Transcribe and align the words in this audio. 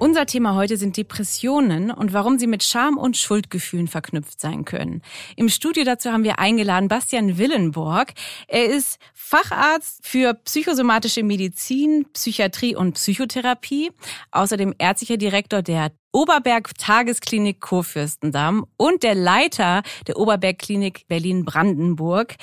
Unser 0.00 0.26
Thema 0.26 0.54
heute 0.54 0.76
sind 0.76 0.96
Depressionen 0.96 1.90
und 1.90 2.12
warum 2.12 2.38
sie 2.38 2.46
mit 2.46 2.62
Scham 2.62 2.96
und 2.96 3.16
Schuldgefühlen 3.16 3.88
verknüpft 3.88 4.40
sein 4.40 4.64
können. 4.64 5.02
Im 5.34 5.48
Studio 5.48 5.82
dazu 5.82 6.12
haben 6.12 6.22
wir 6.22 6.38
eingeladen 6.38 6.86
Bastian 6.86 7.36
Willenborg. 7.36 8.12
Er 8.46 8.66
ist 8.66 9.00
Facharzt 9.12 10.06
für 10.06 10.34
psychosomatische 10.34 11.24
Medizin, 11.24 12.06
Psychiatrie 12.12 12.76
und 12.76 12.92
Psychotherapie, 12.92 13.90
außerdem 14.30 14.72
ärztlicher 14.78 15.16
Direktor 15.16 15.62
der 15.62 15.90
Oberberg 16.12 16.70
Tagesklinik 16.78 17.60
Kurfürstendamm 17.60 18.66
und 18.76 19.02
der 19.02 19.14
Leiter 19.14 19.82
der 20.06 20.16
Oberberg 20.16 20.58
Klinik 20.58 21.06
Berlin-Brandenburg. 21.08 22.36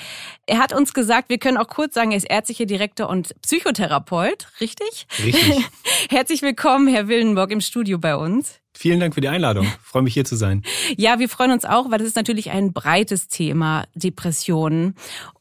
Er 0.46 0.58
hat 0.58 0.72
uns 0.72 0.94
gesagt, 0.94 1.28
wir 1.28 1.38
können 1.38 1.56
auch 1.56 1.68
kurz 1.68 1.94
sagen, 1.94 2.12
er 2.12 2.18
ist 2.18 2.30
ärztlicher 2.30 2.66
Direktor 2.66 3.08
und 3.08 3.34
Psychotherapeut, 3.42 4.48
richtig? 4.60 5.06
Richtig. 5.22 5.64
Herzlich 6.10 6.42
willkommen, 6.42 6.86
Herr 6.88 7.08
Willenburg, 7.08 7.50
im 7.50 7.60
Studio 7.60 7.98
bei 7.98 8.16
uns. 8.16 8.60
Vielen 8.76 9.00
Dank 9.00 9.14
für 9.14 9.22
die 9.22 9.28
Einladung. 9.28 9.64
Ich 9.64 9.72
freue 9.82 10.02
mich 10.02 10.12
hier 10.12 10.26
zu 10.26 10.36
sein. 10.36 10.62
Ja, 10.98 11.18
wir 11.18 11.30
freuen 11.30 11.50
uns 11.50 11.64
auch, 11.64 11.90
weil 11.90 11.98
das 11.98 12.08
ist 12.08 12.16
natürlich 12.16 12.50
ein 12.50 12.74
breites 12.74 13.26
Thema, 13.26 13.84
Depressionen. 13.94 14.94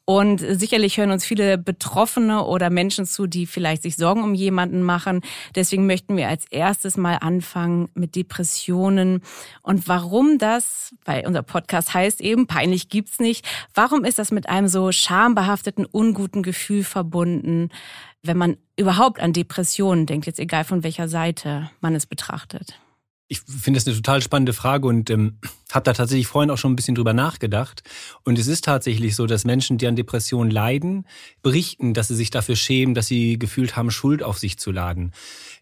Und 0.05 0.39
sicherlich 0.39 0.97
hören 0.97 1.11
uns 1.11 1.25
viele 1.25 1.57
Betroffene 1.57 2.45
oder 2.45 2.69
Menschen 2.69 3.05
zu, 3.05 3.27
die 3.27 3.45
vielleicht 3.45 3.83
sich 3.83 3.97
Sorgen 3.97 4.23
um 4.23 4.35
jemanden 4.35 4.83
machen. 4.83 5.21
Deswegen 5.53 5.85
möchten 5.85 6.15
wir 6.15 6.29
als 6.29 6.45
erstes 6.49 6.95
mal 6.95 7.15
anfangen 7.15 7.89
mit 7.93 8.15
Depressionen 8.15 9.21
und 9.63 9.87
warum 9.87 10.37
das, 10.37 10.95
weil 11.03 11.27
unser 11.27 11.41
Podcast 11.41 11.93
heißt 11.93 12.21
eben, 12.21 12.47
peinlich 12.47 12.87
gibt's 12.87 13.19
nicht. 13.19 13.45
Warum 13.73 14.05
ist 14.05 14.19
das 14.19 14.31
mit 14.31 14.47
einem 14.47 14.69
so 14.69 14.91
schambehafteten, 14.91 15.85
unguten 15.85 16.41
Gefühl 16.43 16.83
verbunden, 16.83 17.69
wenn 18.21 18.37
man 18.37 18.57
überhaupt 18.77 19.19
an 19.19 19.33
Depressionen 19.33 20.05
denkt, 20.05 20.25
jetzt 20.27 20.39
egal 20.39 20.63
von 20.63 20.83
welcher 20.83 21.07
Seite 21.07 21.69
man 21.81 21.95
es 21.95 22.05
betrachtet? 22.05 22.79
Ich 23.27 23.41
finde 23.41 23.79
das 23.79 23.87
eine 23.87 23.95
total 23.95 24.21
spannende 24.21 24.53
Frage 24.53 24.87
und 24.87 25.09
ähm, 25.09 25.39
habe 25.71 25.83
da 25.83 25.93
tatsächlich 25.93 26.27
vorhin 26.27 26.51
auch 26.51 26.59
schon 26.59 26.73
ein 26.73 26.75
bisschen 26.75 26.93
drüber 26.93 27.13
nachgedacht. 27.13 27.81
Und 28.23 28.37
es 28.37 28.45
ist 28.45 28.65
tatsächlich 28.65 29.15
so, 29.15 29.25
dass 29.25 29.45
Menschen, 29.45 29.79
die 29.79 29.87
an 29.87 29.95
Depressionen 29.95 30.51
leiden, 30.51 31.07
berichten, 31.41 31.95
dass 31.95 32.09
sie 32.09 32.15
sich 32.15 32.29
dafür 32.29 32.55
schämen, 32.55 32.93
dass 32.93 33.07
sie 33.07 33.39
gefühlt 33.39 33.75
haben, 33.75 33.89
Schuld 33.89 34.21
auf 34.21 34.37
sich 34.37 34.59
zu 34.59 34.71
laden. 34.71 35.11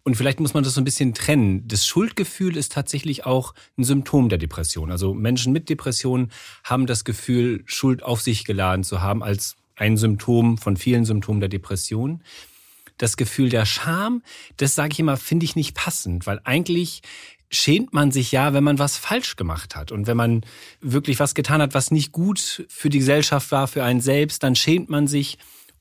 Und 0.03 0.15
vielleicht 0.15 0.41
muss 0.41 0.53
man 0.53 0.65
das 0.65 0.73
so 0.73 0.81
ein 0.81 0.85
bisschen 0.85 1.13
trennen. 1.13 1.65
Das 1.65 1.87
Schuldgefühl 1.87 2.57
ist 2.57 2.73
tatsächlich 2.73 3.25
auch 3.25 3.53
ein 3.77 3.85
Symptom 3.85 4.27
der 4.27 4.39
Depression. 4.39 4.91
Also 4.91 5.13
Menschen 5.13 5.53
mit 5.53 5.69
Depressionen 5.69 6.31
haben 6.65 6.85
das 6.85 7.05
Gefühl, 7.05 7.63
Schuld 7.65 8.03
auf 8.03 8.21
sich 8.21 8.43
geladen 8.43 8.83
zu 8.83 9.01
haben 9.01 9.23
als 9.23 9.55
ein 9.77 9.95
Symptom 9.95 10.57
von 10.57 10.75
vielen 10.75 11.05
Symptomen 11.05 11.39
der 11.39 11.49
Depression 11.49 12.21
das 12.97 13.17
Gefühl 13.17 13.49
der 13.49 13.65
Scham, 13.65 14.23
das 14.57 14.75
sage 14.75 14.93
ich 14.93 14.99
immer, 14.99 15.17
finde 15.17 15.45
ich 15.45 15.55
nicht 15.55 15.75
passend, 15.75 16.25
weil 16.25 16.39
eigentlich 16.43 17.01
schämt 17.49 17.93
man 17.93 18.11
sich 18.11 18.31
ja, 18.31 18.53
wenn 18.53 18.63
man 18.63 18.79
was 18.79 18.97
falsch 18.97 19.35
gemacht 19.35 19.75
hat. 19.75 19.91
Und 19.91 20.07
wenn 20.07 20.17
man 20.17 20.41
wirklich 20.81 21.19
was 21.19 21.35
getan 21.35 21.61
hat, 21.61 21.73
was 21.73 21.91
nicht 21.91 22.11
gut 22.11 22.65
für 22.67 22.89
die 22.89 22.99
Gesellschaft 22.99 23.51
war, 23.51 23.67
für 23.67 23.83
einen 23.83 24.01
selbst, 24.01 24.43
dann 24.43 24.55
schämt 24.55 24.89
man 24.89 25.07
sich, 25.07 25.37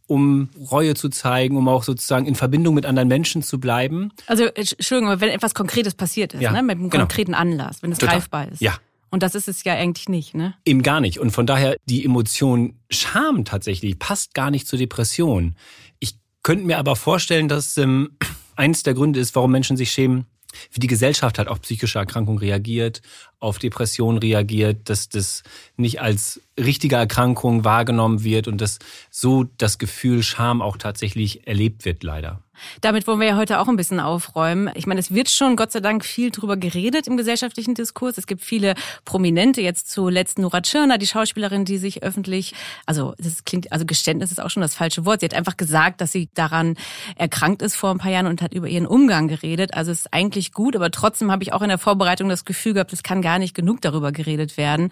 um 0.06 0.50
Reue 0.70 0.94
zu 0.94 1.08
zeigen, 1.08 1.56
um 1.56 1.68
auch 1.68 1.84
sozusagen 1.84 2.26
in 2.26 2.34
Verbindung 2.34 2.74
mit 2.74 2.84
anderen 2.84 3.08
Menschen 3.08 3.42
zu 3.42 3.58
bleiben. 3.58 4.10
Also, 4.26 4.44
Entschuldigung, 4.44 5.20
wenn 5.20 5.30
etwas 5.30 5.54
Konkretes 5.54 5.94
passiert 5.94 6.34
ist, 6.34 6.42
ja, 6.42 6.52
ne? 6.52 6.62
mit 6.62 6.72
einem 6.72 6.90
genau. 6.90 7.04
konkreten 7.04 7.34
Anlass, 7.34 7.82
wenn 7.82 7.92
es 7.92 7.98
Total. 7.98 8.16
greifbar 8.16 8.48
ist. 8.48 8.60
Ja. 8.60 8.76
Und 9.10 9.22
das 9.22 9.34
ist 9.34 9.48
es 9.48 9.62
ja 9.64 9.74
eigentlich 9.74 10.08
nicht, 10.08 10.34
ne? 10.34 10.54
Eben 10.64 10.82
gar 10.82 11.00
nicht. 11.00 11.18
Und 11.18 11.30
von 11.32 11.46
daher, 11.46 11.76
die 11.84 12.04
Emotion 12.04 12.78
Scham 12.90 13.44
tatsächlich 13.44 13.98
passt 13.98 14.34
gar 14.34 14.50
nicht 14.50 14.66
zur 14.66 14.78
Depression. 14.78 15.54
Ich 15.98 16.14
könnte 16.42 16.64
mir 16.64 16.78
aber 16.78 16.96
vorstellen, 16.96 17.48
dass 17.48 17.76
ähm, 17.78 18.16
eins 18.56 18.82
der 18.82 18.94
Gründe 18.94 19.20
ist, 19.20 19.34
warum 19.34 19.52
Menschen 19.52 19.76
sich 19.76 19.92
schämen, 19.92 20.26
wie 20.70 20.80
die 20.80 20.86
Gesellschaft 20.86 21.38
halt 21.38 21.48
auf 21.48 21.62
psychische 21.62 21.98
Erkrankungen 21.98 22.38
reagiert, 22.38 23.00
auf 23.38 23.58
Depressionen 23.58 24.18
reagiert, 24.18 24.88
dass 24.90 25.08
das 25.08 25.42
nicht 25.76 26.00
als 26.00 26.40
richtige 26.58 26.96
Erkrankung 26.96 27.64
wahrgenommen 27.64 28.22
wird 28.22 28.48
und 28.48 28.60
dass 28.60 28.78
so 29.10 29.44
das 29.58 29.78
Gefühl 29.78 30.22
Scham 30.22 30.60
auch 30.60 30.76
tatsächlich 30.76 31.46
erlebt 31.46 31.84
wird, 31.84 32.02
leider. 32.02 32.42
Damit 32.80 33.06
wollen 33.06 33.20
wir 33.20 33.28
ja 33.28 33.36
heute 33.36 33.58
auch 33.58 33.68
ein 33.68 33.76
bisschen 33.76 34.00
aufräumen. 34.00 34.70
Ich 34.74 34.86
meine, 34.86 35.00
es 35.00 35.12
wird 35.12 35.30
schon 35.30 35.56
Gott 35.56 35.72
sei 35.72 35.80
Dank 35.80 36.04
viel 36.04 36.30
drüber 36.30 36.56
geredet 36.56 37.06
im 37.06 37.16
gesellschaftlichen 37.16 37.74
Diskurs. 37.74 38.18
Es 38.18 38.26
gibt 38.26 38.42
viele 38.42 38.74
Prominente, 39.04 39.60
jetzt 39.60 39.90
zuletzt 39.90 40.38
Nora 40.38 40.60
Tschirner, 40.60 40.98
die 40.98 41.06
Schauspielerin, 41.06 41.64
die 41.64 41.78
sich 41.78 42.02
öffentlich, 42.02 42.54
also 42.86 43.14
das 43.18 43.44
klingt, 43.44 43.72
also 43.72 43.84
Geständnis 43.84 44.32
ist 44.32 44.40
auch 44.40 44.50
schon 44.50 44.60
das 44.60 44.74
falsche 44.74 45.04
Wort. 45.04 45.20
Sie 45.20 45.26
hat 45.26 45.34
einfach 45.34 45.56
gesagt, 45.56 46.00
dass 46.00 46.12
sie 46.12 46.28
daran 46.34 46.76
erkrankt 47.16 47.62
ist 47.62 47.76
vor 47.76 47.90
ein 47.90 47.98
paar 47.98 48.10
Jahren 48.10 48.26
und 48.26 48.42
hat 48.42 48.54
über 48.54 48.68
ihren 48.68 48.86
Umgang 48.86 49.28
geredet. 49.28 49.74
Also 49.74 49.90
es 49.90 50.00
ist 50.00 50.14
eigentlich 50.14 50.52
gut, 50.52 50.76
aber 50.76 50.90
trotzdem 50.90 51.30
habe 51.30 51.42
ich 51.42 51.52
auch 51.52 51.62
in 51.62 51.68
der 51.68 51.78
Vorbereitung 51.78 52.28
das 52.28 52.44
Gefühl 52.44 52.74
gehabt, 52.74 52.92
es 52.92 53.02
kann 53.02 53.22
gar 53.22 53.38
nicht 53.38 53.54
genug 53.54 53.80
darüber 53.80 54.12
geredet 54.12 54.56
werden. 54.56 54.90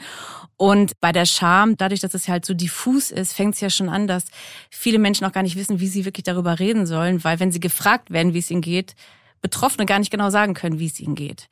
Und 0.57 1.01
bei 1.01 1.13
der 1.13 1.25
Scham, 1.25 1.77
dadurch, 1.77 2.01
dass 2.01 2.13
es 2.15 2.29
halt 2.29 2.45
so 2.45 2.53
diffus 2.53 3.11
ist, 3.11 3.33
fängt 3.33 3.55
es 3.55 3.61
ja 3.61 3.71
schon 3.71 3.89
an, 3.89 4.07
dass 4.07 4.27
viele 4.69 4.99
Menschen 4.99 5.27
auch 5.27 5.33
gar 5.33 5.43
nicht 5.43 5.57
wissen, 5.57 5.81
wie 5.81 5.87
sie 5.87 6.05
wirklich 6.05 6.25
darüber 6.25 6.59
reden 6.59 6.87
sollen, 6.87 7.25
weil 7.25 7.41
wenn 7.41 7.51
sie 7.51 7.60
gefragt 7.61 8.11
werden, 8.11 8.35
wie 8.35 8.39
es 8.39 8.51
ihnen 8.51 8.63
geht, 8.63 8.95
Betroffene 9.43 9.87
gar 9.87 9.99
nicht 9.99 10.11
genau 10.11 10.31
sagen 10.31 10.55
können, 10.55 10.79
wie 10.79 10.87
es 10.87 11.01
ihnen 11.01 11.15
geht. 11.15 11.49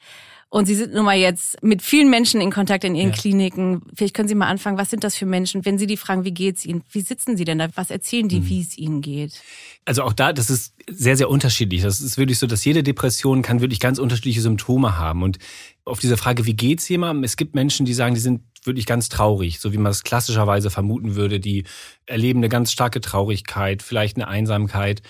Und 0.50 0.64
Sie 0.64 0.74
sind 0.74 0.94
nun 0.94 1.04
mal 1.04 1.16
jetzt 1.16 1.62
mit 1.62 1.82
vielen 1.82 2.08
Menschen 2.08 2.40
in 2.40 2.50
Kontakt 2.50 2.82
in 2.82 2.94
Ihren 2.94 3.10
ja. 3.10 3.14
Kliniken. 3.14 3.82
Vielleicht 3.94 4.14
können 4.14 4.28
Sie 4.28 4.34
mal 4.34 4.46
anfangen, 4.46 4.78
was 4.78 4.88
sind 4.88 5.04
das 5.04 5.14
für 5.14 5.26
Menschen? 5.26 5.66
Wenn 5.66 5.76
Sie 5.76 5.86
die 5.86 5.98
fragen, 5.98 6.24
wie 6.24 6.32
geht's 6.32 6.64
Ihnen? 6.64 6.82
Wie 6.90 7.02
sitzen 7.02 7.36
Sie 7.36 7.44
denn 7.44 7.58
da? 7.58 7.68
Was 7.74 7.90
erzählen 7.90 8.28
die, 8.28 8.40
mhm. 8.40 8.48
wie 8.48 8.60
es 8.62 8.78
Ihnen 8.78 9.02
geht? 9.02 9.42
Also 9.84 10.02
auch 10.04 10.14
da, 10.14 10.32
das 10.32 10.48
ist 10.48 10.74
sehr, 10.88 11.18
sehr 11.18 11.28
unterschiedlich. 11.28 11.82
Das 11.82 12.00
ist 12.00 12.16
wirklich 12.16 12.38
so, 12.38 12.46
dass 12.46 12.64
jede 12.64 12.82
Depression 12.82 13.42
kann 13.42 13.60
wirklich 13.60 13.78
ganz 13.78 13.98
unterschiedliche 13.98 14.40
Symptome 14.40 14.96
haben. 14.96 15.22
Und 15.22 15.38
auf 15.84 15.98
diese 15.98 16.16
Frage, 16.16 16.46
wie 16.46 16.54
geht's 16.54 16.88
jemandem? 16.88 17.24
Es 17.24 17.36
gibt 17.36 17.54
Menschen, 17.54 17.84
die 17.84 17.94
sagen, 17.94 18.14
die 18.14 18.20
sind 18.20 18.40
wirklich 18.64 18.86
ganz 18.86 19.10
traurig, 19.10 19.60
so 19.60 19.74
wie 19.74 19.78
man 19.78 19.92
es 19.92 20.02
klassischerweise 20.02 20.70
vermuten 20.70 21.14
würde. 21.14 21.40
Die 21.40 21.64
erleben 22.06 22.40
eine 22.40 22.48
ganz 22.48 22.72
starke 22.72 23.02
Traurigkeit, 23.02 23.82
vielleicht 23.82 24.16
eine 24.16 24.28
Einsamkeit. 24.28 25.02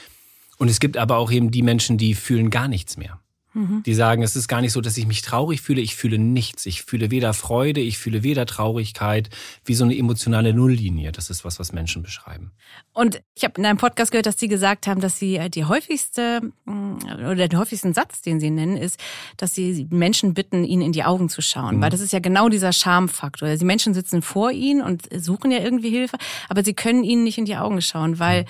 Und 0.59 0.69
es 0.69 0.81
gibt 0.81 0.97
aber 0.97 1.17
auch 1.17 1.31
eben 1.31 1.51
die 1.51 1.63
Menschen, 1.63 1.99
die 1.99 2.15
fühlen 2.15 2.51
gar 2.51 2.69
nichts 2.69 2.97
mehr. 2.97 3.21
Mhm. 3.55 3.83
Die 3.85 3.95
sagen, 3.95 4.23
es 4.23 4.37
ist 4.37 4.47
gar 4.47 4.61
nicht 4.61 4.73
so, 4.73 4.81
dass 4.81 4.97
ich 4.97 5.07
mich 5.07 5.23
traurig 5.23 5.63
fühle, 5.63 5.81
ich 5.81 5.97
fühle 5.97 6.19
nichts. 6.19 6.67
Ich 6.67 6.83
fühle 6.83 7.11
weder 7.11 7.33
Freude, 7.33 7.81
ich 7.81 7.99
fühle 7.99 8.23
weder 8.23 8.45
Traurigkeit, 8.45 9.31
wie 9.65 9.75
so 9.75 9.85
eine 9.85 9.97
emotionale 9.97 10.53
Nulllinie. 10.53 11.13
Das 11.13 11.31
ist 11.31 11.45
was, 11.45 11.59
was 11.59 11.73
Menschen 11.73 12.03
beschreiben. 12.03 12.53
Und 12.93 13.23
ich 13.35 13.45
habe 13.45 13.55
in 13.59 13.65
einem 13.65 13.79
Podcast 13.79 14.11
gehört, 14.11 14.27
dass 14.27 14.39
Sie 14.39 14.49
gesagt 14.49 14.87
haben, 14.87 15.01
dass 15.01 15.19
Sie 15.19 15.37
äh, 15.37 15.49
die 15.49 15.65
häufigste 15.65 16.41
mm, 16.67 16.99
oder 17.15 17.49
den 17.49 17.59
häufigsten 17.59 17.95
Satz, 17.95 18.21
den 18.21 18.39
Sie 18.39 18.51
nennen, 18.51 18.77
ist, 18.77 19.01
dass 19.39 19.55
Sie 19.55 19.87
Menschen 19.91 20.35
bitten, 20.35 20.65
Ihnen 20.65 20.83
in 20.83 20.93
die 20.93 21.05
Augen 21.05 21.29
zu 21.29 21.41
schauen. 21.41 21.77
Mhm. 21.77 21.81
Weil 21.81 21.91
das 21.91 22.01
ist 22.01 22.13
ja 22.13 22.21
genau 22.21 22.49
dieser 22.51 22.73
Schamfaktor. 22.73 23.57
Die 23.57 23.65
Menschen 23.65 23.95
sitzen 23.95 24.21
vor 24.21 24.53
Ihnen 24.53 24.83
und 24.83 25.09
suchen 25.13 25.51
ja 25.51 25.59
irgendwie 25.59 25.91
Hilfe, 25.91 26.19
aber 26.49 26.63
sie 26.63 26.75
können 26.75 27.03
Ihnen 27.03 27.25
nicht 27.25 27.39
in 27.39 27.47
die 27.47 27.57
Augen 27.57 27.81
schauen, 27.81 28.19
weil 28.19 28.43
mhm 28.43 28.49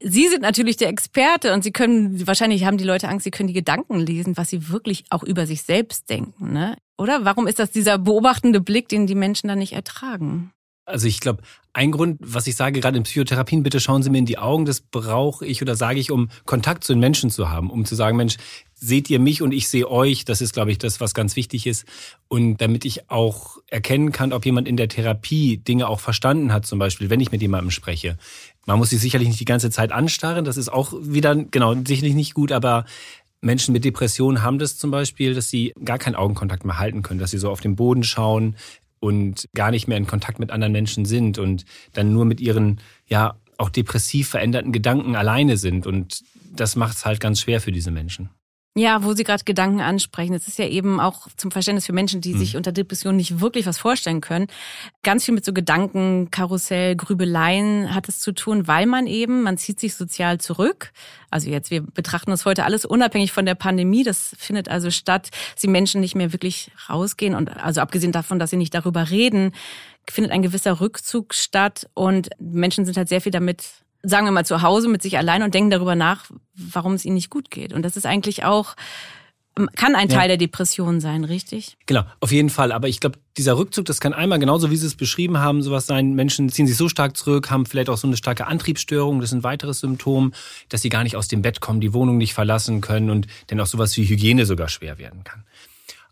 Sie 0.00 0.28
sind 0.28 0.42
natürlich 0.42 0.76
der 0.76 0.88
Experte 0.88 1.54
und 1.54 1.64
Sie 1.64 1.72
können, 1.72 2.26
wahrscheinlich 2.26 2.64
haben 2.64 2.76
die 2.76 2.84
Leute 2.84 3.08
Angst, 3.08 3.24
Sie 3.24 3.30
können 3.30 3.46
die 3.46 3.54
Gedanken 3.54 3.98
lesen, 3.98 4.36
was 4.36 4.50
sie 4.50 4.68
wirklich 4.68 5.04
auch 5.10 5.22
über 5.22 5.46
sich 5.46 5.62
selbst 5.62 6.10
denken, 6.10 6.52
ne? 6.52 6.76
Oder? 6.98 7.24
Warum 7.24 7.46
ist 7.46 7.58
das 7.58 7.70
dieser 7.70 7.98
beobachtende 7.98 8.60
Blick, 8.60 8.88
den 8.88 9.06
die 9.06 9.14
Menschen 9.14 9.48
dann 9.48 9.58
nicht 9.58 9.72
ertragen? 9.72 10.52
Also 10.86 11.08
ich 11.08 11.18
glaube, 11.18 11.42
ein 11.72 11.90
Grund, 11.90 12.18
was 12.22 12.46
ich 12.46 12.54
sage, 12.54 12.80
gerade 12.80 12.96
in 12.96 13.02
Psychotherapien, 13.02 13.64
bitte 13.64 13.80
schauen 13.80 14.02
Sie 14.02 14.08
mir 14.08 14.18
in 14.18 14.24
die 14.24 14.38
Augen, 14.38 14.64
das 14.64 14.80
brauche 14.80 15.44
ich 15.44 15.60
oder 15.60 15.74
sage 15.74 15.98
ich, 15.98 16.12
um 16.12 16.28
Kontakt 16.44 16.84
zu 16.84 16.92
den 16.92 17.00
Menschen 17.00 17.28
zu 17.28 17.50
haben, 17.50 17.70
um 17.70 17.84
zu 17.84 17.96
sagen, 17.96 18.16
Mensch, 18.16 18.36
seht 18.72 19.10
ihr 19.10 19.18
mich 19.18 19.42
und 19.42 19.52
ich 19.52 19.68
sehe 19.68 19.90
euch. 19.90 20.24
Das 20.24 20.40
ist, 20.40 20.52
glaube 20.52 20.70
ich, 20.70 20.78
das, 20.78 21.00
was 21.00 21.12
ganz 21.12 21.34
wichtig 21.34 21.66
ist. 21.66 21.86
Und 22.28 22.58
damit 22.58 22.84
ich 22.84 23.10
auch 23.10 23.58
erkennen 23.68 24.12
kann, 24.12 24.32
ob 24.32 24.46
jemand 24.46 24.68
in 24.68 24.76
der 24.76 24.88
Therapie 24.88 25.56
Dinge 25.56 25.88
auch 25.88 26.00
verstanden 26.00 26.52
hat, 26.52 26.66
zum 26.66 26.78
Beispiel, 26.78 27.10
wenn 27.10 27.20
ich 27.20 27.32
mit 27.32 27.42
jemandem 27.42 27.70
spreche. 27.70 28.16
Man 28.66 28.78
muss 28.78 28.90
sich 28.90 29.00
sicherlich 29.00 29.28
nicht 29.28 29.40
die 29.40 29.44
ganze 29.44 29.70
Zeit 29.70 29.92
anstarren. 29.92 30.44
Das 30.44 30.56
ist 30.56 30.68
auch 30.68 30.92
wieder, 31.00 31.34
genau, 31.36 31.74
sicherlich 31.86 32.14
nicht 32.14 32.34
gut, 32.34 32.52
aber 32.52 32.84
Menschen 33.40 33.72
mit 33.72 33.84
Depressionen 33.84 34.42
haben 34.42 34.58
das 34.58 34.76
zum 34.76 34.90
Beispiel, 34.90 35.34
dass 35.34 35.48
sie 35.48 35.72
gar 35.84 35.98
keinen 35.98 36.16
Augenkontakt 36.16 36.64
mehr 36.64 36.78
halten 36.78 37.02
können, 37.02 37.20
dass 37.20 37.30
sie 37.30 37.38
so 37.38 37.50
auf 37.50 37.60
den 37.60 37.76
Boden 37.76 38.02
schauen 38.02 38.56
und 38.98 39.48
gar 39.54 39.70
nicht 39.70 39.86
mehr 39.86 39.96
in 39.98 40.06
Kontakt 40.06 40.38
mit 40.40 40.50
anderen 40.50 40.72
Menschen 40.72 41.04
sind 41.04 41.38
und 41.38 41.64
dann 41.92 42.12
nur 42.12 42.24
mit 42.24 42.40
ihren, 42.40 42.80
ja, 43.06 43.36
auch 43.58 43.70
depressiv 43.70 44.28
veränderten 44.28 44.72
Gedanken 44.72 45.16
alleine 45.16 45.56
sind. 45.56 45.86
Und 45.86 46.22
das 46.54 46.76
macht 46.76 46.96
es 46.96 47.06
halt 47.06 47.20
ganz 47.20 47.40
schwer 47.40 47.60
für 47.60 47.72
diese 47.72 47.90
Menschen. 47.90 48.30
Ja, 48.78 49.02
wo 49.02 49.14
Sie 49.14 49.24
gerade 49.24 49.42
Gedanken 49.44 49.80
ansprechen. 49.80 50.34
Es 50.34 50.48
ist 50.48 50.58
ja 50.58 50.66
eben 50.66 51.00
auch 51.00 51.28
zum 51.38 51.50
Verständnis 51.50 51.86
für 51.86 51.94
Menschen, 51.94 52.20
die 52.20 52.34
mhm. 52.34 52.38
sich 52.38 52.56
unter 52.58 52.72
Depression 52.72 53.16
nicht 53.16 53.40
wirklich 53.40 53.64
was 53.64 53.78
vorstellen 53.78 54.20
können. 54.20 54.48
Ganz 55.02 55.24
viel 55.24 55.32
mit 55.32 55.46
so 55.46 55.54
Gedanken, 55.54 56.30
Karussell, 56.30 56.94
Grübeleien 56.94 57.94
hat 57.94 58.06
es 58.06 58.20
zu 58.20 58.32
tun, 58.32 58.68
weil 58.68 58.84
man 58.84 59.06
eben, 59.06 59.42
man 59.42 59.56
zieht 59.56 59.80
sich 59.80 59.94
sozial 59.94 60.40
zurück. 60.40 60.92
Also 61.30 61.48
jetzt, 61.48 61.70
wir 61.70 61.80
betrachten 61.80 62.30
das 62.30 62.44
heute 62.44 62.64
alles 62.66 62.84
unabhängig 62.84 63.32
von 63.32 63.46
der 63.46 63.54
Pandemie. 63.54 64.02
Das 64.02 64.36
findet 64.38 64.68
also 64.68 64.90
statt, 64.90 65.30
dass 65.54 65.62
die 65.62 65.68
Menschen 65.68 66.02
nicht 66.02 66.14
mehr 66.14 66.34
wirklich 66.34 66.70
rausgehen 66.90 67.34
und 67.34 67.56
also 67.56 67.80
abgesehen 67.80 68.12
davon, 68.12 68.38
dass 68.38 68.50
sie 68.50 68.58
nicht 68.58 68.74
darüber 68.74 69.08
reden, 69.08 69.52
findet 70.06 70.32
ein 70.32 70.42
gewisser 70.42 70.82
Rückzug 70.82 71.32
statt 71.32 71.88
und 71.94 72.28
Menschen 72.38 72.84
sind 72.84 72.98
halt 72.98 73.08
sehr 73.08 73.22
viel 73.22 73.32
damit 73.32 73.85
sagen 74.06 74.26
wir 74.26 74.32
mal, 74.32 74.46
zu 74.46 74.62
Hause 74.62 74.88
mit 74.88 75.02
sich 75.02 75.18
allein 75.18 75.42
und 75.42 75.54
denken 75.54 75.70
darüber 75.70 75.94
nach, 75.94 76.30
warum 76.54 76.94
es 76.94 77.04
ihnen 77.04 77.14
nicht 77.14 77.30
gut 77.30 77.50
geht. 77.50 77.72
Und 77.72 77.82
das 77.82 77.96
ist 77.96 78.06
eigentlich 78.06 78.44
auch, 78.44 78.76
kann 79.74 79.94
ein 79.94 80.08
Teil 80.08 80.22
ja. 80.22 80.28
der 80.28 80.36
Depression 80.36 81.00
sein, 81.00 81.24
richtig? 81.24 81.78
Genau, 81.86 82.02
auf 82.20 82.30
jeden 82.30 82.50
Fall. 82.50 82.72
Aber 82.72 82.88
ich 82.88 83.00
glaube, 83.00 83.18
dieser 83.38 83.56
Rückzug, 83.56 83.86
das 83.86 84.00
kann 84.00 84.12
einmal 84.12 84.38
genauso, 84.38 84.70
wie 84.70 84.76
Sie 84.76 84.86
es 84.86 84.96
beschrieben 84.96 85.38
haben, 85.38 85.62
sowas 85.62 85.86
sein. 85.86 86.14
Menschen 86.14 86.50
ziehen 86.50 86.66
sich 86.66 86.76
so 86.76 86.90
stark 86.90 87.16
zurück, 87.16 87.50
haben 87.50 87.64
vielleicht 87.64 87.88
auch 87.88 87.96
so 87.96 88.06
eine 88.06 88.18
starke 88.18 88.46
Antriebsstörung. 88.46 89.20
Das 89.20 89.30
ist 89.30 89.34
ein 89.34 89.44
weiteres 89.44 89.80
Symptom, 89.80 90.32
dass 90.68 90.82
sie 90.82 90.90
gar 90.90 91.04
nicht 91.04 91.16
aus 91.16 91.28
dem 91.28 91.40
Bett 91.40 91.60
kommen, 91.60 91.80
die 91.80 91.94
Wohnung 91.94 92.18
nicht 92.18 92.34
verlassen 92.34 92.82
können 92.82 93.08
und 93.08 93.28
dann 93.46 93.58
auch 93.60 93.66
sowas 93.66 93.96
wie 93.96 94.04
Hygiene 94.04 94.44
sogar 94.44 94.68
schwer 94.68 94.98
werden 94.98 95.24
kann. 95.24 95.44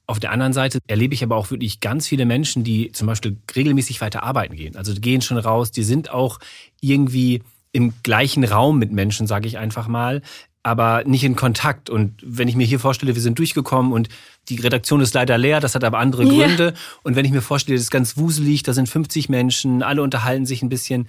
Auf 0.06 0.20
der 0.20 0.32
anderen 0.32 0.52
Seite 0.52 0.80
erlebe 0.86 1.14
ich 1.14 1.22
aber 1.22 1.36
auch 1.36 1.50
wirklich 1.50 1.80
ganz 1.80 2.08
viele 2.08 2.26
Menschen, 2.26 2.64
die 2.64 2.92
zum 2.92 3.06
Beispiel 3.06 3.38
regelmäßig 3.54 4.00
weiter 4.00 4.22
arbeiten 4.22 4.56
gehen. 4.56 4.76
Also 4.76 4.94
die 4.94 5.00
gehen 5.00 5.22
schon 5.22 5.38
raus, 5.38 5.70
die 5.70 5.82
sind 5.82 6.10
auch 6.10 6.40
irgendwie 6.80 7.42
im 7.74 7.92
gleichen 8.04 8.44
Raum 8.44 8.78
mit 8.78 8.92
Menschen, 8.92 9.26
sage 9.26 9.48
ich 9.48 9.58
einfach 9.58 9.88
mal, 9.88 10.22
aber 10.62 11.02
nicht 11.04 11.24
in 11.24 11.34
Kontakt. 11.34 11.90
Und 11.90 12.14
wenn 12.24 12.46
ich 12.46 12.54
mir 12.54 12.66
hier 12.66 12.78
vorstelle, 12.78 13.14
wir 13.14 13.20
sind 13.20 13.38
durchgekommen 13.38 13.92
und 13.92 14.08
die 14.48 14.60
Redaktion 14.60 15.00
ist 15.00 15.12
leider 15.12 15.36
leer, 15.36 15.58
das 15.58 15.74
hat 15.74 15.82
aber 15.82 15.98
andere 15.98 16.24
Gründe. 16.24 16.66
Ja. 16.66 16.80
Und 17.02 17.16
wenn 17.16 17.24
ich 17.24 17.32
mir 17.32 17.42
vorstelle, 17.42 17.76
das 17.76 17.82
ist 17.82 17.90
ganz 17.90 18.16
wuselig, 18.16 18.62
da 18.62 18.72
sind 18.72 18.88
50 18.88 19.28
Menschen, 19.28 19.82
alle 19.82 20.02
unterhalten 20.02 20.46
sich 20.46 20.62
ein 20.62 20.68
bisschen. 20.68 21.08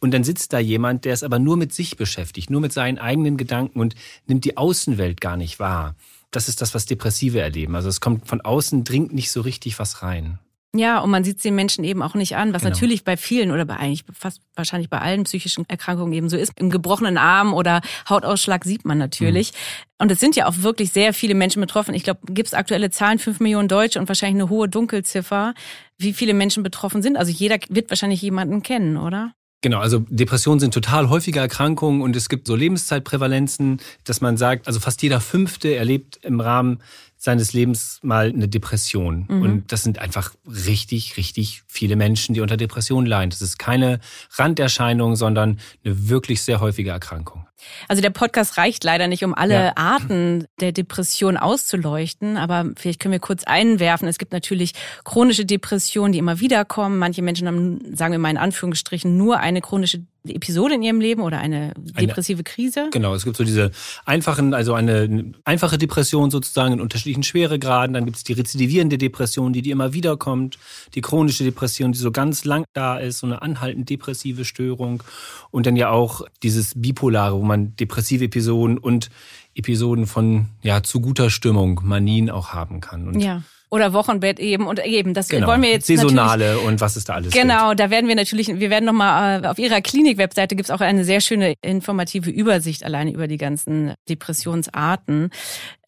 Und 0.00 0.14
dann 0.14 0.24
sitzt 0.24 0.54
da 0.54 0.58
jemand, 0.58 1.04
der 1.04 1.12
ist 1.12 1.22
aber 1.22 1.38
nur 1.38 1.58
mit 1.58 1.74
sich 1.74 1.98
beschäftigt, 1.98 2.48
nur 2.48 2.62
mit 2.62 2.72
seinen 2.72 2.98
eigenen 2.98 3.36
Gedanken 3.36 3.78
und 3.78 3.94
nimmt 4.26 4.44
die 4.44 4.56
Außenwelt 4.56 5.20
gar 5.20 5.36
nicht 5.36 5.60
wahr. 5.60 5.96
Das 6.30 6.48
ist 6.48 6.62
das, 6.62 6.74
was 6.74 6.86
Depressive 6.86 7.40
erleben. 7.40 7.76
Also 7.76 7.90
es 7.90 8.00
kommt 8.00 8.26
von 8.26 8.40
außen, 8.40 8.84
dringt 8.84 9.12
nicht 9.12 9.30
so 9.30 9.42
richtig 9.42 9.78
was 9.78 10.02
rein. 10.02 10.38
Ja, 10.78 11.00
und 11.00 11.10
man 11.10 11.24
sieht 11.24 11.36
es 11.36 11.42
den 11.42 11.54
Menschen 11.54 11.84
eben 11.84 12.02
auch 12.02 12.14
nicht 12.14 12.36
an, 12.36 12.52
was 12.52 12.62
genau. 12.62 12.74
natürlich 12.74 13.04
bei 13.04 13.16
vielen 13.16 13.50
oder 13.50 13.64
bei 13.64 13.76
eigentlich 13.76 14.04
fast 14.12 14.40
wahrscheinlich 14.54 14.90
bei 14.90 15.00
allen 15.00 15.24
psychischen 15.24 15.68
Erkrankungen 15.68 16.12
eben 16.12 16.28
so 16.28 16.36
ist. 16.36 16.52
Im 16.56 16.70
gebrochenen 16.70 17.18
Arm 17.18 17.54
oder 17.54 17.80
Hautausschlag 18.08 18.64
sieht 18.64 18.84
man 18.84 18.98
natürlich. 18.98 19.52
Mhm. 19.52 19.86
Und 19.98 20.12
es 20.12 20.20
sind 20.20 20.36
ja 20.36 20.46
auch 20.46 20.58
wirklich 20.58 20.92
sehr 20.92 21.14
viele 21.14 21.34
Menschen 21.34 21.60
betroffen. 21.60 21.94
Ich 21.94 22.04
glaube, 22.04 22.20
gibt 22.28 22.48
es 22.48 22.54
aktuelle 22.54 22.90
Zahlen, 22.90 23.18
fünf 23.18 23.40
Millionen 23.40 23.68
Deutsche 23.68 23.98
und 23.98 24.08
wahrscheinlich 24.08 24.42
eine 24.42 24.50
hohe 24.50 24.68
Dunkelziffer, 24.68 25.54
wie 25.98 26.12
viele 26.12 26.34
Menschen 26.34 26.62
betroffen 26.62 27.02
sind. 27.02 27.16
Also 27.16 27.32
jeder 27.32 27.58
wird 27.68 27.90
wahrscheinlich 27.90 28.20
jemanden 28.20 28.62
kennen, 28.62 28.96
oder? 28.96 29.32
Genau, 29.62 29.80
also 29.80 30.00
Depressionen 30.08 30.60
sind 30.60 30.74
total 30.74 31.08
häufige 31.08 31.40
Erkrankungen 31.40 32.02
und 32.02 32.14
es 32.14 32.28
gibt 32.28 32.46
so 32.46 32.54
Lebenszeitprävalenzen, 32.54 33.80
dass 34.04 34.20
man 34.20 34.36
sagt, 34.36 34.68
also 34.68 34.80
fast 34.80 35.02
jeder 35.02 35.20
Fünfte 35.20 35.74
erlebt 35.74 36.20
im 36.22 36.40
Rahmen 36.40 36.78
seines 37.26 37.52
Lebens 37.52 37.98
mal 38.02 38.28
eine 38.28 38.48
Depression. 38.48 39.26
Mhm. 39.28 39.42
Und 39.42 39.72
das 39.72 39.82
sind 39.82 39.98
einfach 39.98 40.32
richtig, 40.46 41.18
richtig 41.18 41.62
viele 41.66 41.96
Menschen, 41.96 42.34
die 42.34 42.40
unter 42.40 42.56
Depressionen 42.56 43.06
leiden. 43.06 43.30
Das 43.30 43.42
ist 43.42 43.58
keine 43.58 44.00
Randerscheinung, 44.36 45.16
sondern 45.16 45.58
eine 45.84 46.08
wirklich 46.08 46.40
sehr 46.40 46.60
häufige 46.60 46.90
Erkrankung. 46.90 47.46
Also 47.88 48.02
der 48.02 48.10
Podcast 48.10 48.58
reicht 48.58 48.84
leider 48.84 49.08
nicht, 49.08 49.24
um 49.24 49.34
alle 49.34 49.54
ja. 49.54 49.76
Arten 49.76 50.46
der 50.60 50.72
Depression 50.72 51.36
auszuleuchten, 51.36 52.36
aber 52.36 52.66
vielleicht 52.76 53.00
können 53.00 53.12
wir 53.12 53.20
kurz 53.20 53.44
einwerfen. 53.44 54.08
Es 54.08 54.18
gibt 54.18 54.32
natürlich 54.32 54.72
chronische 55.04 55.44
Depressionen, 55.44 56.12
die 56.12 56.18
immer 56.18 56.40
wieder 56.40 56.64
kommen. 56.64 56.98
Manche 56.98 57.22
Menschen 57.22 57.46
haben, 57.46 57.96
sagen 57.96 58.12
wir 58.12 58.18
mal 58.18 58.30
in 58.30 58.38
Anführungsstrichen, 58.38 59.16
nur 59.16 59.38
eine 59.38 59.60
chronische 59.60 60.02
Episode 60.34 60.74
in 60.74 60.82
ihrem 60.82 61.00
Leben 61.00 61.22
oder 61.22 61.38
eine 61.38 61.72
depressive 61.76 62.42
Krise? 62.42 62.88
Genau, 62.92 63.14
es 63.14 63.24
gibt 63.24 63.36
so 63.36 63.44
diese 63.44 63.70
einfachen, 64.04 64.54
also 64.54 64.74
eine 64.74 65.32
einfache 65.44 65.78
Depression 65.78 66.30
sozusagen 66.30 66.74
in 66.74 66.80
unterschiedlichen 66.80 67.22
Schweregraden. 67.22 67.94
Dann 67.94 68.04
gibt 68.04 68.16
es 68.16 68.24
die 68.24 68.32
rezidivierende 68.32 68.98
Depression, 68.98 69.52
die, 69.52 69.62
die 69.62 69.70
immer 69.70 69.92
wieder 69.92 70.16
kommt. 70.16 70.58
Die 70.94 71.00
chronische 71.00 71.44
Depression, 71.44 71.92
die 71.92 71.98
so 71.98 72.10
ganz 72.10 72.44
lang 72.44 72.64
da 72.72 72.98
ist, 72.98 73.18
so 73.18 73.26
eine 73.26 73.42
anhaltend 73.42 73.88
depressive 73.88 74.44
Störung. 74.44 75.02
Und 75.50 75.66
dann 75.66 75.76
ja 75.76 75.90
auch 75.90 76.22
dieses 76.42 76.72
Bipolare, 76.74 77.36
wo 77.36 77.42
man 77.46 77.76
depressive 77.76 78.24
Episoden 78.24 78.78
und 78.78 79.10
Episoden 79.54 80.06
von 80.06 80.46
ja 80.62 80.82
zu 80.82 81.00
guter 81.00 81.30
Stimmung, 81.30 81.80
Manien 81.84 82.30
auch 82.30 82.50
haben 82.50 82.80
kann. 82.80 83.08
Und 83.08 83.20
ja. 83.20 83.42
Oder 83.68 83.92
Wochenbett 83.92 84.38
eben 84.38 84.66
und 84.66 84.84
eben. 84.84 85.12
Das 85.12 85.28
genau. 85.28 85.48
wollen 85.48 85.60
wir 85.60 85.70
jetzt 85.70 85.88
Saisonale 85.88 86.58
und 86.60 86.80
was 86.80 86.96
ist 86.96 87.08
da 87.08 87.14
alles 87.14 87.32
Genau, 87.32 87.70
gibt. 87.70 87.80
da 87.80 87.90
werden 87.90 88.06
wir 88.06 88.14
natürlich, 88.14 88.46
wir 88.46 88.70
werden 88.70 88.84
nochmal 88.84 89.42
äh, 89.42 89.46
auf 89.48 89.58
Ihrer 89.58 89.80
Klinik-Webseite 89.80 90.54
gibt's 90.54 90.70
auch 90.70 90.80
eine 90.80 91.04
sehr 91.04 91.20
schöne 91.20 91.54
informative 91.62 92.30
Übersicht 92.30 92.84
alleine 92.84 93.10
über 93.12 93.26
die 93.26 93.38
ganzen 93.38 93.94
Depressionsarten. 94.08 95.30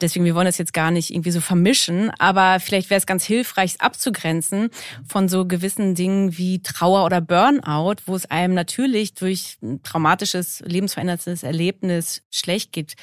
Deswegen, 0.01 0.25
wir 0.25 0.35
wollen 0.35 0.45
das 0.45 0.57
jetzt 0.57 0.73
gar 0.73 0.91
nicht 0.91 1.11
irgendwie 1.11 1.31
so 1.31 1.39
vermischen, 1.39 2.11
aber 2.19 2.59
vielleicht 2.59 2.89
wäre 2.89 2.99
es 2.99 3.05
ganz 3.05 3.23
hilfreich, 3.23 3.75
es 3.75 3.79
abzugrenzen 3.79 4.69
von 5.07 5.29
so 5.29 5.45
gewissen 5.45 5.95
Dingen 5.95 6.37
wie 6.37 6.61
Trauer 6.61 7.05
oder 7.05 7.21
Burnout, 7.21 8.01
wo 8.05 8.15
es 8.15 8.29
einem 8.29 8.55
natürlich 8.55 9.13
durch 9.13 9.57
ein 9.63 9.81
traumatisches, 9.83 10.61
lebensveränderndes 10.65 11.43
Erlebnis 11.43 12.23
schlecht 12.29 12.73
geht 12.73 12.95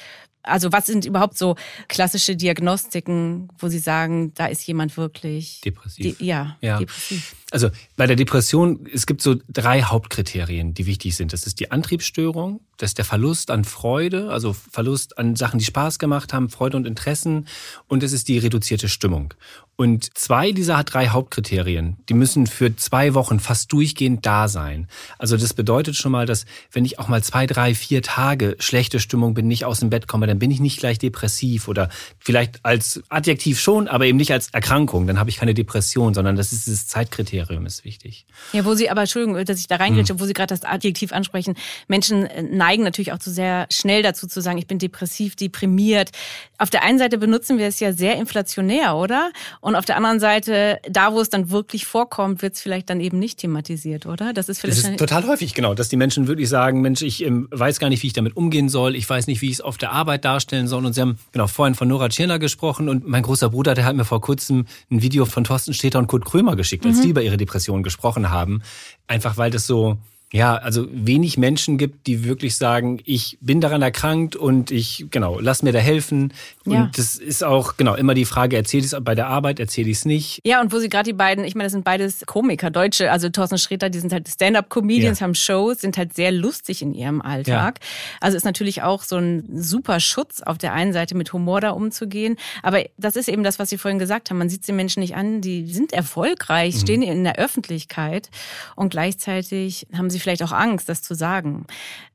also 0.47 0.71
was 0.71 0.85
sind 0.85 1.05
überhaupt 1.05 1.37
so 1.37 1.55
klassische 1.87 2.35
Diagnostiken, 2.35 3.49
wo 3.59 3.67
Sie 3.67 3.79
sagen, 3.79 4.33
da 4.33 4.47
ist 4.47 4.65
jemand 4.65 4.95
wirklich 4.97 5.61
depressiv? 5.61 6.17
Die, 6.17 6.25
ja, 6.25 6.57
ja, 6.61 6.79
depressiv. 6.79 7.35
Also 7.51 7.69
bei 7.95 8.07
der 8.07 8.15
Depression, 8.15 8.87
es 8.93 9.05
gibt 9.05 9.21
so 9.21 9.35
drei 9.49 9.83
Hauptkriterien, 9.83 10.73
die 10.73 10.85
wichtig 10.85 11.15
sind. 11.15 11.33
Das 11.33 11.45
ist 11.47 11.59
die 11.59 11.71
Antriebsstörung, 11.71 12.61
das 12.77 12.91
ist 12.91 12.97
der 12.97 13.05
Verlust 13.05 13.51
an 13.51 13.65
Freude, 13.65 14.29
also 14.29 14.53
Verlust 14.53 15.17
an 15.17 15.35
Sachen, 15.35 15.59
die 15.59 15.65
Spaß 15.65 15.99
gemacht 15.99 16.33
haben, 16.33 16.49
Freude 16.49 16.77
und 16.77 16.87
Interessen 16.87 17.47
und 17.87 18.03
es 18.03 18.13
ist 18.13 18.27
die 18.27 18.37
reduzierte 18.37 18.89
Stimmung. 18.89 19.33
Und 19.79 20.17
zwei 20.17 20.53
dieser 20.53 20.83
drei 20.83 21.09
Hauptkriterien, 21.09 21.97
die 22.09 22.15
müssen 22.15 22.47
für 22.47 22.75
zwei 22.75 23.13
Wochen 23.13 23.39
fast 23.39 23.71
durchgehend 23.71 24.25
da 24.25 24.47
sein. 24.47 24.87
Also 25.19 25.37
das 25.37 25.53
bedeutet 25.53 25.95
schon 25.95 26.11
mal, 26.11 26.25
dass 26.25 26.45
wenn 26.71 26.83
ich 26.83 26.97
auch 26.97 27.07
mal 27.07 27.23
zwei, 27.23 27.45
drei, 27.45 27.75
vier 27.75 28.01
Tage 28.01 28.55
schlechte 28.57 28.99
Stimmung 28.99 29.35
bin, 29.35 29.47
nicht 29.47 29.65
aus 29.65 29.79
dem 29.79 29.91
Bett 29.91 30.07
komme, 30.07 30.25
dann 30.25 30.39
bin 30.39 30.49
ich 30.49 30.59
nicht 30.59 30.79
gleich 30.79 30.97
depressiv 30.97 31.67
oder 31.67 31.89
vielleicht 32.17 32.65
als 32.65 33.03
Adjektiv 33.09 33.59
schon, 33.59 33.87
aber 33.87 34.07
eben 34.07 34.17
nicht 34.17 34.33
als 34.33 34.49
Erkrankung. 34.49 35.05
Dann 35.05 35.19
habe 35.19 35.29
ich 35.29 35.37
keine 35.37 35.53
Depression, 35.53 36.15
sondern 36.15 36.35
das 36.35 36.53
ist 36.53 36.65
dieses 36.65 36.87
Zeitkriterium 36.87 37.67
ist 37.67 37.85
wichtig. 37.85 38.25
Ja, 38.53 38.65
wo 38.65 38.73
Sie 38.73 38.89
aber, 38.89 39.01
Entschuldigung, 39.01 39.45
dass 39.45 39.59
ich 39.59 39.67
da 39.67 39.75
reingehe, 39.75 40.03
hm. 40.03 40.19
wo 40.19 40.25
Sie 40.25 40.33
gerade 40.33 40.55
das 40.55 40.63
Adjektiv 40.63 41.11
ansprechen, 41.11 41.53
Menschen 41.87 42.27
neigen 42.67 42.83
natürlich 42.83 43.13
auch 43.13 43.19
zu 43.19 43.31
sehr 43.31 43.65
schnell 43.71 44.03
dazu 44.03 44.27
zu 44.27 44.41
sagen, 44.41 44.57
ich 44.57 44.67
bin 44.67 44.77
depressiv, 44.77 45.35
deprimiert. 45.35 46.11
Auf 46.57 46.69
der 46.69 46.83
einen 46.83 46.99
Seite 46.99 47.17
benutzen 47.17 47.57
wir 47.57 47.67
es 47.67 47.79
ja 47.79 47.93
sehr 47.93 48.17
inflationär, 48.17 48.95
oder? 48.95 49.31
Und 49.61 49.75
auf 49.75 49.85
der 49.85 49.95
anderen 49.95 50.19
Seite, 50.19 50.79
da 50.89 51.13
wo 51.13 51.21
es 51.21 51.29
dann 51.29 51.49
wirklich 51.49 51.85
vorkommt, 51.85 52.41
wird 52.41 52.55
es 52.55 52.61
vielleicht 52.61 52.89
dann 52.89 52.99
eben 52.99 53.19
nicht 53.19 53.39
thematisiert, 53.39 54.05
oder? 54.05 54.33
Das 54.33 54.49
ist 54.49 54.59
vielleicht. 54.59 54.83
Das 54.83 54.89
ist 54.89 54.99
total 54.99 55.25
häufig, 55.27 55.53
genau, 55.53 55.75
dass 55.75 55.87
die 55.87 55.95
Menschen 55.95 56.27
wirklich 56.27 56.49
sagen, 56.49 56.81
Mensch, 56.81 57.01
ich 57.01 57.23
ähm, 57.23 57.47
weiß 57.51 57.79
gar 57.79 57.89
nicht, 57.89 58.03
wie 58.03 58.07
ich 58.07 58.13
damit 58.13 58.35
umgehen 58.35 58.67
soll, 58.67 58.95
ich 58.95 59.09
weiß 59.09 59.27
nicht, 59.27 59.41
wie 59.41 59.47
ich 59.47 59.53
es 59.53 59.61
auf 59.61 59.77
der 59.77 59.93
Arbeit 59.93 60.25
darstellen 60.25 60.67
soll. 60.67 60.85
Und 60.85 60.93
Sie 60.93 61.01
haben 61.01 61.17
genau 61.31 61.47
vorhin 61.47 61.75
von 61.75 61.87
Nora 61.87 62.09
Tschirner 62.09 62.39
gesprochen 62.39 62.89
und 62.89 63.07
mein 63.07 63.23
großer 63.23 63.49
Bruder, 63.49 63.75
der 63.75 63.85
hat 63.85 63.95
mir 63.95 64.05
vor 64.05 64.19
kurzem 64.19 64.65
ein 64.91 65.01
Video 65.01 65.25
von 65.25 65.45
Thorsten 65.45 65.73
Städter 65.73 65.99
und 65.99 66.07
Kurt 66.07 66.25
Krömer 66.25 66.57
geschickt, 66.57 66.85
als 66.85 66.97
mhm. 66.97 67.01
die 67.03 67.09
über 67.09 67.21
ihre 67.21 67.37
Depression 67.37 67.81
gesprochen 67.81 68.29
haben. 68.29 68.61
Einfach 69.07 69.37
weil 69.37 69.51
das 69.51 69.65
so 69.67 69.97
ja, 70.33 70.55
also 70.55 70.87
wenig 70.91 71.37
Menschen 71.37 71.77
gibt, 71.77 72.05
die 72.05 72.25
wirklich 72.25 72.57
sagen, 72.57 72.99
ich 73.05 73.37
bin 73.39 73.61
daran 73.61 73.81
erkrankt 73.81 74.35
und 74.35 74.71
ich, 74.71 75.05
genau, 75.09 75.39
lass 75.39 75.63
mir 75.63 75.71
da 75.71 75.79
helfen. 75.79 76.33
Ja. 76.65 76.81
Und 76.81 76.97
das 76.97 77.15
ist 77.15 77.45
auch, 77.45 77.77
genau, 77.77 77.95
immer 77.95 78.13
die 78.13 78.25
Frage, 78.25 78.57
erzähle 78.57 78.81
ich 78.81 78.91
es 78.91 79.03
bei 79.03 79.15
der 79.15 79.27
Arbeit, 79.27 79.61
erzähle 79.61 79.89
ich 79.89 79.99
es 79.99 80.05
nicht. 80.05 80.41
Ja, 80.45 80.59
und 80.59 80.73
wo 80.73 80.79
sie 80.79 80.89
gerade 80.89 81.05
die 81.05 81.13
beiden, 81.13 81.45
ich 81.45 81.55
meine, 81.55 81.67
das 81.67 81.71
sind 81.71 81.85
beides 81.85 82.25
Komiker, 82.25 82.69
Deutsche, 82.71 83.09
also 83.09 83.29
Thorsten 83.29 83.57
Sträter, 83.57 83.89
die 83.89 83.99
sind 83.99 84.11
halt 84.11 84.27
Stand-up-Comedians, 84.27 85.21
ja. 85.21 85.23
haben 85.23 85.33
Shows, 85.33 85.79
sind 85.79 85.97
halt 85.97 86.13
sehr 86.13 86.33
lustig 86.33 86.81
in 86.81 86.93
ihrem 86.93 87.21
Alltag. 87.21 87.79
Ja. 87.79 87.87
Also 88.19 88.35
ist 88.35 88.43
natürlich 88.43 88.81
auch 88.81 89.03
so 89.03 89.15
ein 89.15 89.45
super 89.61 90.01
Schutz, 90.01 90.41
auf 90.41 90.57
der 90.57 90.73
einen 90.73 90.91
Seite 90.91 91.15
mit 91.15 91.31
Humor 91.31 91.61
da 91.61 91.69
umzugehen. 91.69 92.35
Aber 92.63 92.83
das 92.97 93.15
ist 93.15 93.29
eben 93.29 93.43
das, 93.43 93.59
was 93.59 93.69
Sie 93.69 93.77
vorhin 93.77 93.97
gesagt 93.97 94.29
haben. 94.29 94.39
Man 94.39 94.49
sieht 94.49 94.67
den 94.67 94.75
Menschen 94.75 94.99
nicht 94.99 95.15
an, 95.15 95.39
die 95.39 95.71
sind 95.71 95.93
erfolgreich, 95.93 96.75
mhm. 96.75 96.79
stehen 96.79 97.01
in 97.01 97.23
der 97.23 97.37
Öffentlichkeit 97.37 98.29
und 98.75 98.89
gleichzeitig 98.89 99.87
haben 99.95 100.09
sie 100.09 100.16
sie 100.17 100.21
vielleicht 100.21 100.43
auch 100.43 100.51
Angst, 100.51 100.89
das 100.89 101.01
zu 101.01 101.13
sagen, 101.13 101.65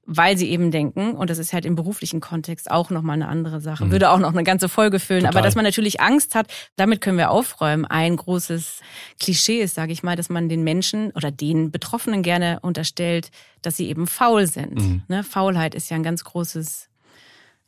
weil 0.04 0.36
sie 0.36 0.50
eben 0.50 0.70
denken, 0.70 1.12
und 1.12 1.30
das 1.30 1.38
ist 1.38 1.52
halt 1.52 1.64
im 1.64 1.76
beruflichen 1.76 2.20
Kontext 2.20 2.70
auch 2.70 2.90
nochmal 2.90 3.14
eine 3.14 3.28
andere 3.28 3.60
Sache, 3.60 3.84
mhm. 3.84 3.92
würde 3.92 4.10
auch 4.10 4.18
noch 4.18 4.32
eine 4.32 4.42
ganze 4.42 4.68
Folge 4.68 4.98
füllen, 4.98 5.22
Total. 5.22 5.36
aber 5.36 5.46
dass 5.46 5.54
man 5.54 5.64
natürlich 5.64 6.00
Angst 6.00 6.34
hat, 6.34 6.52
damit 6.76 7.00
können 7.00 7.18
wir 7.18 7.30
aufräumen. 7.30 7.84
Ein 7.84 8.16
großes 8.16 8.80
Klischee 9.20 9.60
ist, 9.60 9.74
sage 9.74 9.92
ich 9.92 10.02
mal, 10.02 10.16
dass 10.16 10.28
man 10.28 10.48
den 10.48 10.64
Menschen 10.64 11.12
oder 11.12 11.30
den 11.30 11.70
Betroffenen 11.70 12.22
gerne 12.22 12.58
unterstellt, 12.60 13.30
dass 13.62 13.76
sie 13.76 13.88
eben 13.88 14.06
faul 14.06 14.46
sind. 14.46 14.74
Mhm. 14.74 15.02
Ne? 15.08 15.22
Faulheit 15.22 15.74
ist 15.74 15.88
ja 15.90 15.96
ein 15.96 16.02
ganz 16.02 16.24
großes 16.24 16.88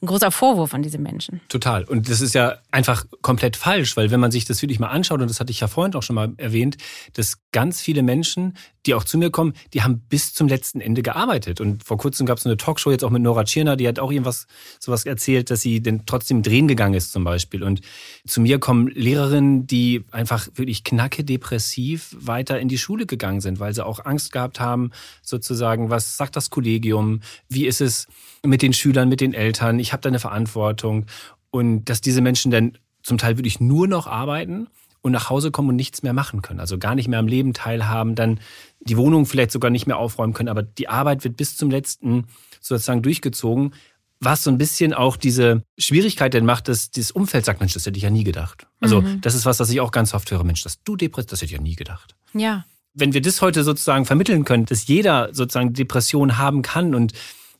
ein 0.02 0.06
großer 0.06 0.30
Vorwurf 0.30 0.74
an 0.74 0.82
diese 0.82 0.98
Menschen. 0.98 1.40
Total. 1.48 1.84
Und 1.84 2.10
das 2.10 2.20
ist 2.20 2.34
ja 2.34 2.56
einfach 2.70 3.06
komplett 3.22 3.56
falsch, 3.56 3.96
weil 3.96 4.10
wenn 4.10 4.20
man 4.20 4.30
sich 4.30 4.44
das 4.44 4.60
wirklich 4.60 4.78
mal 4.78 4.88
anschaut, 4.88 5.20
und 5.20 5.30
das 5.30 5.40
hatte 5.40 5.50
ich 5.50 5.60
ja 5.60 5.68
vorhin 5.68 5.94
auch 5.94 6.02
schon 6.02 6.14
mal 6.14 6.32
erwähnt, 6.36 6.76
dass 7.14 7.38
ganz 7.52 7.80
viele 7.80 8.02
Menschen, 8.02 8.56
die 8.86 8.94
auch 8.94 9.04
zu 9.04 9.16
mir 9.16 9.30
kommen, 9.30 9.54
die 9.72 9.82
haben 9.82 10.00
bis 10.00 10.34
zum 10.34 10.46
letzten 10.46 10.80
Ende 10.80 11.02
gearbeitet. 11.02 11.60
Und 11.60 11.84
vor 11.84 11.96
kurzem 11.96 12.26
gab 12.26 12.38
es 12.38 12.44
eine 12.44 12.56
Talkshow 12.56 12.90
jetzt 12.90 13.02
auch 13.02 13.10
mit 13.10 13.22
Nora 13.22 13.44
Tschirner, 13.44 13.76
die 13.76 13.88
hat 13.88 13.98
auch 13.98 14.10
irgendwas 14.10 14.46
sowas 14.78 15.06
erzählt, 15.06 15.50
dass 15.50 15.62
sie 15.62 15.80
denn 15.80 16.04
trotzdem 16.06 16.42
drehen 16.42 16.68
gegangen 16.68 16.94
ist 16.94 17.12
zum 17.12 17.24
Beispiel. 17.24 17.62
Und 17.62 17.80
zu 18.26 18.40
mir 18.40 18.58
kommen 18.58 18.88
Lehrerinnen, 18.88 19.66
die 19.66 20.04
einfach 20.10 20.48
wirklich 20.54 20.84
knacke 20.84 21.24
depressiv 21.24 22.14
weiter 22.18 22.60
in 22.60 22.68
die 22.68 22.78
Schule 22.78 23.06
gegangen 23.06 23.40
sind, 23.40 23.58
weil 23.58 23.74
sie 23.74 23.84
auch 23.84 24.04
Angst 24.04 24.32
gehabt 24.32 24.60
haben, 24.60 24.90
sozusagen, 25.22 25.88
was 25.88 26.16
sagt 26.16 26.36
das 26.36 26.50
Kollegium, 26.50 27.20
wie 27.48 27.66
ist 27.66 27.80
es 27.80 28.06
mit 28.44 28.62
den 28.62 28.72
Schülern, 28.72 29.08
mit 29.08 29.20
den 29.20 29.34
Eltern, 29.34 29.78
ich 29.78 29.92
habe 29.92 30.02
da 30.02 30.08
eine 30.08 30.20
Verantwortung. 30.20 31.06
Und 31.50 31.84
dass 31.84 32.00
diese 32.00 32.20
Menschen 32.20 32.50
dann 32.50 32.78
zum 33.02 33.18
Teil 33.18 33.38
wirklich 33.38 33.60
nur 33.60 33.86
noch 33.86 34.06
arbeiten 34.06 34.68
und 35.02 35.12
nach 35.12 35.30
Hause 35.30 35.50
kommen 35.50 35.68
und 35.68 35.76
nichts 35.76 36.02
mehr 36.02 36.14
machen 36.14 36.42
können. 36.42 36.60
Also 36.60 36.78
gar 36.78 36.94
nicht 36.94 37.08
mehr 37.08 37.18
am 37.18 37.28
Leben 37.28 37.52
teilhaben, 37.52 38.14
dann 38.14 38.40
die 38.80 38.96
Wohnung 38.96 39.26
vielleicht 39.26 39.50
sogar 39.50 39.70
nicht 39.70 39.86
mehr 39.86 39.98
aufräumen 39.98 40.32
können, 40.32 40.48
aber 40.48 40.62
die 40.62 40.88
Arbeit 40.88 41.24
wird 41.24 41.36
bis 41.36 41.56
zum 41.56 41.70
letzten 41.70 42.24
sozusagen 42.60 43.02
durchgezogen, 43.02 43.74
was 44.20 44.42
so 44.42 44.50
ein 44.50 44.56
bisschen 44.56 44.94
auch 44.94 45.16
diese 45.16 45.62
Schwierigkeit 45.78 46.32
denn 46.32 46.46
macht, 46.46 46.68
dass 46.68 46.90
das 46.90 47.10
Umfeld 47.10 47.44
sagt, 47.44 47.60
Mensch, 47.60 47.74
das 47.74 47.84
hätte 47.84 47.98
ich 47.98 48.04
ja 48.04 48.10
nie 48.10 48.24
gedacht. 48.24 48.66
Also 48.80 49.02
mhm. 49.02 49.20
das 49.20 49.34
ist 49.34 49.44
was, 49.44 49.60
was 49.60 49.68
ich 49.68 49.80
auch 49.80 49.90
ganz 49.90 50.14
oft 50.14 50.30
höre, 50.30 50.44
Mensch, 50.44 50.62
dass 50.62 50.82
du 50.82 50.96
depressiv, 50.96 51.30
das 51.30 51.40
hätte 51.40 51.46
ich 51.46 51.58
ja 51.58 51.60
nie 51.60 51.76
gedacht. 51.76 52.16
Ja. 52.32 52.64
Wenn 52.94 53.12
wir 53.12 53.20
das 53.20 53.42
heute 53.42 53.64
sozusagen 53.64 54.06
vermitteln 54.06 54.44
können, 54.44 54.64
dass 54.64 54.86
jeder 54.86 55.34
sozusagen 55.34 55.74
Depression 55.74 56.38
haben 56.38 56.62
kann 56.62 56.94
und 56.94 57.12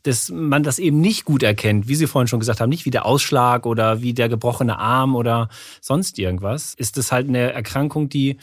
dass 0.04 0.30
man 0.30 0.62
das 0.62 0.78
eben 0.78 1.00
nicht 1.00 1.25
gut 1.25 1.42
erkennt, 1.42 1.88
wie 1.88 1.94
Sie 1.94 2.06
vorhin 2.06 2.28
schon 2.28 2.40
gesagt 2.40 2.61
haben, 2.61 2.70
nicht 2.70 2.84
wie 2.84 2.90
der 2.90 3.06
Ausschlag 3.06 3.66
oder 3.66 4.00
wie 4.02 4.14
der 4.14 4.28
gebrochene 4.28 4.78
Arm 4.78 5.16
oder 5.16 5.49
sonst 5.80 6.18
irgendwas, 6.18 6.75
ist 6.75 6.96
das 6.96 7.11
halt 7.11 7.28
eine 7.28 7.52
Erkrankung, 7.52 8.08
die 8.08 8.38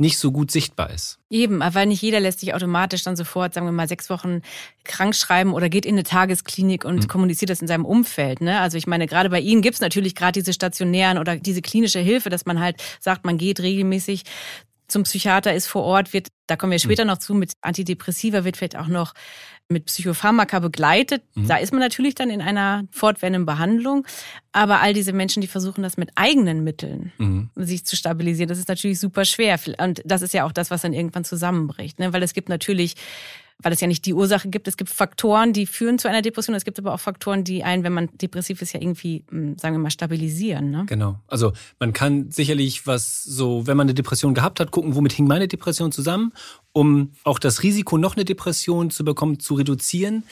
nicht 0.00 0.18
so 0.18 0.32
gut 0.32 0.50
sichtbar 0.50 0.90
ist. 0.90 1.18
Eben, 1.28 1.60
weil 1.60 1.86
nicht 1.86 2.00
jeder 2.00 2.20
lässt 2.20 2.40
sich 2.40 2.54
automatisch 2.54 3.02
dann 3.02 3.16
sofort, 3.16 3.52
sagen 3.52 3.66
wir 3.66 3.72
mal, 3.72 3.86
sechs 3.86 4.08
Wochen 4.08 4.40
krank 4.82 5.14
schreiben 5.14 5.52
oder 5.52 5.68
geht 5.68 5.84
in 5.84 5.94
eine 5.94 6.04
Tagesklinik 6.04 6.86
und 6.86 7.02
mhm. 7.02 7.08
kommuniziert 7.08 7.50
das 7.50 7.60
in 7.60 7.68
seinem 7.68 7.84
Umfeld. 7.84 8.40
Ne? 8.40 8.60
Also 8.60 8.78
ich 8.78 8.86
meine, 8.86 9.06
gerade 9.06 9.28
bei 9.28 9.40
Ihnen 9.40 9.60
gibt's 9.60 9.80
natürlich 9.80 10.14
gerade 10.14 10.40
diese 10.40 10.54
stationären 10.54 11.18
oder 11.18 11.36
diese 11.36 11.60
klinische 11.60 11.98
Hilfe, 11.98 12.30
dass 12.30 12.46
man 12.46 12.60
halt 12.60 12.82
sagt, 12.98 13.26
man 13.26 13.36
geht 13.36 13.60
regelmäßig 13.60 14.24
zum 14.90 15.04
Psychiater, 15.04 15.54
ist 15.54 15.66
vor 15.66 15.82
Ort, 15.82 16.12
wird, 16.12 16.28
da 16.46 16.56
kommen 16.56 16.72
wir 16.72 16.78
später 16.78 17.04
mhm. 17.04 17.10
noch 17.10 17.18
zu, 17.18 17.34
mit 17.34 17.52
Antidepressiva 17.62 18.44
wird 18.44 18.56
vielleicht 18.56 18.76
auch 18.76 18.88
noch 18.88 19.14
mit 19.70 19.86
Psychopharmaka 19.86 20.58
begleitet. 20.58 21.22
Mhm. 21.34 21.46
Da 21.46 21.56
ist 21.56 21.72
man 21.72 21.80
natürlich 21.80 22.14
dann 22.14 22.28
in 22.28 22.42
einer 22.42 22.84
fortwährenden 22.90 23.46
Behandlung. 23.46 24.04
Aber 24.52 24.80
all 24.80 24.92
diese 24.92 25.12
Menschen, 25.12 25.40
die 25.40 25.46
versuchen 25.46 25.82
das 25.82 25.96
mit 25.96 26.10
eigenen 26.16 26.64
Mitteln 26.64 27.12
mhm. 27.18 27.50
sich 27.54 27.84
zu 27.84 27.94
stabilisieren, 27.96 28.48
das 28.48 28.58
ist 28.58 28.68
natürlich 28.68 28.98
super 28.98 29.24
schwer. 29.24 29.58
Und 29.78 30.02
das 30.04 30.22
ist 30.22 30.34
ja 30.34 30.44
auch 30.44 30.52
das, 30.52 30.70
was 30.70 30.82
dann 30.82 30.92
irgendwann 30.92 31.24
zusammenbricht. 31.24 32.00
Ne? 32.00 32.12
Weil 32.12 32.22
es 32.22 32.34
gibt 32.34 32.48
natürlich 32.48 32.96
weil 33.62 33.72
es 33.72 33.80
ja 33.80 33.86
nicht 33.86 34.06
die 34.06 34.14
Ursache 34.14 34.48
gibt. 34.48 34.68
Es 34.68 34.76
gibt 34.76 34.90
Faktoren, 34.90 35.52
die 35.52 35.66
führen 35.66 35.98
zu 35.98 36.08
einer 36.08 36.22
Depression. 36.22 36.54
Es 36.54 36.64
gibt 36.64 36.78
aber 36.78 36.94
auch 36.94 37.00
Faktoren, 37.00 37.44
die 37.44 37.62
einen, 37.62 37.84
wenn 37.84 37.92
man 37.92 38.08
depressiv 38.20 38.62
ist, 38.62 38.72
ja 38.72 38.80
irgendwie, 38.80 39.24
hm, 39.30 39.58
sagen 39.58 39.74
wir 39.74 39.80
mal, 39.80 39.90
stabilisieren. 39.90 40.70
Ne? 40.70 40.84
Genau. 40.86 41.18
Also 41.26 41.52
man 41.78 41.92
kann 41.92 42.30
sicherlich 42.30 42.86
was 42.86 43.22
so, 43.22 43.66
wenn 43.66 43.76
man 43.76 43.86
eine 43.86 43.94
Depression 43.94 44.34
gehabt 44.34 44.60
hat, 44.60 44.70
gucken, 44.70 44.94
womit 44.94 45.12
hing 45.12 45.26
meine 45.26 45.48
Depression 45.48 45.92
zusammen, 45.92 46.32
um 46.72 47.12
auch 47.24 47.38
das 47.38 47.62
Risiko, 47.62 47.98
noch 47.98 48.16
eine 48.16 48.24
Depression 48.24 48.90
zu 48.90 49.04
bekommen, 49.04 49.40
zu 49.40 49.54
reduzieren. 49.54 50.24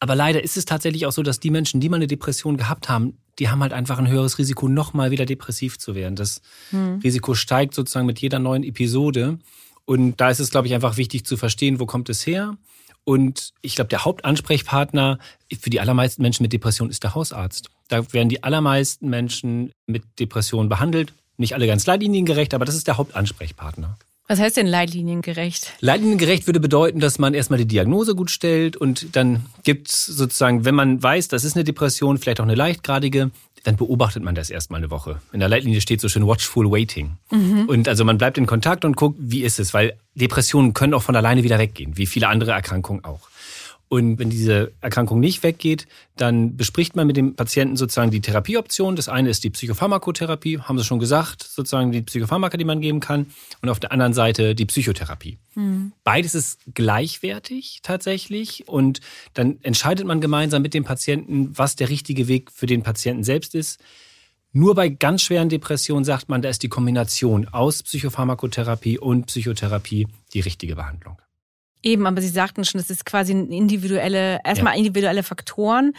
Aber 0.00 0.14
leider 0.14 0.42
ist 0.42 0.56
es 0.56 0.64
tatsächlich 0.64 1.06
auch 1.06 1.12
so, 1.12 1.22
dass 1.22 1.40
die 1.40 1.50
Menschen, 1.50 1.80
die 1.80 1.88
mal 1.88 1.96
eine 1.96 2.06
Depression 2.06 2.56
gehabt 2.56 2.88
haben, 2.88 3.16
die 3.38 3.48
haben 3.48 3.62
halt 3.62 3.72
einfach 3.72 3.98
ein 3.98 4.08
höheres 4.08 4.38
Risiko, 4.38 4.68
nochmal 4.68 5.10
wieder 5.10 5.26
depressiv 5.26 5.78
zu 5.78 5.94
werden. 5.94 6.14
Das 6.16 6.42
hm. 6.70 6.98
Risiko 7.02 7.34
steigt 7.34 7.74
sozusagen 7.74 8.06
mit 8.06 8.20
jeder 8.20 8.38
neuen 8.38 8.62
Episode. 8.64 9.38
Und 9.86 10.16
da 10.16 10.30
ist 10.30 10.40
es, 10.40 10.50
glaube 10.50 10.66
ich, 10.66 10.74
einfach 10.74 10.96
wichtig 10.96 11.26
zu 11.26 11.36
verstehen, 11.36 11.80
wo 11.80 11.86
kommt 11.86 12.08
es 12.08 12.26
her. 12.26 12.56
Und 13.04 13.52
ich 13.60 13.74
glaube, 13.74 13.88
der 13.88 14.04
Hauptansprechpartner 14.04 15.18
für 15.60 15.70
die 15.70 15.80
allermeisten 15.80 16.22
Menschen 16.22 16.42
mit 16.42 16.52
Depression 16.52 16.88
ist 16.88 17.02
der 17.02 17.14
Hausarzt. 17.14 17.68
Da 17.88 18.12
werden 18.12 18.30
die 18.30 18.42
allermeisten 18.42 19.10
Menschen 19.10 19.72
mit 19.86 20.04
Depressionen 20.18 20.70
behandelt. 20.70 21.12
Nicht 21.36 21.54
alle 21.54 21.66
ganz 21.66 21.84
leitliniengerecht, 21.84 22.54
aber 22.54 22.64
das 22.64 22.76
ist 22.76 22.86
der 22.86 22.96
Hauptansprechpartner. 22.96 23.98
Was 24.26 24.40
heißt 24.40 24.56
denn 24.56 24.66
leitliniengerecht? 24.66 25.74
Leitliniengerecht 25.80 26.46
würde 26.46 26.60
bedeuten, 26.60 26.98
dass 26.98 27.18
man 27.18 27.34
erstmal 27.34 27.58
die 27.58 27.66
Diagnose 27.66 28.14
gut 28.14 28.30
stellt 28.30 28.74
und 28.74 29.14
dann 29.16 29.44
gibt's 29.64 30.06
sozusagen, 30.06 30.64
wenn 30.64 30.74
man 30.74 31.02
weiß, 31.02 31.28
das 31.28 31.44
ist 31.44 31.56
eine 31.56 31.64
Depression, 31.64 32.16
vielleicht 32.16 32.40
auch 32.40 32.44
eine 32.44 32.54
leichtgradige, 32.54 33.30
dann 33.64 33.76
beobachtet 33.76 34.22
man 34.22 34.34
das 34.34 34.50
erstmal 34.50 34.78
eine 34.78 34.90
Woche. 34.90 35.20
In 35.32 35.40
der 35.40 35.48
Leitlinie 35.48 35.80
steht 35.80 36.00
so 36.00 36.08
schön 36.08 36.26
Watchful 36.26 36.70
Waiting. 36.70 37.16
Mhm. 37.30 37.64
Und 37.66 37.88
also 37.88 38.04
man 38.04 38.18
bleibt 38.18 38.38
in 38.38 38.46
Kontakt 38.46 38.84
und 38.84 38.96
guckt, 38.96 39.16
wie 39.18 39.42
ist 39.42 39.58
es, 39.58 39.74
weil 39.74 39.94
Depressionen 40.14 40.74
können 40.74 40.94
auch 40.94 41.02
von 41.02 41.16
alleine 41.16 41.42
wieder 41.42 41.58
weggehen, 41.58 41.96
wie 41.96 42.06
viele 42.06 42.28
andere 42.28 42.52
Erkrankungen 42.52 43.04
auch. 43.04 43.28
Und 43.94 44.18
wenn 44.18 44.28
diese 44.28 44.72
Erkrankung 44.80 45.20
nicht 45.20 45.44
weggeht, 45.44 45.86
dann 46.16 46.56
bespricht 46.56 46.96
man 46.96 47.06
mit 47.06 47.16
dem 47.16 47.36
Patienten 47.36 47.76
sozusagen 47.76 48.10
die 48.10 48.20
Therapieoptionen. 48.20 48.96
Das 48.96 49.08
eine 49.08 49.30
ist 49.30 49.44
die 49.44 49.50
Psychopharmakotherapie, 49.50 50.58
haben 50.58 50.76
Sie 50.78 50.84
schon 50.84 50.98
gesagt, 50.98 51.44
sozusagen 51.44 51.92
die 51.92 52.02
Psychopharmaka, 52.02 52.56
die 52.56 52.64
man 52.64 52.80
geben 52.80 52.98
kann. 52.98 53.26
Und 53.62 53.68
auf 53.68 53.78
der 53.78 53.92
anderen 53.92 54.12
Seite 54.12 54.56
die 54.56 54.66
Psychotherapie. 54.66 55.38
Mhm. 55.54 55.92
Beides 56.02 56.34
ist 56.34 56.58
gleichwertig 56.74 57.82
tatsächlich. 57.84 58.66
Und 58.66 59.00
dann 59.32 59.58
entscheidet 59.62 60.08
man 60.08 60.20
gemeinsam 60.20 60.62
mit 60.62 60.74
dem 60.74 60.82
Patienten, 60.82 61.56
was 61.56 61.76
der 61.76 61.88
richtige 61.88 62.26
Weg 62.26 62.50
für 62.50 62.66
den 62.66 62.82
Patienten 62.82 63.22
selbst 63.22 63.54
ist. 63.54 63.80
Nur 64.52 64.74
bei 64.74 64.88
ganz 64.88 65.22
schweren 65.22 65.50
Depressionen 65.50 66.04
sagt 66.04 66.28
man, 66.28 66.42
da 66.42 66.48
ist 66.48 66.64
die 66.64 66.68
Kombination 66.68 67.46
aus 67.46 67.84
Psychopharmakotherapie 67.84 68.98
und 68.98 69.26
Psychotherapie 69.26 70.08
die 70.32 70.40
richtige 70.40 70.74
Behandlung. 70.74 71.16
Eben, 71.84 72.06
aber 72.06 72.22
Sie 72.22 72.28
sagten 72.28 72.64
schon, 72.64 72.80
das 72.80 72.88
ist 72.88 73.04
quasi 73.04 73.32
individuelle, 73.32 74.40
erstmal 74.42 74.72
ja. 74.72 74.78
individuelle 74.78 75.22
Faktoren, 75.22 75.92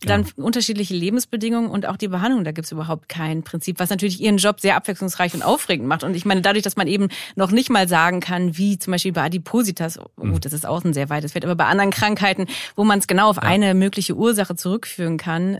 dann 0.00 0.24
genau. 0.24 0.46
unterschiedliche 0.46 0.94
Lebensbedingungen 0.94 1.70
und 1.70 1.86
auch 1.86 1.96
die 1.96 2.08
Behandlung, 2.08 2.44
da 2.44 2.52
gibt's 2.52 2.72
überhaupt 2.72 3.08
kein 3.08 3.42
Prinzip, 3.42 3.78
was 3.78 3.90
natürlich 3.90 4.20
ihren 4.20 4.36
Job 4.36 4.60
sehr 4.60 4.76
abwechslungsreich 4.76 5.34
und 5.34 5.42
aufregend 5.42 5.88
macht. 5.88 6.04
Und 6.04 6.14
ich 6.14 6.24
meine, 6.24 6.42
dadurch, 6.42 6.62
dass 6.62 6.76
man 6.76 6.86
eben 6.86 7.08
noch 7.36 7.50
nicht 7.50 7.70
mal 7.70 7.88
sagen 7.88 8.20
kann, 8.20 8.56
wie 8.56 8.78
zum 8.78 8.92
Beispiel 8.92 9.12
bei 9.12 9.22
Adipositas, 9.22 9.98
oh, 9.98 10.08
mhm. 10.22 10.40
das 10.40 10.52
ist 10.52 10.66
auch 10.66 10.84
ein 10.84 10.92
sehr 10.92 11.08
weites 11.10 11.32
Feld, 11.32 11.44
aber 11.44 11.54
bei 11.54 11.66
anderen 11.66 11.90
Krankheiten, 11.90 12.46
wo 12.76 12.84
man 12.84 12.98
es 12.98 13.06
genau 13.06 13.30
auf 13.30 13.36
ja. 13.36 13.42
eine 13.42 13.74
mögliche 13.74 14.14
Ursache 14.14 14.56
zurückführen 14.56 15.16
kann, 15.16 15.58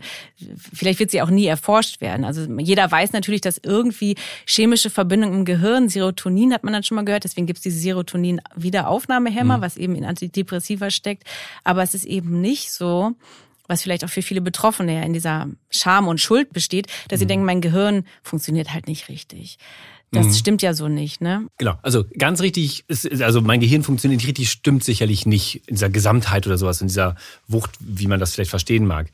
vielleicht 0.73 0.99
wird 0.99 1.11
sie 1.11 1.23
auch 1.23 1.31
nie 1.31 1.47
erforscht 1.47 2.01
werden. 2.01 2.25
Also 2.25 2.43
jeder 2.59 2.91
weiß 2.91 3.13
natürlich, 3.13 3.41
dass 3.41 3.59
irgendwie 3.63 4.17
chemische 4.47 4.91
Verbindungen 4.91 5.41
im 5.41 5.45
Gehirn, 5.45 5.89
Serotonin 5.89 6.53
hat 6.53 6.65
man 6.65 6.73
dann 6.73 6.83
schon 6.83 6.97
mal 6.97 7.05
gehört, 7.05 7.25
deswegen 7.25 7.47
gibt's 7.47 7.63
diese 7.63 7.79
Serotonin-Wiederaufnahmehämmer, 7.79 9.59
mhm. 9.59 9.63
was 9.63 9.77
eben 9.77 9.95
in 9.95 10.05
Antidepressiva 10.05 10.91
steckt. 10.91 11.25
Aber 11.63 11.83
es 11.83 11.95
ist 11.95 12.05
eben 12.05 12.41
nicht 12.41 12.71
so, 12.73 13.15
was 13.69 13.83
vielleicht 13.83 14.05
auch 14.05 14.11
für 14.11 14.23
viele 14.23 14.41
Betroffene 14.41 14.95
ja 14.95 15.03
in 15.03 15.13
dieser 15.13 15.49
Scham 15.71 16.09
und 16.09 16.21
Schuld 16.21 16.53
besteht, 16.53 16.87
dass 17.09 17.19
sie 17.19 17.27
mhm. 17.27 17.29
denken, 17.29 17.45
mein 17.47 17.61
Gehirn 17.61 18.05
funktioniert 18.23 18.73
halt 18.73 18.87
nicht 18.89 19.09
richtig. 19.09 19.59
Das 20.15 20.27
mhm. 20.27 20.33
stimmt 20.33 20.63
ja 20.63 20.75
so 20.75 20.89
nicht, 20.89 21.21
ne? 21.21 21.47
Genau. 21.59 21.75
Also 21.83 22.05
ganz 22.17 22.41
richtig, 22.41 22.85
ist, 22.89 23.21
also 23.21 23.41
mein 23.41 23.61
Gehirn 23.61 23.83
funktioniert 23.83 24.21
nicht 24.21 24.29
richtig, 24.29 24.51
stimmt 24.51 24.85
sicherlich 24.85 25.27
nicht 25.27 25.63
in 25.67 25.75
dieser 25.75 25.91
Gesamtheit 25.91 26.47
oder 26.47 26.57
sowas, 26.57 26.81
in 26.81 26.89
dieser 26.89 27.17
Wucht, 27.49 27.73
wie 27.81 28.07
man 28.07 28.21
das 28.21 28.33
vielleicht 28.33 28.51
verstehen 28.51 28.87
mag. 28.87 29.11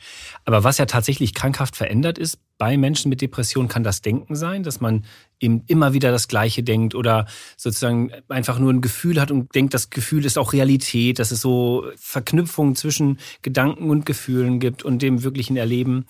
Aber 0.50 0.64
was 0.64 0.78
ja 0.78 0.86
tatsächlich 0.86 1.32
krankhaft 1.32 1.76
verändert 1.76 2.18
ist, 2.18 2.36
bei 2.58 2.76
Menschen 2.76 3.08
mit 3.08 3.20
Depression 3.20 3.68
kann 3.68 3.84
das 3.84 4.02
Denken 4.02 4.34
sein, 4.34 4.64
dass 4.64 4.80
man 4.80 5.04
eben 5.38 5.62
immer 5.68 5.92
wieder 5.92 6.10
das 6.10 6.26
Gleiche 6.26 6.64
denkt 6.64 6.96
oder 6.96 7.26
sozusagen 7.56 8.10
einfach 8.28 8.58
nur 8.58 8.72
ein 8.72 8.80
Gefühl 8.80 9.20
hat 9.20 9.30
und 9.30 9.54
denkt, 9.54 9.74
das 9.74 9.90
Gefühl 9.90 10.24
ist 10.24 10.36
auch 10.38 10.52
Realität, 10.52 11.20
dass 11.20 11.30
es 11.30 11.40
so 11.40 11.86
Verknüpfungen 11.94 12.74
zwischen 12.74 13.20
Gedanken 13.42 13.90
und 13.90 14.04
Gefühlen 14.04 14.58
gibt 14.58 14.82
und 14.82 15.02
dem 15.02 15.22
wirklichen 15.22 15.56
Erleben. 15.56 16.06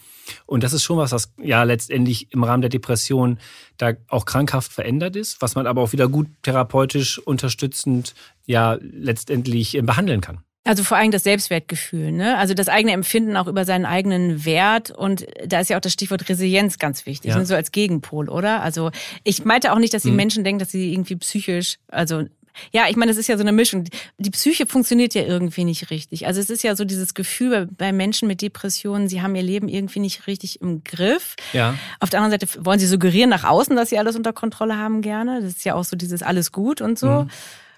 Und 0.46 0.64
das 0.64 0.72
ist 0.72 0.84
schon 0.84 0.96
was, 0.96 1.12
was 1.12 1.34
ja 1.36 1.62
letztendlich 1.64 2.32
im 2.32 2.42
Rahmen 2.42 2.62
der 2.62 2.70
Depression 2.70 3.38
da 3.76 3.92
auch 4.08 4.24
krankhaft 4.24 4.72
verändert 4.72 5.16
ist, 5.16 5.42
was 5.42 5.54
man 5.54 5.66
aber 5.66 5.82
auch 5.82 5.92
wieder 5.92 6.08
gut 6.08 6.28
therapeutisch 6.40 7.18
unterstützend 7.18 8.14
ja 8.46 8.78
letztendlich 8.80 9.78
behandeln 9.82 10.22
kann. 10.22 10.44
Also 10.64 10.84
vor 10.84 10.98
allem 10.98 11.10
das 11.10 11.24
Selbstwertgefühl, 11.24 12.12
ne? 12.12 12.36
Also 12.36 12.52
das 12.52 12.68
eigene 12.68 12.92
Empfinden 12.92 13.36
auch 13.36 13.46
über 13.46 13.64
seinen 13.64 13.86
eigenen 13.86 14.44
Wert 14.44 14.90
und 14.90 15.26
da 15.46 15.60
ist 15.60 15.70
ja 15.70 15.78
auch 15.78 15.80
das 15.80 15.94
Stichwort 15.94 16.28
Resilienz 16.28 16.78
ganz 16.78 17.06
wichtig, 17.06 17.30
ja. 17.30 17.38
ne? 17.38 17.46
so 17.46 17.54
als 17.54 17.72
Gegenpol, 17.72 18.28
oder? 18.28 18.62
Also 18.62 18.90
ich 19.24 19.44
meinte 19.44 19.72
auch 19.72 19.78
nicht, 19.78 19.94
dass 19.94 20.02
die 20.02 20.10
mhm. 20.10 20.16
Menschen 20.16 20.44
denken, 20.44 20.58
dass 20.58 20.70
sie 20.70 20.92
irgendwie 20.92 21.16
psychisch, 21.16 21.78
also 21.88 22.24
ja, 22.72 22.88
ich 22.88 22.96
meine, 22.96 23.10
es 23.10 23.16
ist 23.16 23.28
ja 23.28 23.36
so 23.36 23.42
eine 23.42 23.52
Mischung. 23.52 23.84
Die 24.18 24.30
Psyche 24.30 24.66
funktioniert 24.66 25.14
ja 25.14 25.22
irgendwie 25.22 25.64
nicht 25.64 25.90
richtig. 25.90 26.26
Also 26.26 26.40
es 26.40 26.50
ist 26.50 26.62
ja 26.62 26.76
so 26.76 26.84
dieses 26.84 27.14
Gefühl 27.14 27.66
bei 27.66 27.92
Menschen 27.92 28.28
mit 28.28 28.42
Depressionen, 28.42 29.08
sie 29.08 29.22
haben 29.22 29.34
ihr 29.34 29.42
Leben 29.42 29.68
irgendwie 29.68 30.00
nicht 30.00 30.26
richtig 30.26 30.60
im 30.60 30.84
Griff. 30.84 31.36
Ja. 31.52 31.74
Auf 32.00 32.10
der 32.10 32.20
anderen 32.20 32.38
Seite 32.38 32.64
wollen 32.64 32.78
sie 32.78 32.86
suggerieren 32.86 33.30
nach 33.30 33.44
außen, 33.44 33.74
dass 33.76 33.90
sie 33.90 33.98
alles 33.98 34.16
unter 34.16 34.32
Kontrolle 34.32 34.76
haben 34.76 35.00
gerne. 35.00 35.40
Das 35.40 35.52
ist 35.52 35.64
ja 35.64 35.74
auch 35.74 35.84
so 35.84 35.96
dieses 35.96 36.22
alles 36.22 36.52
gut 36.52 36.80
und 36.80 36.98
so. 36.98 37.22
Mhm. 37.22 37.30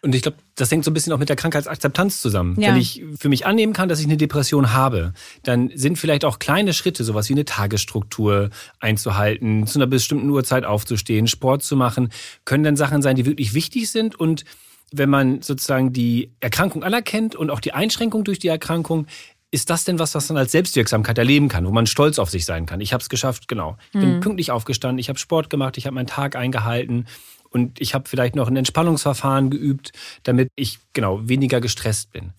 Und 0.04 0.16
ich 0.16 0.23
glaube, 0.23 0.38
das 0.56 0.71
hängt 0.71 0.85
so 0.85 0.90
ein 0.90 0.94
bisschen 0.94 1.12
auch 1.12 1.18
mit 1.18 1.28
der 1.28 1.37
Krankheitsakzeptanz 1.37 2.21
zusammen. 2.21 2.61
Ja. 2.61 2.68
Wenn 2.68 2.76
ich 2.76 3.04
für 3.18 3.28
mich 3.28 3.47
annehmen 3.47 3.73
kann, 3.73 3.88
dass 3.88 4.00
ich 4.00 4.06
eine 4.06 4.16
Depression 4.16 4.73
habe, 4.73 5.12
dann 5.44 5.71
sind 5.75 5.97
vielleicht 5.97 6.25
auch 6.25 6.40
kleine 6.40 6.73
Schritte, 6.73 7.04
sowas 7.04 7.28
wie 7.28 7.35
eine 7.35 7.44
Tagesstruktur 7.44 8.50
einzuhalten, 8.80 9.66
zu 9.68 9.78
einer 9.78 9.87
bestimmten 9.87 10.28
Uhrzeit 10.28 10.64
aufzustehen, 10.64 11.28
Sport 11.28 11.62
zu 11.62 11.76
machen, 11.76 12.09
können 12.44 12.64
dann 12.64 12.76
Sachen 12.76 13.00
sein, 13.00 13.14
die 13.14 13.26
wirklich 13.26 13.54
wichtig 13.54 13.90
sind 13.90 14.18
und 14.18 14.44
wenn 14.92 15.09
man 15.09 15.40
sozusagen 15.40 15.92
die 15.92 16.32
Erkrankung 16.40 16.82
anerkennt 16.82 17.35
und 17.35 17.50
auch 17.50 17.61
die 17.61 17.73
Einschränkung 17.73 18.25
durch 18.25 18.38
die 18.38 18.49
Erkrankung, 18.49 19.06
ist 19.50 19.71
das 19.71 19.85
denn 19.85 19.99
was, 19.99 20.14
was 20.14 20.28
man 20.28 20.38
als 20.38 20.52
Selbstwirksamkeit 20.52 21.16
erleben 21.16 21.49
kann, 21.49 21.66
wo 21.66 21.71
man 21.71 21.87
stolz 21.87 22.18
auf 22.18 22.28
sich 22.28 22.44
sein 22.44 22.66
kann? 22.66 22.80
Ich 22.80 22.92
habe 22.92 23.02
es 23.02 23.09
geschafft, 23.09 23.49
genau. 23.49 23.76
Ich 23.92 24.00
bin 24.00 24.16
mhm. 24.16 24.21
pünktlich 24.21 24.50
aufgestanden, 24.50 24.99
ich 24.99 25.09
habe 25.09 25.18
Sport 25.18 25.49
gemacht, 25.49 25.76
ich 25.78 25.87
habe 25.87 25.94
meinen 25.94 26.06
Tag 26.06 26.37
eingehalten 26.37 27.06
und 27.52 27.80
ich 27.80 27.94
habe 27.94 28.09
vielleicht 28.09 28.35
noch 28.35 28.49
ein 28.49 28.56
Entspannungsverfahren 28.56 29.50
geübt, 29.50 29.92
damit 30.23 30.49
ich 30.56 30.78
genau 30.92 31.28
weniger 31.28 31.61
gestresst 31.61 32.12
bin. 32.12 32.32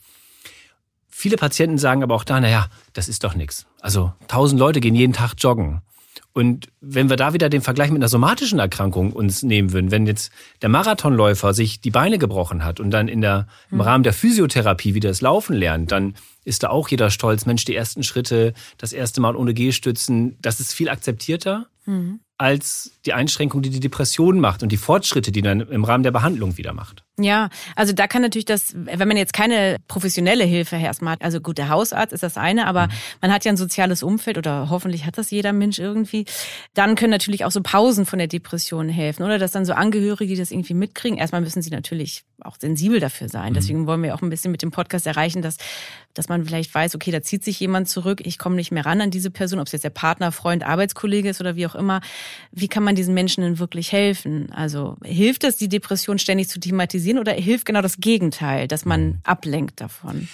Viele 1.10 1.38
Patienten 1.38 1.78
sagen 1.78 2.04
aber 2.04 2.16
auch 2.16 2.24
da, 2.24 2.40
naja, 2.40 2.68
das 2.94 3.08
ist 3.08 3.24
doch 3.24 3.36
nichts. 3.36 3.66
Also 3.82 4.14
tausend 4.28 4.60
Leute 4.60 4.80
gehen 4.80 4.96
jeden 4.96 5.14
Tag 5.14 5.36
joggen. 5.38 5.82
Und 6.34 6.68
wenn 6.82 7.10
wir 7.10 7.16
da 7.16 7.34
wieder 7.34 7.48
den 7.48 7.62
Vergleich 7.62 7.92
mit 7.92 8.00
einer 8.00 8.10
somatischen 8.10 8.58
Erkrankung 8.58 9.14
uns 9.14 9.44
nehmen 9.44 9.72
würden, 9.72 9.92
wenn 9.92 10.08
jetzt 10.08 10.32
der 10.64 10.70
Marathonläufer 10.70 11.54
sich 11.54 11.80
die 11.80 11.92
Beine 11.92 12.18
gebrochen 12.18 12.66
hat 12.66 12.80
und 12.80 12.90
dann 12.90 13.08
in 13.08 13.22
der, 13.22 13.48
im 13.70 13.78
hm. 13.78 13.82
Rahmen 13.82 14.04
der 14.04 14.14
Physiotherapie 14.14 14.96
wieder 14.96 15.10
das 15.10 15.22
Laufen 15.22 15.56
lernt, 15.56 15.92
dann 15.92 16.16
ist 16.44 16.64
da 16.64 16.70
auch 16.70 16.90
jeder 16.90 17.12
stolz. 17.12 17.46
Mensch, 17.46 17.66
die 17.66 17.76
ersten 17.76 18.02
Schritte, 18.02 18.54
das 18.80 18.94
erste 18.94 19.22
Mal 19.22 19.36
ohne 19.36 19.54
Gehstützen, 19.54 20.38
das 20.42 20.60
ist 20.60 20.74
viel 20.74 20.90
akzeptierter. 20.90 21.68
Mhm 21.86 22.20
als 22.38 23.00
die 23.06 23.14
Einschränkung, 23.14 23.62
die 23.62 23.70
die 23.70 23.80
Depression 23.80 24.40
macht 24.40 24.64
und 24.64 24.72
die 24.72 24.78
Fortschritte, 24.78 25.32
die 25.32 25.42
dann 25.42 25.62
im 25.62 25.84
Rahmen 25.84 26.04
der 26.04 26.12
Behandlung 26.12 26.58
wieder 26.58 26.74
macht. 26.74 27.03
Ja, 27.20 27.50
also 27.76 27.94
da 27.94 28.08
kann 28.08 28.24
natürlich 28.24 28.46
das, 28.46 28.74
wenn 28.76 29.08
man 29.08 29.18
jetzt 29.18 29.34
keine 29.34 29.78
professionelle 29.88 30.46
Hilfe 30.46 30.78
erstmal 30.78 31.14
hat, 31.14 31.22
also 31.22 31.42
gut, 31.42 31.60
der 31.60 31.70
Hausarzt 31.70 32.12
ist 32.12 32.24
das 32.24 32.38
eine, 32.38 32.66
aber 32.66 32.88
mhm. 32.88 32.92
man 33.22 33.32
hat 33.32 33.46
ja 33.46 33.52
ein 33.52 33.58
soziales 33.58 34.02
Umfeld 34.02 34.40
oder 34.40 34.72
hoffentlich 34.72 35.06
hat 35.06 35.20
das 35.20 35.30
jeder 35.30 35.54
Mensch 35.54 35.78
irgendwie, 35.78 36.26
dann 36.74 36.96
können 36.96 37.12
natürlich 37.12 37.46
auch 37.46 37.52
so 37.52 37.62
Pausen 37.62 38.08
von 38.08 38.18
der 38.18 38.28
Depression 38.28 38.90
helfen 38.90 39.22
oder 39.22 39.38
dass 39.38 39.52
dann 39.52 39.64
so 39.64 39.74
Angehörige, 39.74 40.34
die 40.34 40.40
das 40.40 40.50
irgendwie 40.50 40.74
mitkriegen, 40.74 41.20
erstmal 41.20 41.42
müssen 41.42 41.62
sie 41.62 41.70
natürlich 41.70 42.24
auch 42.42 42.58
sensibel 42.60 43.00
dafür 43.00 43.30
sein. 43.30 43.52
Mhm. 43.52 43.56
Deswegen 43.56 43.86
wollen 43.86 44.02
wir 44.02 44.16
auch 44.16 44.24
ein 44.24 44.32
bisschen 44.32 44.52
mit 44.52 44.64
dem 44.64 44.72
Podcast 44.72 45.06
erreichen, 45.06 45.44
dass, 45.44 45.58
dass 46.16 46.30
man 46.30 46.44
vielleicht 46.46 46.74
weiß, 46.74 46.96
okay, 46.96 47.12
da 47.12 47.22
zieht 47.22 47.44
sich 47.44 47.60
jemand 47.60 47.90
zurück, 47.90 48.22
ich 48.26 48.40
komme 48.40 48.56
nicht 48.56 48.72
mehr 48.72 48.88
ran 48.88 49.02
an 49.02 49.12
diese 49.12 49.30
Person, 49.30 49.60
ob 49.60 49.68
es 49.68 49.74
jetzt 49.74 49.84
der 49.84 49.92
Partner, 49.92 50.32
Freund, 50.32 50.64
Arbeitskollege 50.64 51.30
ist 51.30 51.42
oder 51.42 51.56
wie 51.56 51.68
auch 51.68 51.76
immer. 51.76 52.02
Wie 52.52 52.68
kann 52.68 52.84
man 52.84 52.96
diesen 52.96 53.14
Menschen 53.14 53.44
denn 53.44 53.60
wirklich 53.60 53.92
helfen? 53.92 54.52
Also 54.52 54.98
hilft 55.04 55.44
es, 55.44 55.58
die 55.58 55.70
Depression 55.70 56.18
ständig 56.18 56.50
zu 56.50 56.60
thematisieren 56.60 57.03
oder 57.12 57.34
hilft 57.34 57.66
genau 57.66 57.82
das 57.82 57.98
Gegenteil, 57.98 58.68
dass 58.68 58.86
man 58.86 59.06
mhm. 59.06 59.20
ablenkt 59.24 59.82
davon? 59.82 60.28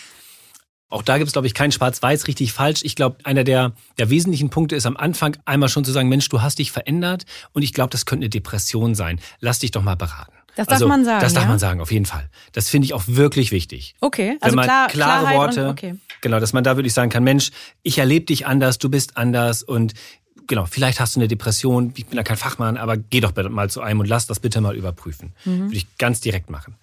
Auch 0.91 1.03
da 1.03 1.17
gibt 1.17 1.27
es, 1.27 1.33
glaube 1.33 1.45
ich, 1.45 1.53
kein 1.53 1.71
Schwarz-Weiß, 1.71 2.27
richtig 2.27 2.51
falsch. 2.51 2.81
Ich 2.83 2.95
glaube, 2.95 3.17
einer 3.23 3.43
der, 3.43 3.73
der 3.99 4.09
wesentlichen 4.09 4.49
Punkte 4.49 4.75
ist 4.75 4.87
am 4.87 4.97
Anfang 4.97 5.37
einmal 5.45 5.69
schon 5.69 5.85
zu 5.85 5.91
sagen, 5.91 6.09
Mensch, 6.09 6.27
du 6.29 6.41
hast 6.41 6.57
dich 6.57 6.71
verändert 6.71 7.25
und 7.53 7.61
ich 7.61 7.73
glaube, 7.73 7.91
das 7.91 8.07
könnte 8.07 8.23
eine 8.23 8.29
Depression 8.29 8.95
sein. 8.95 9.19
Lass 9.39 9.59
dich 9.59 9.69
doch 9.69 9.83
mal 9.83 9.95
beraten. 9.95 10.33
Das 10.55 10.65
darf 10.65 10.75
also, 10.75 10.87
man 10.87 11.05
sagen. 11.05 11.21
Das 11.21 11.33
darf 11.33 11.43
ja? 11.43 11.49
man 11.49 11.59
sagen, 11.59 11.79
auf 11.79 11.91
jeden 11.91 12.07
Fall. 12.07 12.29
Das 12.53 12.69
finde 12.69 12.85
ich 12.85 12.93
auch 12.95 13.03
wirklich 13.05 13.51
wichtig. 13.51 13.95
Okay, 14.01 14.37
also 14.41 14.51
Wenn 14.51 14.55
man 14.55 14.65
klar, 14.65 14.87
klare 14.87 15.35
Worte, 15.37 15.65
und, 15.65 15.71
okay. 15.71 15.95
genau, 16.21 16.39
dass 16.39 16.53
man 16.53 16.63
da 16.63 16.75
wirklich 16.75 16.93
sagen 16.93 17.11
kann, 17.11 17.23
Mensch, 17.23 17.51
ich 17.83 17.99
erlebe 17.99 18.25
dich 18.25 18.47
anders, 18.47 18.79
du 18.79 18.89
bist 18.89 19.15
anders 19.15 19.61
und 19.61 19.93
genau, 20.49 20.65
vielleicht 20.65 20.99
hast 20.99 21.15
du 21.15 21.21
eine 21.21 21.29
Depression, 21.29 21.93
ich 21.95 22.07
bin 22.07 22.17
da 22.17 22.23
kein 22.23 22.35
Fachmann, 22.35 22.75
aber 22.75 22.97
geh 22.97 23.21
doch 23.21 23.33
mal 23.49 23.69
zu 23.69 23.79
einem 23.79 24.01
und 24.01 24.07
lass 24.07 24.27
das 24.27 24.41
bitte 24.41 24.59
mal 24.59 24.75
überprüfen. 24.75 25.31
Mhm. 25.45 25.61
Würde 25.61 25.77
ich 25.77 25.97
ganz 25.97 26.19
direkt 26.19 26.49
machen. 26.49 26.75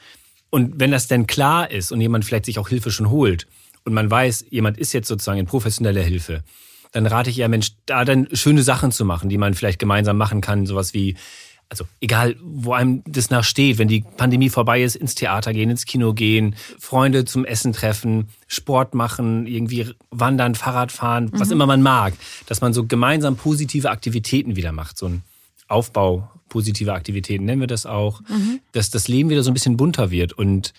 Und 0.49 0.81
wenn 0.81 0.93
das 0.93 1.09
denn 1.09 1.27
klar 1.27 1.71
ist 1.71 1.93
und 1.93 2.01
jemand 2.01 2.25
vielleicht 2.25 2.47
sich 2.47 2.59
auch 2.59 2.69
Hilfe 2.69 2.91
schon 2.91 3.11
holt 3.11 3.47
und 3.85 3.93
man 3.93 4.11
weiß, 4.11 4.47
jemand 4.49 4.79
ist 4.79 4.95
jetzt 4.95 5.09
sozusagen 5.09 5.39
in 5.39 5.47
professioneller 5.47 6.03
Hilfe, 6.03 6.43
dann 6.93 7.07
rate 7.07 7.29
ich 7.29 7.39
eher, 7.39 7.49
Mensch, 7.49 7.73
da 7.85 8.05
dann 8.07 8.29
schöne 8.33 8.63
Sachen 8.63 8.93
zu 8.93 9.05
machen, 9.05 9.29
die 9.29 9.37
man 9.37 9.53
vielleicht 9.53 9.79
gemeinsam 9.79 10.17
machen 10.17 10.41
kann, 10.41 10.65
sowas 10.65 10.95
wie 10.95 11.17
also 11.69 11.85
egal, 12.01 12.37
wo 12.41 12.73
einem 12.73 13.03
das 13.07 13.31
nachsteht, 13.31 13.79
wenn 13.79 13.89
die 13.89 14.05
Pandemie 14.17 14.51
vorbei 14.51 14.83
ist, 14.83 14.95
ins 14.95 15.15
Theater 15.15 15.53
gehen, 15.53 15.69
ins 15.69 15.85
Kino 15.85 16.15
gehen, 16.15 16.55
Freunde 16.79 17.25
zum 17.25 17.45
Essen 17.45 17.73
treffen, 17.73 18.29
Sport 18.47 18.95
machen, 18.95 19.47
irgendwie 19.47 19.93
wandern, 20.11 20.55
Fahrrad 20.55 20.93
fahren, 20.93 21.25
mhm. 21.25 21.41
was 21.41 21.51
immer 21.51 21.67
man 21.67 21.83
mag, 21.83 22.15
dass 22.47 22.61
man 22.61 22.73
so 22.73 22.87
gemeinsam 22.87 23.37
positive 23.37 23.91
Aktivitäten 23.91 24.55
wieder 24.57 24.73
macht, 24.73 24.97
so 24.97 25.07
ein 25.07 25.23
Aufbau 25.69 26.31
positiver 26.49 26.95
Aktivitäten 26.95 27.45
nennen 27.45 27.61
wir 27.61 27.67
das 27.67 27.87
auch, 27.87 28.21
mhm. 28.21 28.61
dass 28.73 28.91
das 28.91 29.09
Leben 29.09 29.31
wieder 29.31 29.43
so 29.43 29.51
ein 29.51 29.55
bisschen 29.55 29.77
bunter 29.77 30.11
wird 30.11 30.33
und 30.33 30.73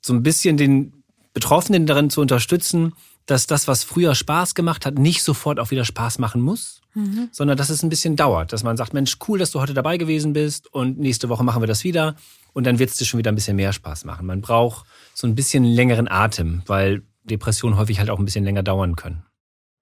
so 0.00 0.14
ein 0.14 0.22
bisschen 0.22 0.56
den 0.56 1.04
Betroffenen 1.34 1.86
darin 1.86 2.10
zu 2.10 2.20
unterstützen, 2.20 2.94
dass 3.26 3.46
das, 3.46 3.68
was 3.68 3.84
früher 3.84 4.14
Spaß 4.14 4.54
gemacht 4.54 4.84
hat, 4.84 4.98
nicht 4.98 5.22
sofort 5.22 5.60
auch 5.60 5.70
wieder 5.70 5.84
Spaß 5.84 6.18
machen 6.18 6.40
muss, 6.40 6.81
mhm. 6.94 7.28
sondern 7.32 7.56
dass 7.56 7.70
es 7.70 7.82
ein 7.82 7.88
bisschen 7.88 8.16
dauert, 8.16 8.52
dass 8.52 8.62
man 8.62 8.76
sagt, 8.76 8.94
Mensch, 8.94 9.16
cool, 9.28 9.38
dass 9.38 9.50
du 9.50 9.60
heute 9.60 9.74
dabei 9.74 9.96
gewesen 9.96 10.32
bist 10.32 10.72
und 10.72 10.98
nächste 10.98 11.28
Woche 11.28 11.44
machen 11.44 11.62
wir 11.62 11.66
das 11.66 11.84
wieder 11.84 12.14
und 12.52 12.66
dann 12.66 12.78
wird 12.78 12.90
es 12.90 12.96
dir 12.96 13.04
schon 13.04 13.18
wieder 13.18 13.32
ein 13.32 13.34
bisschen 13.34 13.56
mehr 13.56 13.72
Spaß 13.72 14.04
machen. 14.04 14.26
Man 14.26 14.40
braucht 14.40 14.86
so 15.14 15.26
ein 15.26 15.34
bisschen 15.34 15.64
längeren 15.64 16.08
Atem, 16.08 16.62
weil 16.66 17.02
Depressionen 17.24 17.78
häufig 17.78 17.98
halt 17.98 18.10
auch 18.10 18.18
ein 18.18 18.24
bisschen 18.24 18.44
länger 18.44 18.62
dauern 18.62 18.96
können. 18.96 19.24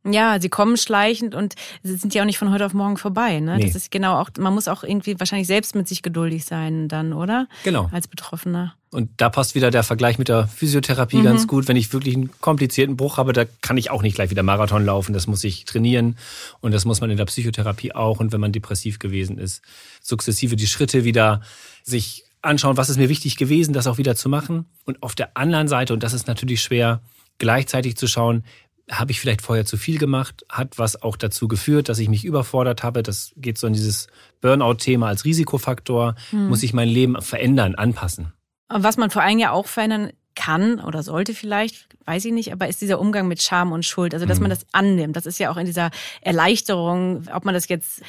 Ja, 0.05 0.41
sie 0.41 0.49
kommen 0.49 0.79
schleichend 0.79 1.35
und 1.35 1.55
sie 1.83 1.95
sind 1.97 2.15
ja 2.15 2.23
auch 2.23 2.27
nicht 2.27 2.39
von 2.39 2.51
heute 2.51 2.65
auf 2.65 2.73
morgen 2.73 2.97
vorbei. 2.97 3.39
Ne? 3.41 3.57
Nee. 3.57 3.65
Das 3.65 3.75
ist 3.75 3.91
genau 3.91 4.19
auch, 4.19 4.31
man 4.39 4.55
muss 4.55 4.67
auch 4.67 4.83
irgendwie 4.83 5.19
wahrscheinlich 5.21 5.47
selbst 5.47 5.75
mit 5.75 5.89
sich 5.89 6.03
geduldig 6.03 6.47
sein 6.47 6.89
dann, 6.89 7.13
oder? 7.13 7.49
Genau. 7.65 7.91
Als 7.93 8.09
Betroffener. 8.09 8.75
Und 8.93 9.11
da 9.19 9.31
passt 9.31 9.55
wieder 9.55 9.71
der 9.71 9.85
Vergleich 9.85 10.19
mit 10.19 10.29
der 10.29 10.49
Physiotherapie 10.49 11.19
mhm. 11.19 11.25
ganz 11.25 11.47
gut. 11.47 11.69
Wenn 11.69 11.77
ich 11.77 11.93
wirklich 11.93 12.17
einen 12.17 12.31
komplizierten 12.41 12.97
Bruch 12.97 13.19
habe, 13.19 13.33
da 13.33 13.45
kann 13.63 13.77
ich 13.77 13.91
auch 13.91 14.03
nicht 14.03 14.17
gleich 14.17 14.31
wieder 14.31 14.43
Marathon 14.43 14.85
laufen. 14.85 15.13
Das 15.13 15.29
muss 15.29 15.45
ich 15.45 15.65
trainieren. 15.65 16.17
Und 16.61 16.73
das 16.73 16.85
muss 16.85 17.01
man 17.01 17.09
in 17.09 17.17
der 17.17 17.25
Psychotherapie 17.27 17.93
auch. 17.93 18.19
Und 18.19 18.33
wenn 18.33 18.41
man 18.41 18.51
depressiv 18.51 18.99
gewesen 18.99 19.39
ist, 19.39 19.63
sukzessive 20.03 20.57
die 20.57 20.67
Schritte 20.67 21.05
wieder 21.05 21.41
sich 21.85 22.25
anschauen, 22.43 22.77
was 22.77 22.91
ist 22.91 22.97
mir 22.97 23.09
wichtig 23.09 23.37
gewesen, 23.37 23.73
das 23.73 23.87
auch 23.87 23.99
wieder 23.99 24.17
zu 24.17 24.29
machen. 24.29 24.65
Und 24.85 25.03
auf 25.05 25.15
der 25.15 25.37
anderen 25.37 25.69
Seite, 25.69 25.93
und 25.95 26.03
das 26.03 26.13
ist 26.13 26.27
natürlich 26.27 26.61
schwer, 26.61 27.01
gleichzeitig 27.39 27.97
zu 27.97 28.09
schauen, 28.09 28.45
habe 28.91 29.13
ich 29.13 29.21
vielleicht 29.21 29.43
vorher 29.43 29.65
zu 29.65 29.77
viel 29.77 29.99
gemacht, 29.99 30.45
hat 30.49 30.79
was 30.79 31.01
auch 31.01 31.17
dazu 31.17 31.47
geführt, 31.47 31.89
dass 31.89 32.01
ich 32.01 32.09
mich 32.09 32.25
überfordert 32.25 32.83
habe. 32.83 33.05
Das 33.05 33.33
geht 33.37 33.57
so 33.57 33.69
in 33.69 33.73
dieses 33.73 34.09
Burnout-Thema 34.41 35.07
als 35.07 35.25
Risikofaktor. 35.25 36.17
Hm. 36.31 36.49
Muss 36.49 36.65
ich 36.65 36.73
mein 36.73 36.89
Leben 36.89 37.21
verändern, 37.23 37.77
anpassen. 37.77 38.33
Was 38.71 38.97
man 38.97 39.11
vor 39.11 39.23
allem 39.23 39.39
ja 39.39 39.51
auch 39.51 39.67
verändern 39.67 40.13
kann 40.37 40.81
oder 40.81 41.03
sollte 41.03 41.35
vielleicht, 41.35 41.89
weiß 42.07 42.25
ich 42.25 42.33
nicht, 42.33 42.53
aber 42.53 42.69
ist 42.69 42.81
dieser 42.81 43.01
Umgang 43.01 43.29
mit 43.29 43.43
Scham 43.43 43.73
und 43.73 43.85
Schuld. 43.85 44.15
Also, 44.15 44.27
dass 44.27 44.39
hm. 44.39 44.45
man 44.45 44.51
das 44.51 44.65
annimmt. 44.73 45.17
Das 45.17 45.27
ist 45.27 45.39
ja 45.39 45.51
auch 45.51 45.57
in 45.57 45.67
dieser 45.67 45.91
Erleichterung, 46.23 47.25
ob 47.35 47.45
man 47.45 47.55
das 47.55 47.69
jetzt 47.69 48.03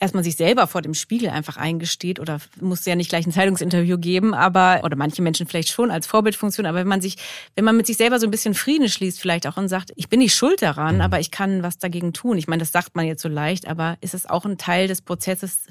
erstmal 0.00 0.24
sich 0.24 0.36
selber 0.36 0.66
vor 0.66 0.82
dem 0.82 0.94
Spiegel 0.94 1.28
einfach 1.30 1.56
eingesteht 1.56 2.20
oder 2.20 2.38
muss 2.60 2.84
ja 2.84 2.94
nicht 2.94 3.10
gleich 3.10 3.26
ein 3.26 3.32
Zeitungsinterview 3.32 3.98
geben, 3.98 4.34
aber 4.34 4.82
oder 4.84 4.96
manche 4.96 5.22
Menschen 5.22 5.46
vielleicht 5.46 5.70
schon 5.70 5.90
als 5.90 6.06
Vorbildfunktion, 6.06 6.66
aber 6.66 6.78
wenn 6.78 6.88
man 6.88 7.00
sich, 7.00 7.16
wenn 7.56 7.64
man 7.64 7.76
mit 7.76 7.86
sich 7.86 7.96
selber 7.96 8.18
so 8.18 8.26
ein 8.26 8.30
bisschen 8.30 8.54
Frieden 8.54 8.88
schließt 8.88 9.20
vielleicht 9.20 9.46
auch 9.46 9.56
und 9.56 9.68
sagt, 9.68 9.92
ich 9.96 10.08
bin 10.08 10.20
nicht 10.20 10.34
schuld 10.34 10.62
daran, 10.62 10.96
mhm. 10.96 11.00
aber 11.00 11.20
ich 11.20 11.30
kann 11.30 11.62
was 11.62 11.78
dagegen 11.78 12.12
tun. 12.12 12.38
Ich 12.38 12.48
meine, 12.48 12.60
das 12.60 12.72
sagt 12.72 12.96
man 12.96 13.06
jetzt 13.06 13.22
so 13.22 13.28
leicht, 13.28 13.66
aber 13.66 13.96
ist 14.00 14.14
es 14.14 14.26
auch 14.26 14.44
ein 14.44 14.58
Teil 14.58 14.88
des 14.88 15.02
Prozesses, 15.02 15.66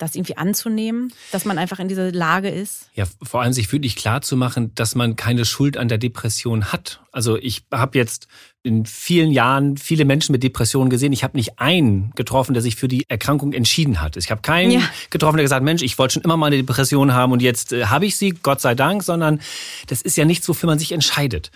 das 0.00 0.14
irgendwie 0.14 0.36
anzunehmen, 0.36 1.12
dass 1.32 1.44
man 1.44 1.58
einfach 1.58 1.78
in 1.78 1.88
dieser 1.88 2.10
Lage 2.10 2.48
ist? 2.48 2.90
Ja, 2.94 3.04
vor 3.22 3.42
allem 3.42 3.52
sich 3.52 3.70
wirklich 3.70 3.96
klar 3.96 4.22
zu 4.22 4.36
machen, 4.36 4.74
dass 4.74 4.94
man 4.94 5.16
keine 5.16 5.44
Schuld 5.44 5.76
an 5.76 5.88
der 5.88 5.98
Depression 5.98 6.72
hat. 6.72 7.00
Also 7.12 7.36
ich 7.36 7.64
habe 7.72 7.98
jetzt 7.98 8.26
in 8.62 8.84
vielen 8.84 9.30
Jahren 9.30 9.76
viele 9.76 10.04
Menschen 10.04 10.32
mit 10.32 10.42
Depressionen 10.42 10.90
gesehen. 10.90 11.12
Ich 11.12 11.24
habe 11.24 11.36
nicht 11.36 11.58
einen 11.58 12.12
getroffen, 12.14 12.52
der 12.52 12.62
sich 12.62 12.76
für 12.76 12.88
die 12.88 13.08
Erkrankung 13.08 13.52
entschieden 13.52 14.00
hat. 14.00 14.16
Ich 14.16 14.30
habe 14.30 14.42
keinen 14.42 14.70
ja. 14.72 14.82
getroffen, 15.10 15.36
der 15.36 15.44
gesagt, 15.44 15.64
Mensch, 15.64 15.82
ich 15.82 15.98
wollte 15.98 16.14
schon 16.14 16.22
immer 16.22 16.36
mal 16.36 16.46
eine 16.46 16.56
Depression 16.56 17.14
haben 17.14 17.32
und 17.32 17.42
jetzt 17.42 17.72
äh, 17.72 17.86
habe 17.86 18.06
ich 18.06 18.16
sie, 18.16 18.30
Gott 18.30 18.60
sei 18.60 18.74
Dank, 18.74 19.02
sondern 19.02 19.40
das 19.86 20.02
ist 20.02 20.16
ja 20.16 20.24
nichts, 20.24 20.48
wofür 20.48 20.66
man 20.66 20.78
sich 20.78 20.92
entscheidet. 20.92 21.50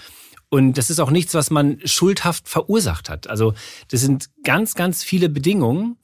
Und 0.48 0.78
das 0.78 0.88
ist 0.88 1.00
auch 1.00 1.10
nichts, 1.10 1.34
was 1.34 1.50
man 1.50 1.78
schuldhaft 1.84 2.48
verursacht 2.48 3.10
hat. 3.10 3.26
Also 3.26 3.54
das 3.88 4.00
sind 4.00 4.28
ganz, 4.44 4.74
ganz 4.74 5.02
viele 5.02 5.28
Bedingungen, 5.28 5.96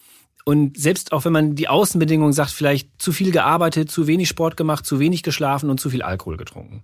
und 0.44 0.79
selbst 0.79 1.12
auch 1.12 1.24
wenn 1.24 1.33
man 1.33 1.55
die 1.55 1.68
Außenbedingungen 1.68 2.33
sagt, 2.33 2.50
vielleicht 2.50 2.90
zu 3.00 3.12
viel 3.12 3.31
gearbeitet, 3.31 3.90
zu 3.90 4.07
wenig 4.07 4.29
Sport 4.29 4.57
gemacht, 4.57 4.87
zu 4.87 4.98
wenig 4.98 5.22
geschlafen 5.22 5.70
und 5.70 5.81
zu 5.81 5.90
viel 5.90 6.03
Alkohol 6.03 6.37
getrunken, 6.37 6.83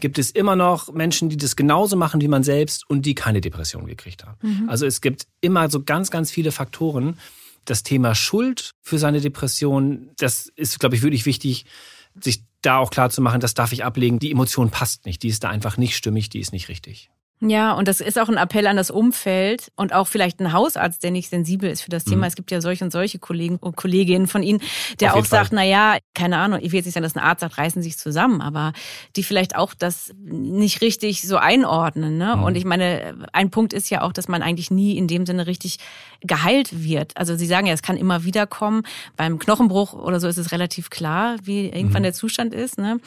gibt 0.00 0.18
es 0.18 0.30
immer 0.30 0.56
noch 0.56 0.92
Menschen, 0.92 1.28
die 1.28 1.36
das 1.36 1.56
genauso 1.56 1.96
machen 1.96 2.20
wie 2.20 2.28
man 2.28 2.42
selbst 2.42 2.88
und 2.88 3.02
die 3.02 3.14
keine 3.14 3.40
Depression 3.40 3.86
gekriegt 3.86 4.24
haben. 4.24 4.38
Mhm. 4.42 4.68
Also 4.68 4.86
es 4.86 5.00
gibt 5.00 5.26
immer 5.40 5.68
so 5.70 5.82
ganz, 5.82 6.10
ganz 6.10 6.30
viele 6.30 6.52
Faktoren. 6.52 7.18
Das 7.64 7.82
Thema 7.82 8.14
Schuld 8.14 8.72
für 8.80 8.98
seine 8.98 9.20
Depression, 9.20 10.10
das 10.16 10.50
ist, 10.54 10.78
glaube 10.78 10.96
ich, 10.96 11.02
wirklich 11.02 11.26
wichtig, 11.26 11.66
sich 12.22 12.44
da 12.62 12.78
auch 12.78 12.90
klar 12.90 13.10
zu 13.10 13.20
machen, 13.20 13.40
das 13.40 13.54
darf 13.54 13.72
ich 13.72 13.84
ablegen. 13.84 14.18
Die 14.18 14.30
Emotion 14.30 14.70
passt 14.70 15.04
nicht. 15.06 15.22
Die 15.22 15.28
ist 15.28 15.44
da 15.44 15.50
einfach 15.50 15.76
nicht 15.76 15.96
stimmig, 15.96 16.28
die 16.28 16.40
ist 16.40 16.52
nicht 16.52 16.68
richtig. 16.68 17.10
Ja, 17.40 17.72
und 17.72 17.86
das 17.86 18.00
ist 18.00 18.18
auch 18.18 18.28
ein 18.28 18.36
Appell 18.36 18.66
an 18.66 18.76
das 18.76 18.90
Umfeld 18.90 19.70
und 19.76 19.92
auch 19.92 20.08
vielleicht 20.08 20.40
ein 20.40 20.52
Hausarzt, 20.52 21.04
der 21.04 21.12
nicht 21.12 21.30
sensibel 21.30 21.70
ist 21.70 21.82
für 21.82 21.90
das 21.90 22.04
Thema. 22.04 22.22
Mhm. 22.22 22.24
Es 22.24 22.36
gibt 22.36 22.50
ja 22.50 22.60
solche 22.60 22.84
und 22.84 22.90
solche 22.90 23.20
Kollegen 23.20 23.58
und 23.58 23.76
Kolleginnen 23.76 24.26
von 24.26 24.42
Ihnen, 24.42 24.60
der 24.98 25.14
auch 25.14 25.24
sagt, 25.24 25.52
na 25.52 25.62
ja, 25.62 25.98
keine 26.14 26.38
Ahnung, 26.38 26.58
ich 26.60 26.72
will 26.72 26.78
jetzt 26.78 26.86
nicht 26.86 26.94
sagen, 26.94 27.04
dass 27.04 27.14
ein 27.14 27.22
Arzt 27.22 27.40
sagt, 27.40 27.58
reißen 27.58 27.80
sich 27.80 27.96
zusammen, 27.96 28.40
aber 28.40 28.72
die 29.14 29.22
vielleicht 29.22 29.54
auch 29.54 29.74
das 29.74 30.12
nicht 30.20 30.80
richtig 30.80 31.22
so 31.22 31.36
einordnen. 31.36 32.18
Ne? 32.18 32.36
Mhm. 32.36 32.42
Und 32.42 32.56
ich 32.56 32.64
meine, 32.64 33.14
ein 33.32 33.50
Punkt 33.50 33.72
ist 33.72 33.88
ja 33.88 34.02
auch, 34.02 34.12
dass 34.12 34.26
man 34.26 34.42
eigentlich 34.42 34.72
nie 34.72 34.96
in 34.96 35.06
dem 35.06 35.24
Sinne 35.24 35.46
richtig 35.46 35.78
geheilt 36.22 36.82
wird. 36.82 37.16
Also 37.16 37.36
Sie 37.36 37.46
sagen 37.46 37.68
ja, 37.68 37.72
es 37.72 37.82
kann 37.82 37.96
immer 37.96 38.24
wieder 38.24 38.48
kommen. 38.48 38.82
Beim 39.16 39.38
Knochenbruch 39.38 39.92
oder 39.92 40.18
so 40.18 40.26
ist 40.26 40.38
es 40.38 40.50
relativ 40.50 40.90
klar, 40.90 41.36
wie 41.42 41.66
irgendwann 41.66 42.02
mhm. 42.02 42.04
der 42.04 42.12
Zustand 42.14 42.52
ist. 42.52 42.78
Ne? 42.78 42.98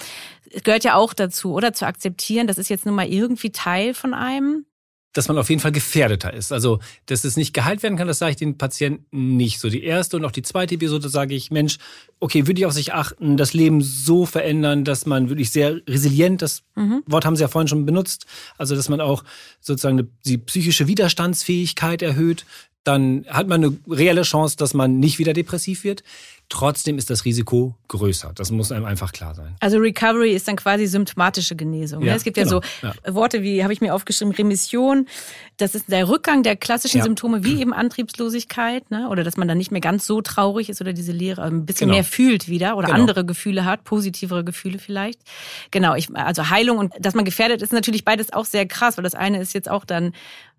Es 0.53 0.63
gehört 0.63 0.85
ja 0.85 0.95
auch 0.95 1.13
dazu, 1.13 1.53
oder 1.53 1.73
zu 1.73 1.85
akzeptieren, 1.85 2.47
das 2.47 2.57
ist 2.57 2.69
jetzt 2.69 2.85
nun 2.85 2.95
mal 2.95 3.07
irgendwie 3.07 3.51
Teil 3.51 3.93
von 3.93 4.13
einem 4.21 4.65
dass 5.13 5.27
man 5.27 5.37
auf 5.37 5.49
jeden 5.49 5.61
Fall 5.61 5.71
gefährdeter 5.71 6.33
ist. 6.33 6.51
Also, 6.51 6.79
dass 7.05 7.23
es 7.23 7.35
nicht 7.35 7.53
geheilt 7.53 7.83
werden 7.83 7.97
kann, 7.97 8.07
das 8.07 8.19
sage 8.19 8.31
ich 8.31 8.37
den 8.37 8.57
Patienten 8.57 9.35
nicht. 9.35 9.59
So 9.59 9.69
die 9.69 9.83
erste 9.83 10.15
und 10.17 10.25
auch 10.25 10.31
die 10.31 10.41
zweite 10.41 10.75
Episode 10.75 11.09
sage 11.09 11.35
ich, 11.35 11.51
Mensch, 11.51 11.77
okay, 12.19 12.47
würde 12.47 12.61
ich 12.61 12.65
auf 12.65 12.73
sich 12.73 12.93
achten, 12.93 13.35
das 13.35 13.53
Leben 13.53 13.81
so 13.81 14.25
verändern, 14.25 14.85
dass 14.85 15.05
man 15.05 15.29
wirklich 15.29 15.51
sehr 15.51 15.81
resilient, 15.87 16.41
das 16.41 16.63
mhm. 16.75 17.03
Wort 17.05 17.25
haben 17.25 17.35
Sie 17.35 17.41
ja 17.41 17.49
vorhin 17.49 17.67
schon 17.67 17.85
benutzt, 17.85 18.25
also 18.57 18.75
dass 18.75 18.89
man 18.89 19.01
auch 19.01 19.23
sozusagen 19.59 20.09
die 20.25 20.37
psychische 20.37 20.87
Widerstandsfähigkeit 20.87 22.01
erhöht, 22.01 22.45
dann 22.83 23.25
hat 23.29 23.47
man 23.47 23.63
eine 23.63 23.77
reelle 23.87 24.23
Chance, 24.23 24.57
dass 24.57 24.73
man 24.73 24.99
nicht 24.99 25.19
wieder 25.19 25.33
depressiv 25.33 25.83
wird. 25.83 26.03
Trotzdem 26.49 26.97
ist 26.97 27.09
das 27.09 27.23
Risiko 27.23 27.77
größer. 27.87 28.33
Das 28.35 28.51
muss 28.51 28.73
einem 28.73 28.83
einfach 28.83 29.13
klar 29.13 29.33
sein. 29.35 29.55
Also 29.61 29.77
Recovery 29.77 30.33
ist 30.33 30.49
dann 30.49 30.57
quasi 30.57 30.85
symptomatische 30.85 31.55
Genesung. 31.55 32.01
Ne? 32.01 32.07
Ja, 32.07 32.15
es 32.15 32.25
gibt 32.25 32.35
genau. 32.35 32.59
ja 32.59 32.61
so 32.81 32.87
ja. 33.05 33.15
Worte 33.15 33.41
wie, 33.41 33.63
habe 33.63 33.71
ich 33.71 33.79
mir 33.79 33.95
aufgeschrieben, 33.95 34.33
Remission. 34.33 35.07
Das 35.55 35.75
ist 35.75 35.89
der 35.89 36.09
Rückgang 36.09 36.43
der 36.43 36.57
klassischen 36.57 36.97
ja. 36.97 37.03
Symptome 37.05 37.45
wie 37.45 37.61
eben 37.61 37.71
Antriebslosigkeit, 37.71 38.91
ne? 38.91 39.07
oder 39.07 39.23
dass 39.23 39.37
man 39.37 39.47
dann 39.47 39.59
nicht 39.59 39.71
mehr 39.71 39.79
ganz 39.79 40.05
so 40.05 40.21
traurig 40.21 40.67
ist 40.67 40.81
oder 40.81 40.91
diese 40.91 41.13
Leere 41.13 41.43
ein 41.43 41.65
bisschen 41.65 41.87
genau. 41.87 41.99
mehr 41.99 42.03
fühlt 42.03 42.49
wieder 42.49 42.75
oder 42.75 42.87
genau. 42.87 42.99
andere 42.99 43.23
Gefühle 43.23 43.63
hat, 43.63 43.85
positivere 43.85 44.43
Gefühle 44.43 44.77
vielleicht. 44.77 45.21
Genau, 45.69 45.95
ich, 45.95 46.13
also 46.13 46.49
Heilung 46.49 46.79
und 46.79 46.93
dass 46.99 47.13
man 47.13 47.23
gefährdet 47.23 47.61
ist 47.61 47.71
natürlich 47.71 48.03
beides 48.03 48.33
auch 48.33 48.45
sehr 48.45 48.65
krass, 48.65 48.97
weil 48.97 49.05
das 49.05 49.15
eine 49.15 49.39
ist 49.39 49.53
jetzt 49.53 49.69
auch 49.69 49.85
dann 49.85 50.11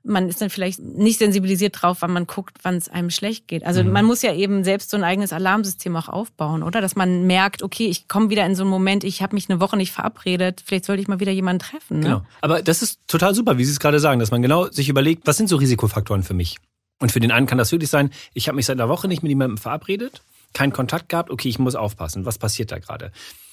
man 0.04 0.28
ist 0.28 0.40
dann 0.40 0.50
vielleicht 0.50 0.80
nicht 0.80 1.18
sensibilisiert 1.18 1.80
drauf, 1.80 1.98
wann 2.00 2.12
man 2.12 2.26
guckt, 2.26 2.58
wann 2.62 2.76
es 2.76 2.88
einem 2.88 3.10
schlecht 3.10 3.46
geht. 3.46 3.64
Also 3.64 3.84
mhm. 3.84 3.92
man 3.92 4.04
muss 4.04 4.22
ja 4.22 4.34
eben 4.34 4.64
selbst 4.64 4.90
so 4.90 4.96
ein 4.96 5.04
eigenes 5.04 5.32
Alarmsystem 5.32 5.94
auch 5.96 6.08
aufbauen, 6.08 6.62
oder? 6.62 6.80
Dass 6.80 6.96
man 6.96 7.26
merkt, 7.26 7.62
okay, 7.62 7.86
ich 7.86 8.08
komme 8.08 8.30
wieder 8.30 8.44
in 8.44 8.54
so 8.54 8.62
einen 8.62 8.70
Moment, 8.70 9.04
ich 9.04 9.22
habe 9.22 9.34
mich 9.34 9.48
eine 9.48 9.60
Woche 9.60 9.76
nicht 9.76 9.92
verabredet, 9.92 10.62
vielleicht 10.64 10.84
sollte 10.84 11.02
ich 11.02 11.08
mal 11.08 11.20
wieder 11.20 11.32
jemanden 11.32 11.60
treffen. 11.60 12.00
Ne? 12.00 12.06
Genau. 12.06 12.22
Aber 12.40 12.62
das 12.62 12.82
ist 12.82 13.00
total 13.06 13.34
super, 13.34 13.58
wie 13.58 13.64
Sie 13.64 13.72
es 13.72 13.80
gerade 13.80 14.00
sagen, 14.00 14.18
dass 14.18 14.30
man 14.30 14.42
genau 14.42 14.68
sich 14.70 14.88
überlegt, 14.88 15.26
was 15.26 15.36
sind 15.36 15.48
so 15.48 15.56
Risikofaktoren 15.56 16.22
für 16.22 16.34
mich? 16.34 16.58
Und 16.98 17.12
für 17.12 17.20
den 17.20 17.32
einen 17.32 17.46
kann 17.46 17.58
das 17.58 17.72
wirklich 17.72 17.90
sein, 17.90 18.10
ich 18.34 18.48
habe 18.48 18.56
mich 18.56 18.66
seit 18.66 18.78
einer 18.80 18.88
Woche 18.88 19.08
nicht 19.08 19.22
mit 19.22 19.30
jemandem 19.30 19.58
verabredet, 19.58 20.22
keinen 20.52 20.72
Kontakt 20.72 21.08
gehabt, 21.08 21.30
okay, 21.30 21.48
ich 21.48 21.58
muss 21.58 21.74
aufpassen, 21.74 22.24
was 22.26 22.38
passiert 22.38 22.70
da 22.72 22.78
gerade? 22.78 23.12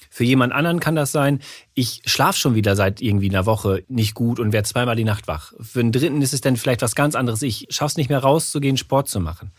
Für 0.09 0.23
jemand 0.23 0.53
anderen 0.53 0.79
kann 0.79 0.95
das 0.95 1.11
sein, 1.11 1.39
ich 1.75 2.01
schlafe 2.05 2.39
schon 2.39 2.55
wieder 2.55 2.75
seit 2.75 2.99
irgendwie 3.01 3.29
einer 3.29 3.45
Woche 3.45 3.83
nicht 3.87 4.15
gut 4.15 4.39
und 4.39 4.51
werde 4.51 4.67
zweimal 4.67 4.95
die 4.95 5.03
Nacht 5.03 5.27
wach. 5.27 5.53
Für 5.61 5.81
einen 5.81 5.91
Dritten 5.91 6.21
ist 6.21 6.33
es 6.33 6.41
dann 6.41 6.57
vielleicht 6.57 6.81
was 6.81 6.95
ganz 6.95 7.15
anderes. 7.15 7.43
Ich 7.43 7.67
schaffe 7.69 7.91
es 7.91 7.97
nicht 7.97 8.09
mehr 8.09 8.19
rauszugehen, 8.19 8.75
Sport 8.75 9.07
zu 9.07 9.19
machen. 9.19 9.51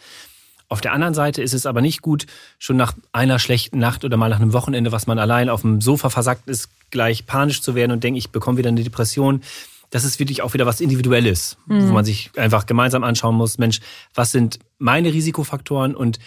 Auf 0.68 0.80
der 0.80 0.92
anderen 0.92 1.14
Seite 1.14 1.42
ist 1.42 1.52
es 1.52 1.66
aber 1.66 1.80
nicht 1.80 2.00
gut, 2.00 2.26
schon 2.58 2.76
nach 2.76 2.94
einer 3.12 3.38
schlechten 3.38 3.78
Nacht 3.78 4.04
oder 4.04 4.16
mal 4.16 4.28
nach 4.28 4.40
einem 4.40 4.52
Wochenende, 4.52 4.92
was 4.92 5.06
man 5.08 5.18
allein 5.18 5.48
auf 5.48 5.62
dem 5.62 5.80
Sofa 5.80 6.10
versackt 6.10 6.48
ist, 6.48 6.68
gleich 6.90 7.26
panisch 7.26 7.60
zu 7.60 7.74
werden 7.74 7.90
und 7.90 8.04
denke, 8.04 8.18
ich 8.18 8.30
bekomme 8.30 8.58
wieder 8.58 8.68
eine 8.68 8.82
Depression. 8.82 9.42
Das 9.90 10.04
ist 10.04 10.20
wirklich 10.20 10.42
auch 10.42 10.54
wieder 10.54 10.66
was 10.66 10.80
Individuelles, 10.80 11.56
mhm. 11.66 11.88
wo 11.88 11.92
man 11.92 12.04
sich 12.04 12.30
einfach 12.36 12.66
gemeinsam 12.66 13.02
anschauen 13.02 13.34
muss, 13.34 13.58
Mensch, 13.58 13.80
was 14.14 14.30
sind 14.30 14.60
meine 14.78 15.12
Risikofaktoren 15.12 15.96
und 15.96 16.20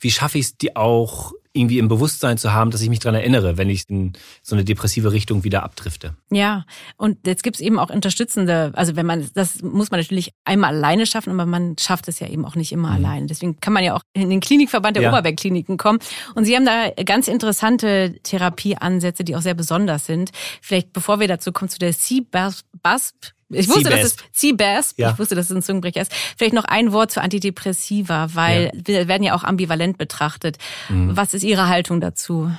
wie 0.00 0.10
schaffe 0.10 0.38
ich 0.38 0.46
es, 0.46 0.56
die 0.56 0.76
auch 0.76 1.32
irgendwie 1.52 1.78
im 1.78 1.88
Bewusstsein 1.88 2.38
zu 2.38 2.52
haben, 2.52 2.70
dass 2.70 2.80
ich 2.80 2.88
mich 2.88 3.00
daran 3.00 3.16
erinnere, 3.16 3.58
wenn 3.58 3.68
ich 3.68 3.88
in 3.88 4.12
so 4.40 4.54
eine 4.54 4.64
depressive 4.64 5.12
Richtung 5.12 5.42
wieder 5.42 5.64
abdrifte. 5.64 6.14
Ja, 6.30 6.64
und 6.96 7.26
jetzt 7.26 7.42
gibt's 7.42 7.58
eben 7.58 7.78
auch 7.78 7.90
unterstützende, 7.90 8.70
also 8.74 8.94
wenn 8.94 9.06
man, 9.06 9.28
das 9.34 9.60
muss 9.62 9.90
man 9.90 9.98
natürlich 9.98 10.32
einmal 10.44 10.74
alleine 10.74 11.06
schaffen, 11.06 11.32
aber 11.32 11.46
man 11.46 11.76
schafft 11.78 12.06
es 12.06 12.20
ja 12.20 12.28
eben 12.28 12.44
auch 12.44 12.54
nicht 12.54 12.70
immer 12.70 12.90
mhm. 12.90 13.04
alleine. 13.04 13.26
Deswegen 13.26 13.58
kann 13.58 13.72
man 13.72 13.82
ja 13.82 13.96
auch 13.96 14.02
in 14.12 14.30
den 14.30 14.40
Klinikverband 14.40 14.96
der 14.96 15.02
ja. 15.02 15.10
Oberbergkliniken 15.10 15.76
kommen. 15.76 15.98
Und 16.36 16.44
Sie 16.44 16.54
haben 16.54 16.66
da 16.66 16.90
ganz 17.04 17.26
interessante 17.26 18.14
Therapieansätze, 18.22 19.24
die 19.24 19.34
auch 19.34 19.42
sehr 19.42 19.54
besonders 19.54 20.06
sind. 20.06 20.30
Vielleicht 20.62 20.92
bevor 20.92 21.18
wir 21.18 21.26
dazu 21.26 21.50
kommen, 21.50 21.68
zu 21.68 21.80
der 21.80 21.92
C-BASP, 21.92 23.34
ich 23.50 23.68
wusste, 23.68 23.90
dass 23.90 24.04
es 24.04 24.16
CBASP, 24.32 24.98
ja. 24.98 25.10
ich 25.10 25.18
wusste, 25.18 25.34
dass 25.34 25.50
es 25.50 25.56
ein 25.56 25.62
Zungenbrecher 25.62 26.02
ist. 26.02 26.12
Vielleicht 26.36 26.54
noch 26.54 26.64
ein 26.64 26.92
Wort 26.92 27.10
zu 27.10 27.20
Antidepressiva, 27.20 28.28
weil 28.34 28.70
ja. 28.74 28.80
wir 28.84 29.08
werden 29.08 29.22
ja 29.22 29.34
auch 29.34 29.44
ambivalent 29.44 29.98
betrachtet. 29.98 30.58
Mhm. 30.88 31.16
Was 31.16 31.34
ist 31.34 31.42
Ihre 31.42 31.68
Haltung 31.68 32.00
dazu? 32.00 32.50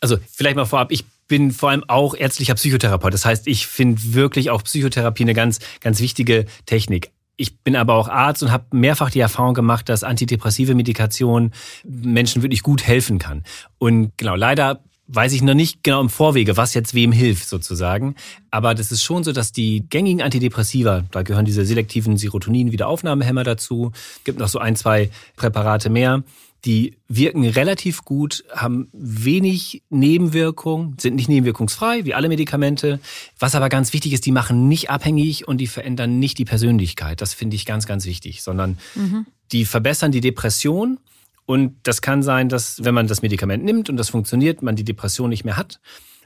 Also 0.00 0.16
vielleicht 0.32 0.56
mal 0.56 0.64
vorab, 0.64 0.90
ich 0.90 1.04
bin 1.28 1.52
vor 1.52 1.70
allem 1.70 1.84
auch 1.86 2.14
ärztlicher 2.14 2.54
Psychotherapeut. 2.54 3.14
Das 3.14 3.24
heißt, 3.24 3.46
ich 3.46 3.66
finde 3.66 4.14
wirklich 4.14 4.50
auch 4.50 4.64
Psychotherapie 4.64 5.22
eine 5.22 5.34
ganz, 5.34 5.60
ganz 5.80 6.00
wichtige 6.00 6.46
Technik. 6.66 7.12
Ich 7.36 7.60
bin 7.60 7.76
aber 7.76 7.94
auch 7.94 8.08
Arzt 8.08 8.42
und 8.42 8.50
habe 8.50 8.64
mehrfach 8.76 9.10
die 9.10 9.20
Erfahrung 9.20 9.54
gemacht, 9.54 9.88
dass 9.88 10.04
antidepressive 10.04 10.74
Medikation 10.74 11.52
Menschen 11.84 12.42
wirklich 12.42 12.62
gut 12.62 12.86
helfen 12.86 13.18
kann. 13.18 13.44
Und 13.78 14.12
genau, 14.18 14.34
leider 14.34 14.82
weiß 15.12 15.32
ich 15.32 15.42
noch 15.42 15.54
nicht 15.54 15.82
genau 15.82 16.00
im 16.00 16.08
Vorwege, 16.08 16.56
was 16.56 16.74
jetzt 16.74 16.94
wem 16.94 17.12
hilft 17.12 17.48
sozusagen. 17.48 18.14
Aber 18.50 18.74
das 18.74 18.92
ist 18.92 19.02
schon 19.02 19.24
so, 19.24 19.32
dass 19.32 19.52
die 19.52 19.84
gängigen 19.88 20.22
Antidepressiva, 20.22 21.04
da 21.10 21.22
gehören 21.22 21.44
diese 21.44 21.64
selektiven 21.64 22.16
Serotonin-Wiederaufnahmehämmer 22.16 23.44
dazu, 23.44 23.92
gibt 24.24 24.38
noch 24.38 24.48
so 24.48 24.58
ein, 24.58 24.76
zwei 24.76 25.10
Präparate 25.36 25.90
mehr, 25.90 26.22
die 26.64 26.98
wirken 27.08 27.46
relativ 27.46 28.04
gut, 28.04 28.44
haben 28.54 28.88
wenig 28.92 29.82
Nebenwirkungen, 29.88 30.96
sind 31.00 31.16
nicht 31.16 31.28
nebenwirkungsfrei, 31.28 32.04
wie 32.04 32.14
alle 32.14 32.28
Medikamente. 32.28 33.00
Was 33.38 33.54
aber 33.54 33.70
ganz 33.70 33.92
wichtig 33.94 34.12
ist, 34.12 34.26
die 34.26 34.32
machen 34.32 34.68
nicht 34.68 34.90
abhängig 34.90 35.48
und 35.48 35.58
die 35.58 35.66
verändern 35.66 36.18
nicht 36.18 36.36
die 36.38 36.44
Persönlichkeit. 36.44 37.22
Das 37.22 37.32
finde 37.32 37.56
ich 37.56 37.64
ganz, 37.64 37.86
ganz 37.86 38.04
wichtig, 38.04 38.42
sondern 38.42 38.78
mhm. 38.94 39.26
die 39.52 39.64
verbessern 39.64 40.12
die 40.12 40.20
Depression 40.20 40.98
und 41.50 41.80
das 41.82 42.00
kann 42.00 42.22
sein, 42.22 42.48
dass 42.48 42.84
wenn 42.84 42.94
man 42.94 43.08
das 43.08 43.22
Medikament 43.22 43.64
nimmt 43.64 43.90
und 43.90 43.96
das 43.96 44.08
funktioniert, 44.08 44.62
man 44.62 44.76
die 44.76 44.84
Depression 44.84 45.28
nicht 45.28 45.44
mehr 45.44 45.56
hat. 45.56 45.80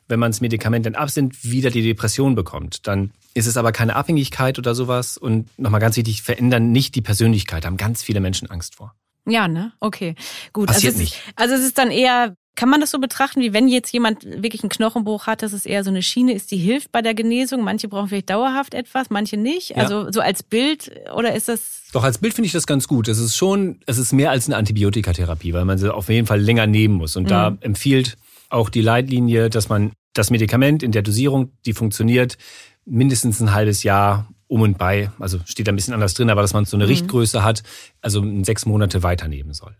Wenn 0.07 0.21
man 0.21 0.31
das 0.31 0.43
Medikament 0.43 0.85
dann 0.85 0.97
absinnt, 0.97 1.45
wieder 1.45 1.71
die 1.71 1.81
Depression 1.81 2.35
bekommt. 2.35 2.87
Dann 2.87 3.11
ist 3.33 3.47
es 3.47 3.57
aber 3.57 3.73
keine 3.73 3.97
Abhängigkeit 3.97 4.59
oder 4.59 4.75
sowas. 4.75 5.17
Und 5.17 5.49
nochmal 5.59 5.81
ganz 5.81 5.97
wichtig, 5.97 6.21
verändern 6.21 6.73
nicht 6.73 6.95
die 6.95 7.01
Persönlichkeit. 7.01 7.65
Da 7.65 7.69
haben 7.69 7.79
ganz 7.79 8.03
viele 8.03 8.21
Menschen 8.21 8.51
Angst 8.51 8.75
vor. 8.75 8.95
Ja, 9.27 9.49
ne? 9.49 9.73
Okay. 9.81 10.15
Gut. 10.53 10.67
Passiert 10.67 10.93
also 10.93 11.03
nicht. 11.03 11.15
Ist, 11.15 11.33
also 11.37 11.55
es 11.55 11.63
ist 11.63 11.79
dann 11.79 11.91
eher 11.91 12.37
kann 12.57 12.69
man 12.69 12.81
das 12.81 12.91
so 12.91 12.99
betrachten, 12.99 13.41
wie 13.41 13.53
wenn 13.53 13.69
jetzt 13.69 13.93
jemand 13.93 14.25
wirklich 14.25 14.63
einen 14.63 14.71
Knochenbruch 14.71 15.27
hat, 15.27 15.43
dass 15.43 15.53
es 15.53 15.67
eher 15.67 15.83
so 15.83 15.91
eine 15.91 16.03
Schiene 16.03 16.33
ist, 16.33 16.51
die 16.51 16.57
hilft 16.57 16.93
bei 16.93 17.03
der 17.03 17.15
Genesung? 17.15 17.63
Manche 17.63 17.89
brauchen 17.89 18.09
vielleicht 18.09 18.31
dauerhaft 18.31 18.75
etwas, 18.75 19.11
manche 19.11 19.37
nicht. 19.37 19.71
Ja. 19.71 19.77
Also 19.77 20.11
so 20.13 20.21
als 20.21 20.43
Bild 20.43 20.91
oder 21.15 21.35
ist 21.35 21.49
das? 21.49 21.83
Doch 21.93 22.05
als 22.05 22.19
Bild 22.19 22.35
finde 22.35 22.47
ich 22.47 22.53
das 22.53 22.67
ganz 22.67 22.87
gut. 22.87 23.09
Es 23.09 23.19
ist 23.19 23.37
schon, 23.37 23.81
es 23.87 23.99
ist 23.99 24.13
mehr 24.13 24.31
als 24.31 24.47
eine 24.47 24.57
Antibiotikatherapie, 24.57 25.53
weil 25.53 25.65
man 25.65 25.79
sie 25.79 25.93
auf 25.93 26.09
jeden 26.09 26.27
Fall 26.27 26.41
länger 26.41 26.67
nehmen 26.67 26.95
muss. 26.95 27.17
Und 27.17 27.25
mhm. 27.25 27.29
da 27.29 27.57
empfiehlt 27.61 28.17
auch 28.51 28.69
die 28.69 28.83
Leitlinie, 28.83 29.51
dass 29.51 29.69
man 29.69 29.93
das 30.13 30.31
Medikament 30.31 30.83
in 30.83 30.93
der 30.93 31.03
Dosierung, 31.03 31.51
die 31.67 31.73
funktioniert, 31.73 32.39
mindestens 32.85 33.41
ein 33.41 33.53
halbes 33.53 33.83
Jahr 33.83 34.29
um 34.47 34.61
und 34.61 34.79
bei, 34.79 35.11
also 35.19 35.41
steht 35.47 35.67
da 35.67 35.73
ein 35.73 35.77
bisschen 35.77 35.95
anders 35.95 36.15
drin, 36.15 36.31
aber 36.31 36.43
dass 36.43 36.53
man 36.53 36.65
so 36.65 36.77
eine 36.77 36.85
mhm. 36.85 36.91
Richtgröße 36.91 37.43
hat, 37.43 37.65
also 38.01 38.25
sechs 38.45 38.67
Monate 38.67 39.03
weiternehmen 39.03 39.55
soll. 39.55 39.75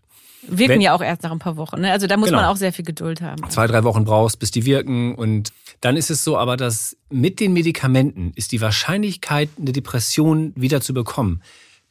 Wirken 0.47 0.75
Wenn, 0.75 0.81
ja 0.81 0.93
auch 0.93 1.01
erst 1.01 1.23
nach 1.23 1.31
ein 1.31 1.39
paar 1.39 1.57
Wochen. 1.57 1.81
Ne? 1.81 1.91
Also 1.91 2.07
da 2.07 2.17
muss 2.17 2.29
genau. 2.29 2.41
man 2.41 2.49
auch 2.49 2.55
sehr 2.55 2.73
viel 2.73 2.85
Geduld 2.85 3.21
haben. 3.21 3.49
Zwei, 3.49 3.67
drei 3.67 3.83
Wochen 3.83 4.05
brauchst, 4.05 4.39
bis 4.39 4.51
die 4.51 4.65
wirken. 4.65 5.15
Und 5.15 5.51
dann 5.81 5.97
ist 5.97 6.09
es 6.09 6.23
so 6.23 6.37
aber, 6.37 6.57
dass 6.57 6.97
mit 7.09 7.39
den 7.39 7.53
Medikamenten 7.53 8.31
ist 8.35 8.51
die 8.51 8.61
Wahrscheinlichkeit, 8.61 9.49
eine 9.59 9.71
Depression 9.71 10.53
wieder 10.55 10.81
zu 10.81 10.93
bekommen, 10.93 11.41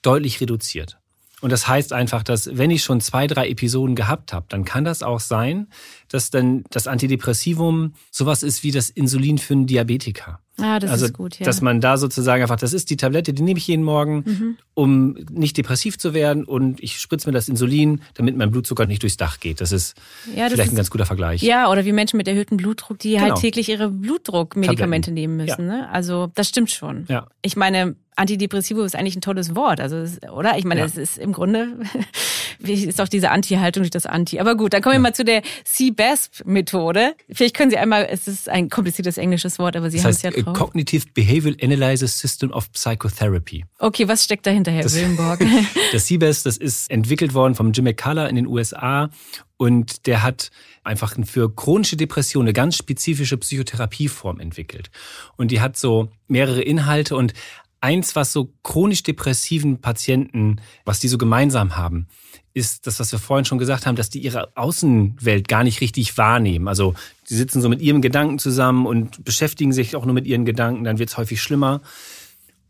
deutlich 0.03 0.41
reduziert. 0.41 0.99
Und 1.45 1.51
das 1.51 1.69
heißt 1.69 1.93
einfach, 1.93 2.23
dass 2.23 2.57
wenn 2.57 2.71
ich 2.71 2.83
schon 2.83 3.03
zwei, 3.03 3.27
drei 3.27 3.51
Episoden 3.51 3.97
gehabt 3.97 4.33
habe, 4.33 4.47
dann 4.49 4.65
kann 4.65 4.83
das 4.83 5.03
auch 5.03 5.21
sein, 5.21 5.67
dass 6.09 6.31
dann 6.31 6.65
das 6.71 6.87
Antidepressivum 6.87 7.93
sowas 8.11 8.43
ist 8.43 8.63
wie 8.63 8.71
das 8.71 8.89
Insulin 8.89 9.37
für 9.37 9.53
einen 9.53 9.67
Diabetiker. 9.67 10.41
Ah, 10.57 10.79
das 10.79 10.91
also, 10.91 11.05
ist 11.05 11.13
gut, 11.13 11.39
ja. 11.39 11.45
Dass 11.45 11.61
man 11.61 11.83
da 11.83 11.99
sozusagen 11.99 12.41
einfach, 12.41 12.57
das 12.57 12.73
ist 12.73 12.89
die 12.89 12.97
Tablette, 12.97 13.35
die 13.35 13.43
nehme 13.43 13.59
ich 13.59 13.67
jeden 13.67 13.83
Morgen, 13.83 14.25
mhm. 14.25 14.57
um 14.73 15.19
nicht 15.31 15.59
depressiv 15.59 15.99
zu 15.99 16.15
werden 16.15 16.45
und 16.45 16.83
ich 16.83 16.99
spritze 16.99 17.29
mir 17.29 17.33
das 17.35 17.49
Insulin, 17.49 18.01
damit 18.15 18.37
mein 18.39 18.51
Blutzucker 18.51 18.87
nicht 18.87 19.03
durchs 19.03 19.19
Dach 19.19 19.39
geht. 19.39 19.61
Das 19.61 19.71
ist 19.71 19.97
ja, 20.35 20.45
das 20.45 20.55
vielleicht 20.55 20.69
ist, 20.69 20.73
ein 20.73 20.77
ganz 20.77 20.91
guter 20.91 21.07
Vergleich. 21.07 21.43
Ja, 21.43 21.71
oder 21.71 21.85
wie 21.85 21.93
Menschen 21.93 22.17
mit 22.17 22.29
erhöhtem 22.29 22.57
Blutdruck, 22.57 23.01
die 23.01 23.17
halt 23.17 23.25
genau. 23.25 23.35
halt 23.35 23.43
täglich 23.43 23.69
ihre 23.69 23.91
Blutdruckmedikamente 23.91 25.11
nehmen 25.11 25.37
müssen. 25.37 25.67
Ja. 25.67 25.77
Ne? 25.77 25.89
Also 25.91 26.31
das 26.35 26.49
stimmt 26.49 26.71
schon. 26.71 27.05
Ja. 27.09 27.27
Ich 27.43 27.57
meine, 27.57 27.97
Antidepressivo 28.17 28.83
ist 28.83 28.95
eigentlich 28.97 29.17
ein 29.17 29.21
tolles 29.21 29.57
Wort, 29.57 29.81
also 29.81 30.05
oder? 30.31 30.57
Ich 30.57 30.65
meine, 30.65 30.81
ja. 30.81 30.87
es 30.87 30.97
ist 30.97 31.19
im 31.19 31.33
Grunde 31.33 31.79
ist 32.61 33.01
auch 33.01 33.09
diese 33.09 33.31
Anti-Haltung 33.31 33.83
durch 33.83 33.91
das 33.91 34.07
Anti. 34.07 34.41
Aber 34.41 34.57
gut, 34.57 34.73
dann 34.73 34.83
kommen 34.83 34.95
wir 34.95 35.01
mal 35.01 35.15
zu 35.15 35.25
der 35.25 35.43
CBASP-Methode. 35.65 37.15
Vielleicht 37.31 37.57
können 37.57 37.71
Sie 37.71 37.79
einmal, 37.79 38.07
es 38.11 38.29
ist 38.29 38.49
ein 38.49 38.69
kompliziertes 38.69 39.19
englisches 39.19 39.59
Wort, 39.59 39.77
aber 39.77 39.91
Sie 39.91 39.97
das 39.97 40.05
haben 40.05 40.11
heißt, 40.11 40.25
es 40.25 40.37
ja 40.37 40.43
drauf. 40.43 40.57
Cognitive 40.57 41.07
Behavioral 41.13 41.57
Analysis 41.63 42.19
System 42.19 42.53
of 42.53 42.71
Psychotherapy. 42.73 43.65
Okay, 43.79 44.09
was 44.09 44.25
steckt 44.25 44.47
dahinter, 44.47 44.71
Herr 44.71 44.85
das, 44.85 44.95
Willenborg? 44.95 45.41
das 45.93 46.07
CBASP, 46.07 46.45
das 46.45 46.57
ist 46.57 46.91
entwickelt 46.91 47.35
worden 47.35 47.55
vom 47.55 47.73
Jim 47.73 47.85
McCullough 47.85 48.29
in 48.29 48.37
den 48.37 48.47
USA 48.47 49.11
und 49.57 50.07
der 50.07 50.23
hat 50.23 50.51
einfach 50.83 51.17
für 51.25 51.55
chronische 51.55 51.97
Depressionen 51.97 52.49
eine 52.49 52.53
ganz 52.53 52.77
spezifische 52.77 53.37
Psychotherapieform 53.37 54.41
entwickelt. 54.41 54.91
Und 55.37 55.51
die 55.51 55.61
hat 55.61 55.77
so 55.77 56.11
mehrere 56.27 56.61
Inhalte 56.61 57.17
und 57.17 57.35
eins, 57.85 58.17
was 58.17 58.33
so 58.33 58.51
chronisch 58.63 59.03
depressiven 59.03 59.81
Patienten, 59.81 60.61
was 60.87 61.01
die 61.01 61.09
so 61.09 61.19
gemeinsam 61.19 61.77
haben, 61.77 62.09
ist 62.55 62.87
das, 62.87 62.99
was 62.99 63.13
wir 63.13 63.19
vorhin 63.19 63.45
schon 63.45 63.59
gesagt 63.59 63.85
haben, 63.85 63.95
dass 63.95 64.09
die 64.09 64.21
ihre 64.21 64.57
Außenwelt 64.57 65.49
gar 65.49 65.65
nicht 65.65 65.81
richtig 65.83 66.17
wahrnehmen. 66.17 66.67
Also 66.67 66.95
die 67.29 67.35
sitzen 67.35 67.61
so 67.61 67.69
mit 67.69 67.83
ihrem 67.83 68.01
Gedanken 68.01 68.39
zusammen 68.39 68.87
und 68.87 69.23
beschäftigen 69.25 69.73
sich 69.73 69.97
auch 69.97 70.07
nur 70.07 70.15
mit 70.15 70.27
ihren 70.27 70.47
Gedanken, 70.47 70.85
dann 70.85 70.99
wird 70.99 71.11
es 71.11 71.19
häufig 71.19 71.43
schlimmer. 71.43 71.83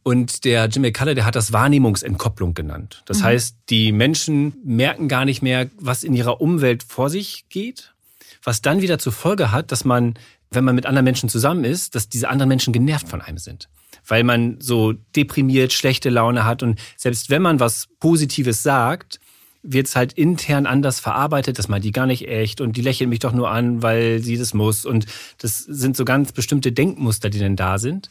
Und 0.03 0.45
der 0.45 0.67
Jim 0.67 0.83
McCullough, 0.83 1.15
der 1.15 1.25
hat 1.25 1.37
das 1.37 1.53
Wahrnehmungsentkopplung 1.53 2.55
genannt. 2.55 3.03
Das 3.07 3.21
mhm. 3.21 3.25
heißt, 3.25 3.57
die 3.71 3.93
Menschen 3.93 4.55
merken 4.65 5.07
gar 5.07 5.25
nicht 5.25 5.43
mehr, 5.43 5.71
was 5.79 6.03
in 6.03 6.15
ihrer 6.15 6.41
Umwelt 6.41 6.83
vor 6.83 7.09
sich 7.09 7.47
geht, 7.51 7.95
was 8.43 8.63
dann 8.63 8.83
wieder 8.83 8.99
zur 8.99 9.13
Folge 9.13 9.53
hat, 9.53 9.71
dass 9.71 9.85
man, 9.85 10.15
wenn 10.51 10.65
man 10.65 10.75
mit 10.75 10.87
anderen 10.87 11.05
Menschen 11.05 11.29
zusammen 11.29 11.65
ist, 11.65 11.95
dass 11.95 12.09
diese 12.09 12.29
anderen 12.29 12.49
Menschen 12.49 12.73
genervt 12.73 13.09
von 13.09 13.21
einem 13.21 13.39
sind. 13.39 13.69
Weil 14.07 14.25
man 14.25 14.61
so 14.61 14.93
deprimiert, 14.93 15.73
schlechte 15.73 16.11
Laune 16.11 16.45
hat 16.45 16.63
und 16.63 16.81
selbst 16.97 17.31
wenn 17.31 17.43
man 17.43 17.61
was 17.61 17.89
Positives 18.01 18.63
sagt, 18.63 19.21
wird 19.65 19.87
es 19.87 19.97
halt 19.97 20.13
intern 20.13 20.67
anders 20.67 21.01
verarbeitet, 21.01 21.59
dass 21.59 21.69
man 21.69 21.81
die 21.81 21.91
gar 21.91 22.07
nicht 22.07 22.29
echt 22.29 22.61
und 22.61 22.77
die 22.77 22.83
lächeln 22.83 23.09
mich 23.09 23.21
doch 23.21 23.33
nur 23.33 23.51
an, 23.51 23.83
weil 23.83 24.21
sie 24.21 24.37
das 24.37 24.53
muss. 24.53 24.85
Und 24.85 25.07
das 25.39 25.59
sind 25.59 25.97
so 25.97 26.05
ganz 26.05 26.33
bestimmte 26.33 26.71
Denkmuster, 26.71 27.31
die 27.31 27.39
denn 27.39 27.57
da 27.57 27.79
sind. 27.79 28.11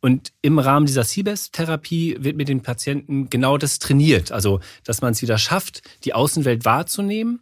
Und 0.00 0.32
im 0.42 0.58
Rahmen 0.58 0.86
dieser 0.86 1.04
CBES-Therapie 1.04 2.16
wird 2.18 2.36
mit 2.36 2.48
den 2.48 2.62
Patienten 2.62 3.30
genau 3.30 3.56
das 3.56 3.78
trainiert. 3.78 4.32
Also, 4.32 4.58
dass 4.82 5.00
man 5.00 5.12
es 5.12 5.22
wieder 5.22 5.38
schafft, 5.38 5.82
die 6.04 6.12
Außenwelt 6.12 6.64
wahrzunehmen, 6.64 7.38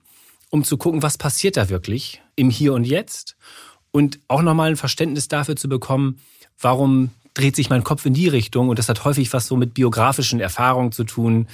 um 0.51 0.62
zu 0.62 0.77
gucken, 0.77 1.03
was 1.03 1.16
passiert 1.16 1.57
da 1.57 1.71
wirklich 1.71 2.21
im 2.37 2.51
Hier 2.51 2.75
und 2.75 2.85
Jetzt. 2.85 3.37
Und 3.93 4.21
auch 4.29 4.43
nochmal 4.43 4.71
ein 4.71 4.77
Verständnis 4.77 5.29
dafür 5.29 5.57
zu 5.57 5.71
bekommen, 5.71 6.21
warum 6.61 7.11
dreht 7.35 7.57
sich 7.57 7.71
mein 7.71 7.85
Kopf 7.85 8.07
in 8.07 8.14
die 8.14 8.29
Richtung. 8.29 8.69
Und 8.69 8.79
das 8.79 8.88
hat 8.88 9.05
häufig 9.05 9.33
was 9.33 9.47
so 9.47 9.57
mit 9.57 9.75
biografischen 9.75 10.40
Erfahrungen 10.40 10.93
zu 10.93 11.05
tun. 11.05 11.49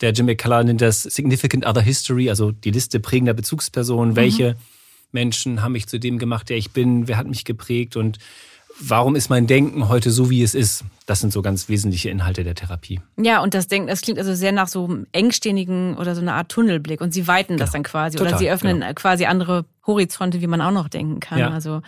Der 0.00 0.12
Jim 0.12 0.26
McCullough 0.26 0.64
nennt 0.64 0.80
das 0.80 1.02
Significant 1.02 1.66
Other 1.66 1.80
History, 1.80 2.28
also 2.28 2.52
die 2.52 2.70
Liste 2.70 3.00
prägender 3.00 3.34
Bezugspersonen. 3.34 4.12
Mhm. 4.12 4.16
Welche 4.16 4.56
Menschen 5.12 5.62
haben 5.62 5.72
mich 5.72 5.86
zu 5.86 5.98
dem 5.98 6.18
gemacht, 6.18 6.48
der 6.48 6.56
ich 6.56 6.72
bin? 6.72 7.08
Wer 7.08 7.16
hat 7.16 7.26
mich 7.26 7.44
geprägt? 7.44 7.96
Und 7.96 8.18
warum 8.78 9.16
ist 9.16 9.30
mein 9.30 9.46
Denken 9.46 9.88
heute 9.88 10.10
so, 10.10 10.28
wie 10.28 10.42
es 10.42 10.54
ist? 10.54 10.84
Das 11.06 11.20
sind 11.20 11.32
so 11.32 11.40
ganz 11.40 11.68
wesentliche 11.68 12.10
Inhalte 12.10 12.44
der 12.44 12.54
Therapie. 12.54 13.00
Ja, 13.16 13.42
und 13.42 13.54
das 13.54 13.68
Denken, 13.68 13.88
das 13.88 14.02
klingt 14.02 14.18
also 14.18 14.34
sehr 14.34 14.52
nach 14.52 14.68
so 14.68 14.84
einem 14.84 15.06
engständigen 15.12 15.96
oder 15.96 16.14
so 16.14 16.20
einer 16.20 16.34
Art 16.34 16.50
Tunnelblick. 16.50 17.00
Und 17.00 17.14
Sie 17.14 17.26
weiten 17.26 17.56
das 17.56 17.70
genau. 17.70 17.72
dann 17.72 17.82
quasi 17.84 18.18
Total, 18.18 18.32
oder 18.32 18.38
Sie 18.38 18.50
öffnen 18.50 18.80
genau. 18.80 18.92
quasi 18.94 19.24
andere 19.24 19.64
Horizonte, 19.86 20.40
wie 20.40 20.46
man 20.46 20.60
auch 20.60 20.72
noch 20.72 20.88
denken 20.88 21.20
kann. 21.20 21.38
Ja. 21.38 21.50
Also 21.50 21.80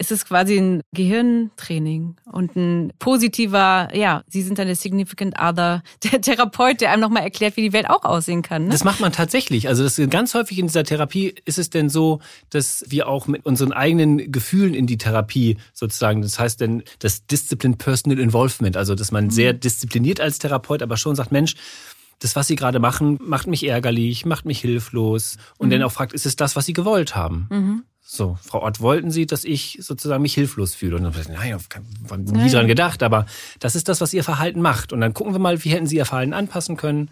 es 0.00 0.12
ist 0.12 0.26
quasi 0.26 0.56
ein 0.56 0.82
Gehirntraining 0.92 2.16
und 2.24 2.56
ein 2.56 2.92
positiver, 3.00 3.88
ja, 3.92 4.22
Sie 4.28 4.42
sind 4.42 4.58
dann 4.58 4.68
der 4.68 4.76
Significant 4.76 5.34
Other, 5.38 5.82
der 6.04 6.20
Therapeut, 6.20 6.80
der 6.80 6.92
einem 6.92 7.02
nochmal 7.02 7.24
erklärt, 7.24 7.56
wie 7.56 7.62
die 7.62 7.72
Welt 7.72 7.90
auch 7.90 8.04
aussehen 8.04 8.42
kann. 8.42 8.64
Ne? 8.64 8.70
Das 8.70 8.84
macht 8.84 9.00
man 9.00 9.12
tatsächlich. 9.12 9.68
Also 9.68 9.82
das 9.82 9.98
ist 9.98 10.10
ganz 10.10 10.34
häufig 10.34 10.58
in 10.58 10.68
dieser 10.68 10.84
Therapie 10.84 11.34
ist 11.44 11.58
es 11.58 11.68
denn 11.68 11.88
so, 11.90 12.20
dass 12.50 12.84
wir 12.88 13.08
auch 13.08 13.26
mit 13.26 13.44
unseren 13.44 13.72
eigenen 13.72 14.30
Gefühlen 14.30 14.72
in 14.72 14.86
die 14.86 14.98
Therapie 14.98 15.58
sozusagen, 15.74 16.22
das 16.22 16.38
heißt 16.38 16.60
denn 16.60 16.84
das 17.00 17.26
Disciplined 17.26 17.78
Personal 17.78 18.20
Involvement, 18.20 18.76
also 18.76 18.94
dass 18.94 19.10
man 19.10 19.24
mhm. 19.26 19.30
sehr 19.30 19.52
diszipliniert 19.52 20.20
als 20.20 20.38
Therapeut, 20.38 20.80
aber 20.80 20.96
schon 20.96 21.16
sagt, 21.16 21.32
Mensch, 21.32 21.56
das, 22.20 22.36
was 22.36 22.46
Sie 22.48 22.56
gerade 22.56 22.80
machen, 22.80 23.18
macht 23.20 23.46
mich 23.46 23.66
ärgerlich, 23.66 24.26
macht 24.26 24.44
mich 24.44 24.60
hilflos. 24.60 25.36
Und 25.56 25.68
mhm. 25.68 25.72
dann 25.72 25.82
auch 25.84 25.92
fragt, 25.92 26.12
ist 26.12 26.26
es 26.26 26.36
das, 26.36 26.56
was 26.56 26.66
Sie 26.66 26.72
gewollt 26.72 27.14
haben? 27.14 27.46
Mhm. 27.50 27.84
So, 28.10 28.38
Frau 28.42 28.62
Ott, 28.62 28.80
wollten 28.80 29.10
Sie, 29.10 29.26
dass 29.26 29.44
ich 29.44 29.76
sozusagen 29.82 30.22
mich 30.22 30.32
hilflos 30.32 30.74
fühle? 30.74 30.96
Und 30.96 31.02
dann 31.02 31.12
ich, 31.20 31.28
nein, 31.28 31.58
ich 31.58 32.10
habe 32.10 32.22
nie 32.22 32.46
ja. 32.46 32.48
dran 32.48 32.66
gedacht, 32.66 33.02
aber 33.02 33.26
das 33.60 33.76
ist 33.76 33.86
das, 33.90 34.00
was 34.00 34.14
Ihr 34.14 34.24
Verhalten 34.24 34.62
macht. 34.62 34.94
Und 34.94 35.02
dann 35.02 35.12
gucken 35.12 35.34
wir 35.34 35.38
mal, 35.38 35.62
wie 35.62 35.68
hätten 35.68 35.86
Sie 35.86 35.96
Ihr 35.96 36.06
Verhalten 36.06 36.32
anpassen 36.32 36.78
können, 36.78 37.10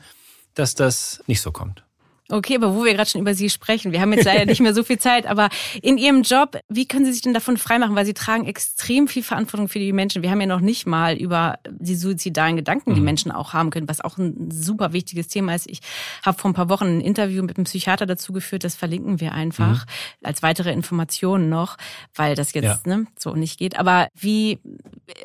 dass 0.55 0.75
das 0.75 1.23
nicht 1.27 1.43
so 1.43 1.53
kommt. 1.53 1.85
Okay, 2.29 2.57
aber 2.57 2.75
wo 2.75 2.85
wir 2.85 2.95
gerade 2.95 3.09
schon 3.09 3.21
über 3.21 3.35
Sie 3.35 3.49
sprechen, 3.51 3.93
wir 3.93 4.01
haben 4.01 4.13
jetzt 4.13 4.25
leider 4.25 4.47
nicht 4.47 4.61
mehr 4.61 4.75
so 4.75 4.83
viel 4.83 4.99
Zeit, 4.99 5.27
aber 5.27 5.49
in 5.81 5.97
Ihrem 5.97 6.23
Job, 6.23 6.59
wie 6.69 6.87
können 6.87 7.05
Sie 7.05 7.13
sich 7.13 7.23
denn 7.23 7.35
davon 7.35 7.57
freimachen? 7.57 7.95
Weil 7.95 8.07
Sie 8.07 8.15
tragen 8.15 8.47
extrem 8.47 9.07
viel 9.07 9.23
Verantwortung 9.23 9.69
für 9.69 9.79
die 9.79 9.93
Menschen. 9.93 10.23
Wir 10.23 10.31
haben 10.31 10.41
ja 10.41 10.47
noch 10.49 10.61
nicht 10.61 10.87
mal 10.87 11.17
über 11.17 11.59
die 11.71 11.95
suizidalen 11.95 12.57
Gedanken, 12.57 12.95
die 12.95 13.01
mhm. 13.01 13.05
Menschen 13.05 13.31
auch 13.31 13.53
haben 13.53 13.71
können, 13.71 13.89
was 13.89 14.01
auch 14.01 14.19
ein 14.19 14.51
super 14.51 14.93
wichtiges 14.93 15.29
Thema 15.29 15.55
ist. 15.55 15.71
Ich 15.71 15.81
habe 16.25 16.39
vor 16.39 16.51
ein 16.51 16.55
paar 16.55 16.69
Wochen 16.69 16.87
ein 16.87 17.01
Interview 17.01 17.45
mit 17.45 17.57
einem 17.57 17.65
Psychiater 17.65 18.07
dazu 18.07 18.33
geführt, 18.33 18.65
das 18.65 18.75
verlinken 18.75 19.21
wir 19.21 19.33
einfach 19.33 19.87
mhm. 19.87 20.27
als 20.27 20.43
weitere 20.43 20.73
Informationen 20.73 21.49
noch, 21.49 21.77
weil 22.15 22.35
das 22.35 22.53
jetzt 22.55 22.65
ja. 22.65 22.97
ne, 22.97 23.07
so 23.17 23.35
nicht 23.35 23.59
geht. 23.59 23.79
Aber 23.79 24.09
wie, 24.19 24.59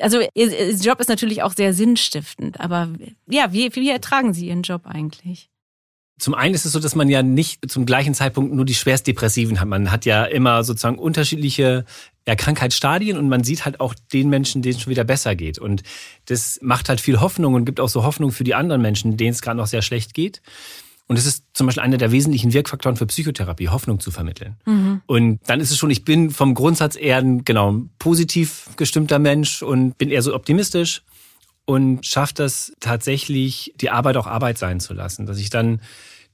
also 0.00 0.20
Ihr 0.34 0.74
Job 0.74 1.00
ist 1.00 1.08
natürlich 1.08 1.42
auch 1.42 1.52
sehr 1.52 1.74
sinnstiftend, 1.74 2.60
aber 2.60 2.88
ja, 3.28 3.52
wie, 3.52 3.74
wie 3.74 3.90
ertragen 3.90 4.34
Sie 4.34 4.48
Ihren 4.48 4.62
Job 4.62 4.82
eigentlich? 4.84 5.51
Zum 6.18 6.34
einen 6.34 6.54
ist 6.54 6.64
es 6.64 6.72
so, 6.72 6.78
dass 6.78 6.94
man 6.94 7.08
ja 7.08 7.22
nicht 7.22 7.68
zum 7.70 7.84
gleichen 7.84 8.14
Zeitpunkt 8.14 8.54
nur 8.54 8.64
die 8.64 8.74
schwerstdepressiven 8.74 9.60
hat. 9.60 9.66
Man 9.66 9.90
hat 9.90 10.04
ja 10.04 10.24
immer 10.24 10.62
sozusagen 10.62 10.98
unterschiedliche 10.98 11.84
ja, 12.26 12.36
Krankheitsstadien 12.36 13.16
und 13.16 13.28
man 13.28 13.42
sieht 13.42 13.64
halt 13.64 13.80
auch 13.80 13.94
den 14.12 14.28
Menschen, 14.28 14.62
denen 14.62 14.76
es 14.76 14.82
schon 14.82 14.90
wieder 14.90 15.04
besser 15.04 15.34
geht. 15.34 15.58
Und 15.58 15.82
das 16.26 16.60
macht 16.62 16.88
halt 16.88 17.00
viel 17.00 17.20
Hoffnung 17.20 17.54
und 17.54 17.64
gibt 17.64 17.80
auch 17.80 17.88
so 17.88 18.04
Hoffnung 18.04 18.30
für 18.30 18.44
die 18.44 18.54
anderen 18.54 18.82
Menschen, 18.82 19.16
denen 19.16 19.32
es 19.32 19.42
gerade 19.42 19.56
noch 19.56 19.66
sehr 19.66 19.82
schlecht 19.82 20.14
geht. 20.14 20.42
Und 21.08 21.18
es 21.18 21.26
ist 21.26 21.44
zum 21.52 21.66
Beispiel 21.66 21.82
einer 21.82 21.98
der 21.98 22.12
wesentlichen 22.12 22.52
Wirkfaktoren 22.52 22.96
für 22.96 23.06
Psychotherapie, 23.06 23.68
Hoffnung 23.68 24.00
zu 24.00 24.10
vermitteln. 24.10 24.56
Mhm. 24.64 25.02
Und 25.06 25.40
dann 25.46 25.60
ist 25.60 25.70
es 25.70 25.76
schon, 25.76 25.90
ich 25.90 26.04
bin 26.04 26.30
vom 26.30 26.54
Grundsatz 26.54 26.96
eher 26.96 27.18
ein 27.18 27.44
genau 27.44 27.82
positiv 27.98 28.68
gestimmter 28.76 29.18
Mensch 29.18 29.62
und 29.62 29.98
bin 29.98 30.10
eher 30.10 30.22
so 30.22 30.34
optimistisch 30.34 31.02
und 31.72 32.04
schafft 32.04 32.38
das 32.38 32.74
tatsächlich, 32.80 33.72
die 33.80 33.88
Arbeit 33.88 34.18
auch 34.18 34.26
Arbeit 34.26 34.58
sein 34.58 34.78
zu 34.78 34.92
lassen. 34.92 35.24
Dass 35.24 35.38
ich 35.38 35.48
dann 35.48 35.80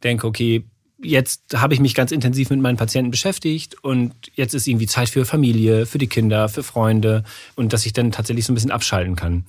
denke, 0.03 0.27
okay, 0.27 0.65
jetzt 1.01 1.55
habe 1.55 1.75
ich 1.75 1.81
mich 1.81 1.95
ganz 1.95 2.11
intensiv 2.11 2.51
mit 2.51 2.59
meinen 2.59 2.77
Patienten 2.77 3.13
beschäftigt 3.13 3.77
und 3.85 4.15
jetzt 4.35 4.53
ist 4.53 4.67
irgendwie 4.67 4.89
Zeit 4.89 5.11
für 5.11 5.25
Familie, 5.25 5.87
für 5.87 5.99
die 5.99 6.09
Kinder, 6.09 6.49
für 6.49 6.65
Freunde 6.65 7.23
und 7.55 7.73
dass 7.73 7.87
ich 7.87 7.93
dann 7.93 8.11
tatsächlich 8.11 8.47
so 8.47 8.53
ein 8.53 8.57
bisschen 8.57 8.73
abschalten 8.73 9.15
kann. 9.15 9.47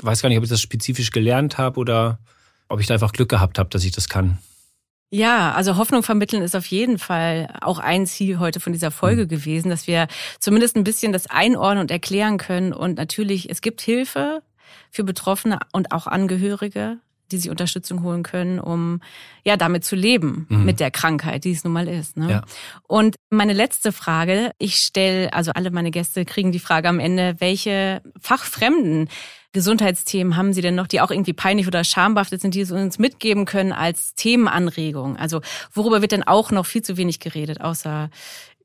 Ich 0.00 0.04
weiß 0.04 0.20
gar 0.20 0.30
nicht, 0.30 0.38
ob 0.38 0.42
ich 0.42 0.50
das 0.50 0.60
spezifisch 0.60 1.12
gelernt 1.12 1.58
habe 1.58 1.78
oder 1.78 2.18
ob 2.68 2.80
ich 2.80 2.88
da 2.88 2.94
einfach 2.94 3.12
Glück 3.12 3.28
gehabt 3.28 3.60
habe, 3.60 3.70
dass 3.70 3.84
ich 3.84 3.92
das 3.92 4.08
kann. 4.08 4.38
Ja, 5.12 5.52
also 5.52 5.76
Hoffnung 5.76 6.02
vermitteln 6.02 6.42
ist 6.42 6.56
auf 6.56 6.66
jeden 6.66 6.98
Fall 6.98 7.54
auch 7.60 7.78
ein 7.78 8.06
Ziel 8.06 8.40
heute 8.40 8.58
von 8.58 8.72
dieser 8.72 8.90
Folge 8.90 9.24
mhm. 9.24 9.28
gewesen, 9.28 9.68
dass 9.68 9.86
wir 9.86 10.08
zumindest 10.40 10.74
ein 10.74 10.84
bisschen 10.84 11.12
das 11.12 11.28
einordnen 11.28 11.82
und 11.82 11.92
erklären 11.92 12.36
können. 12.36 12.72
Und 12.72 12.96
natürlich, 12.96 13.48
es 13.48 13.60
gibt 13.60 13.80
Hilfe, 13.80 14.42
für 14.90 15.04
Betroffene 15.04 15.58
und 15.72 15.92
auch 15.92 16.06
Angehörige, 16.06 16.98
die 17.30 17.38
sich 17.38 17.50
Unterstützung 17.50 18.02
holen 18.02 18.22
können, 18.22 18.58
um 18.58 19.00
ja 19.44 19.56
damit 19.56 19.84
zu 19.84 19.96
leben 19.96 20.46
mhm. 20.48 20.64
mit 20.64 20.80
der 20.80 20.90
Krankheit, 20.90 21.44
die 21.44 21.52
es 21.52 21.64
nun 21.64 21.72
mal 21.72 21.88
ist. 21.88 22.16
Ne? 22.16 22.30
Ja. 22.30 22.42
Und 22.86 23.16
meine 23.30 23.52
letzte 23.52 23.92
Frage, 23.92 24.50
ich 24.58 24.76
stelle, 24.76 25.32
also 25.32 25.52
alle 25.52 25.70
meine 25.70 25.90
Gäste 25.90 26.24
kriegen 26.24 26.52
die 26.52 26.58
Frage 26.58 26.88
am 26.88 26.98
Ende, 26.98 27.36
welche 27.38 28.02
fachfremden 28.20 29.08
Gesundheitsthemen 29.52 30.36
haben 30.36 30.52
Sie 30.52 30.62
denn 30.62 30.76
noch, 30.76 30.86
die 30.86 31.00
auch 31.00 31.10
irgendwie 31.10 31.32
peinlich 31.32 31.66
oder 31.66 31.82
schambehaftet 31.82 32.40
sind, 32.40 32.54
die 32.54 32.64
Sie 32.64 32.74
uns 32.74 33.00
mitgeben 33.00 33.46
können 33.46 33.72
als 33.72 34.14
Themenanregung? 34.14 35.16
Also 35.16 35.40
worüber 35.72 36.02
wird 36.02 36.12
denn 36.12 36.22
auch 36.22 36.52
noch 36.52 36.66
viel 36.66 36.82
zu 36.82 36.96
wenig 36.96 37.18
geredet, 37.18 37.60
außer 37.60 38.10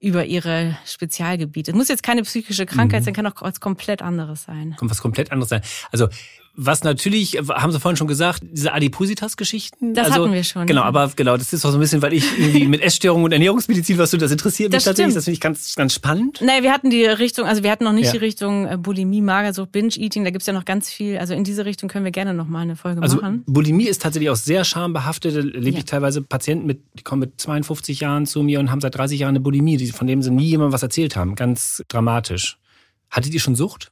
über 0.06 0.26
ihre 0.26 0.78
Spezialgebiete. 0.86 1.72
Es 1.72 1.76
muss 1.76 1.88
jetzt 1.88 2.04
keine 2.04 2.22
psychische 2.22 2.68
Krankheit 2.68 3.02
mhm. 3.02 3.06
sein, 3.06 3.14
kann 3.16 3.26
auch 3.26 3.42
was 3.42 3.60
komplett 3.60 4.04
anderes 4.04 4.44
sein. 4.44 4.76
Kann 4.78 4.88
was 4.88 5.02
komplett 5.02 5.32
anderes 5.32 5.50
sein. 5.50 5.62
Also 5.92 6.10
was 6.58 6.84
natürlich, 6.84 7.38
haben 7.38 7.72
Sie 7.72 7.80
vorhin 7.80 7.98
schon 7.98 8.08
gesagt, 8.08 8.42
diese 8.44 8.74
Adipositas-Geschichten. 8.74 9.94
Das 9.94 10.08
also, 10.08 10.24
hatten 10.24 10.34
wir 10.34 10.44
schon. 10.44 10.66
Genau, 10.68 10.84
aber 10.84 11.12
genau, 11.16 11.38
das 11.38 11.52
ist 11.54 11.66
auch 11.66 11.72
so 11.72 11.78
ein 11.78 11.82
bisschen, 11.82 12.02
weil 12.02 12.14
ich 12.14 12.26
irgendwie 12.38 12.68
mit 12.68 12.82
Essstörungen 12.82 13.26
und 13.26 13.32
Ernährungsmedizin, 13.32 13.98
was 13.98 14.12
du, 14.12 14.18
das 14.18 14.32
interessiert 14.32 14.72
mich 14.72 14.78
das 14.78 14.86
tatsächlich. 14.86 15.12
Stimmt. 15.12 15.18
Das 15.18 15.26
finde 15.26 15.36
ich 15.36 15.42
ganz, 15.42 15.76
ganz 15.76 15.94
spannend. 15.94 16.42
Nein, 16.42 16.64
wir 16.64 16.72
hatten 16.72 16.90
die 16.90 17.06
Richtung, 17.06 17.46
also 17.46 17.64
wir 17.64 17.72
hatten 17.72 17.84
noch 17.84 17.94
nicht 17.94 18.08
ja. 18.08 18.12
die 18.14 18.18
Richtung 18.18 18.68
äh, 18.68 18.78
Bulimie, 18.78 19.22
Magersucht, 19.22 19.72
Binge-Eating. 19.72 20.24
Da 20.24 20.32
gibt's 20.32 20.48
ja 20.48 20.54
noch 20.54 20.66
ganz 20.66 20.90
viel. 20.90 21.18
Also 21.18 21.34
in 21.34 21.44
diese 21.44 21.66
Richtung 21.66 21.90
können 21.90 22.06
wir 22.06 22.12
gerne 22.12 22.34
noch 22.34 22.48
mal 22.48 22.62
eine 22.62 22.76
Folge 22.76 23.02
also, 23.02 23.18
machen. 23.18 23.44
Bulimie 23.46 23.88
ist 23.88 24.02
tatsächlich 24.02 24.30
auch 24.30 24.36
sehr 24.36 24.64
schambehaftet. 24.64 25.36
Da 25.36 25.40
lebe 25.40 25.72
ja. 25.72 25.78
ich 25.80 25.86
teilweise 25.86 26.22
Patienten 26.22 26.66
mit, 26.66 26.82
die 26.98 27.04
kommen 27.04 27.20
mit 27.20 27.40
52 27.40 28.00
Jahren 28.00 28.26
zu 28.26 28.44
mir 28.44 28.60
und 28.60 28.72
haben 28.72 28.82
seit 28.82 28.96
30 28.96 29.20
Jahren 29.20 29.32
eine 29.32 29.42
Bulimie, 29.42 29.78
von 29.92 30.08
dem 30.08 30.22
sie 30.22 30.32
nie 30.32 30.46
jemandem 30.46 30.74
was 30.74 30.84
erzählt 30.84 31.16
haben. 31.16 31.36
Ganz 31.36 31.84
dramatisch. 31.88 32.58
Hattet 33.10 33.34
ihr 33.34 33.40
schon 33.40 33.56
Sucht? 33.56 33.92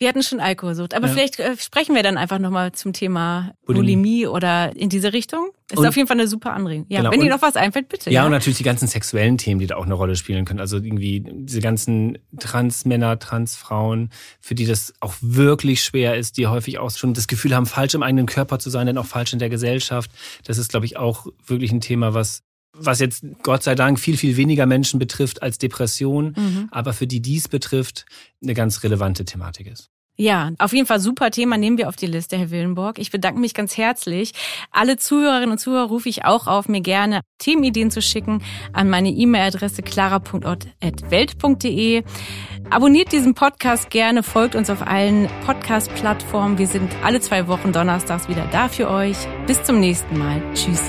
Wir 0.00 0.08
hatten 0.08 0.22
schon 0.22 0.40
Alkoholsucht, 0.40 0.94
aber 0.94 1.08
Ja. 1.08 1.12
vielleicht 1.12 1.38
äh, 1.40 1.58
sprechen 1.58 1.94
wir 1.94 2.02
dann 2.02 2.16
einfach 2.16 2.38
nochmal 2.38 2.72
zum 2.72 2.94
Thema 2.94 3.52
Bulimie. 3.66 3.92
Bulimie 3.96 4.26
oder 4.26 4.74
in 4.74 4.88
diese 4.88 5.12
Richtung. 5.12 5.50
Ist 5.70 5.76
Und- 5.78 5.86
auf 5.86 5.94
jeden 5.94 6.08
Fall 6.08 6.18
eine 6.18 6.26
super 6.26 6.54
Anregung. 6.54 6.86
Ja, 6.88 7.00
Genau, 7.00 7.12
wenn 7.12 7.20
dir 7.20 7.28
noch 7.28 7.42
was 7.42 7.54
einfällt, 7.54 7.90
bitte. 7.90 8.10
Ja, 8.10 8.24
und 8.24 8.30
natürlich 8.30 8.56
die 8.56 8.64
ganzen 8.64 8.88
sexuellen 8.88 9.36
Themen, 9.36 9.60
die 9.60 9.66
da 9.66 9.76
auch 9.76 9.84
eine 9.84 9.92
Rolle 9.92 10.16
spielen 10.16 10.46
können. 10.46 10.58
Also 10.58 10.78
irgendwie 10.78 11.22
diese 11.30 11.60
ganzen 11.60 12.16
Transmänner, 12.38 13.18
Transfrauen, 13.18 14.08
für 14.40 14.54
die 14.54 14.64
das 14.64 14.94
auch 15.00 15.12
wirklich 15.20 15.84
schwer 15.84 16.16
ist, 16.16 16.38
die 16.38 16.46
häufig 16.46 16.78
auch 16.78 16.90
schon 16.90 17.12
das 17.12 17.26
Gefühl 17.28 17.54
haben, 17.54 17.66
falsch 17.66 17.92
im 17.92 18.02
eigenen 18.02 18.24
Körper 18.24 18.58
zu 18.58 18.70
sein, 18.70 18.86
denn 18.86 18.96
auch 18.96 19.04
falsch 19.06 19.34
in 19.34 19.38
der 19.38 19.50
Gesellschaft. 19.50 20.10
Das 20.44 20.56
ist, 20.56 20.70
glaube 20.70 20.86
ich, 20.86 20.96
auch 20.96 21.26
wirklich 21.46 21.72
ein 21.72 21.82
Thema, 21.82 22.14
was 22.14 22.42
was 22.84 22.98
jetzt 23.00 23.24
Gott 23.42 23.62
sei 23.62 23.74
Dank 23.74 23.98
viel, 24.00 24.16
viel 24.16 24.36
weniger 24.36 24.66
Menschen 24.66 24.98
betrifft 24.98 25.42
als 25.42 25.58
Depression, 25.58 26.34
Mhm. 26.36 26.68
aber 26.70 26.92
für 26.92 27.06
die 27.06 27.20
dies 27.20 27.48
betrifft, 27.48 28.06
eine 28.42 28.54
ganz 28.54 28.82
relevante 28.82 29.24
Thematik 29.24 29.66
ist. 29.66 29.88
Ja, 30.16 30.50
auf 30.58 30.72
jeden 30.74 30.86
Fall 30.86 31.00
super 31.00 31.30
Thema, 31.30 31.56
nehmen 31.56 31.78
wir 31.78 31.88
auf 31.88 31.96
die 31.96 32.04
Liste, 32.06 32.36
Herr 32.36 32.50
Willenborg. 32.50 32.98
Ich 32.98 33.10
bedanke 33.10 33.40
mich 33.40 33.54
ganz 33.54 33.78
herzlich. 33.78 34.32
Alle 34.70 34.98
Zuhörerinnen 34.98 35.52
und 35.52 35.56
Zuhörer 35.58 35.86
rufe 35.88 36.10
ich 36.10 36.26
auch 36.26 36.46
auf, 36.46 36.68
mir 36.68 36.82
gerne 36.82 37.22
Themenideen 37.38 37.90
zu 37.90 38.02
schicken 38.02 38.42
an 38.74 38.90
meine 38.90 39.08
E-Mail-Adresse 39.08 39.80
clara.ort.welt.de. 39.82 42.02
Abonniert 42.68 43.12
diesen 43.12 43.32
Podcast 43.34 43.88
gerne, 43.88 44.22
folgt 44.22 44.56
uns 44.56 44.68
auf 44.68 44.86
allen 44.86 45.26
Podcast-Plattformen. 45.46 46.58
Wir 46.58 46.66
sind 46.66 46.92
alle 47.02 47.20
zwei 47.22 47.48
Wochen 47.48 47.72
donnerstags 47.72 48.28
wieder 48.28 48.46
da 48.52 48.68
für 48.68 48.90
euch. 48.90 49.16
Bis 49.46 49.62
zum 49.64 49.80
nächsten 49.80 50.18
Mal. 50.18 50.42
Tschüss. 50.54 50.82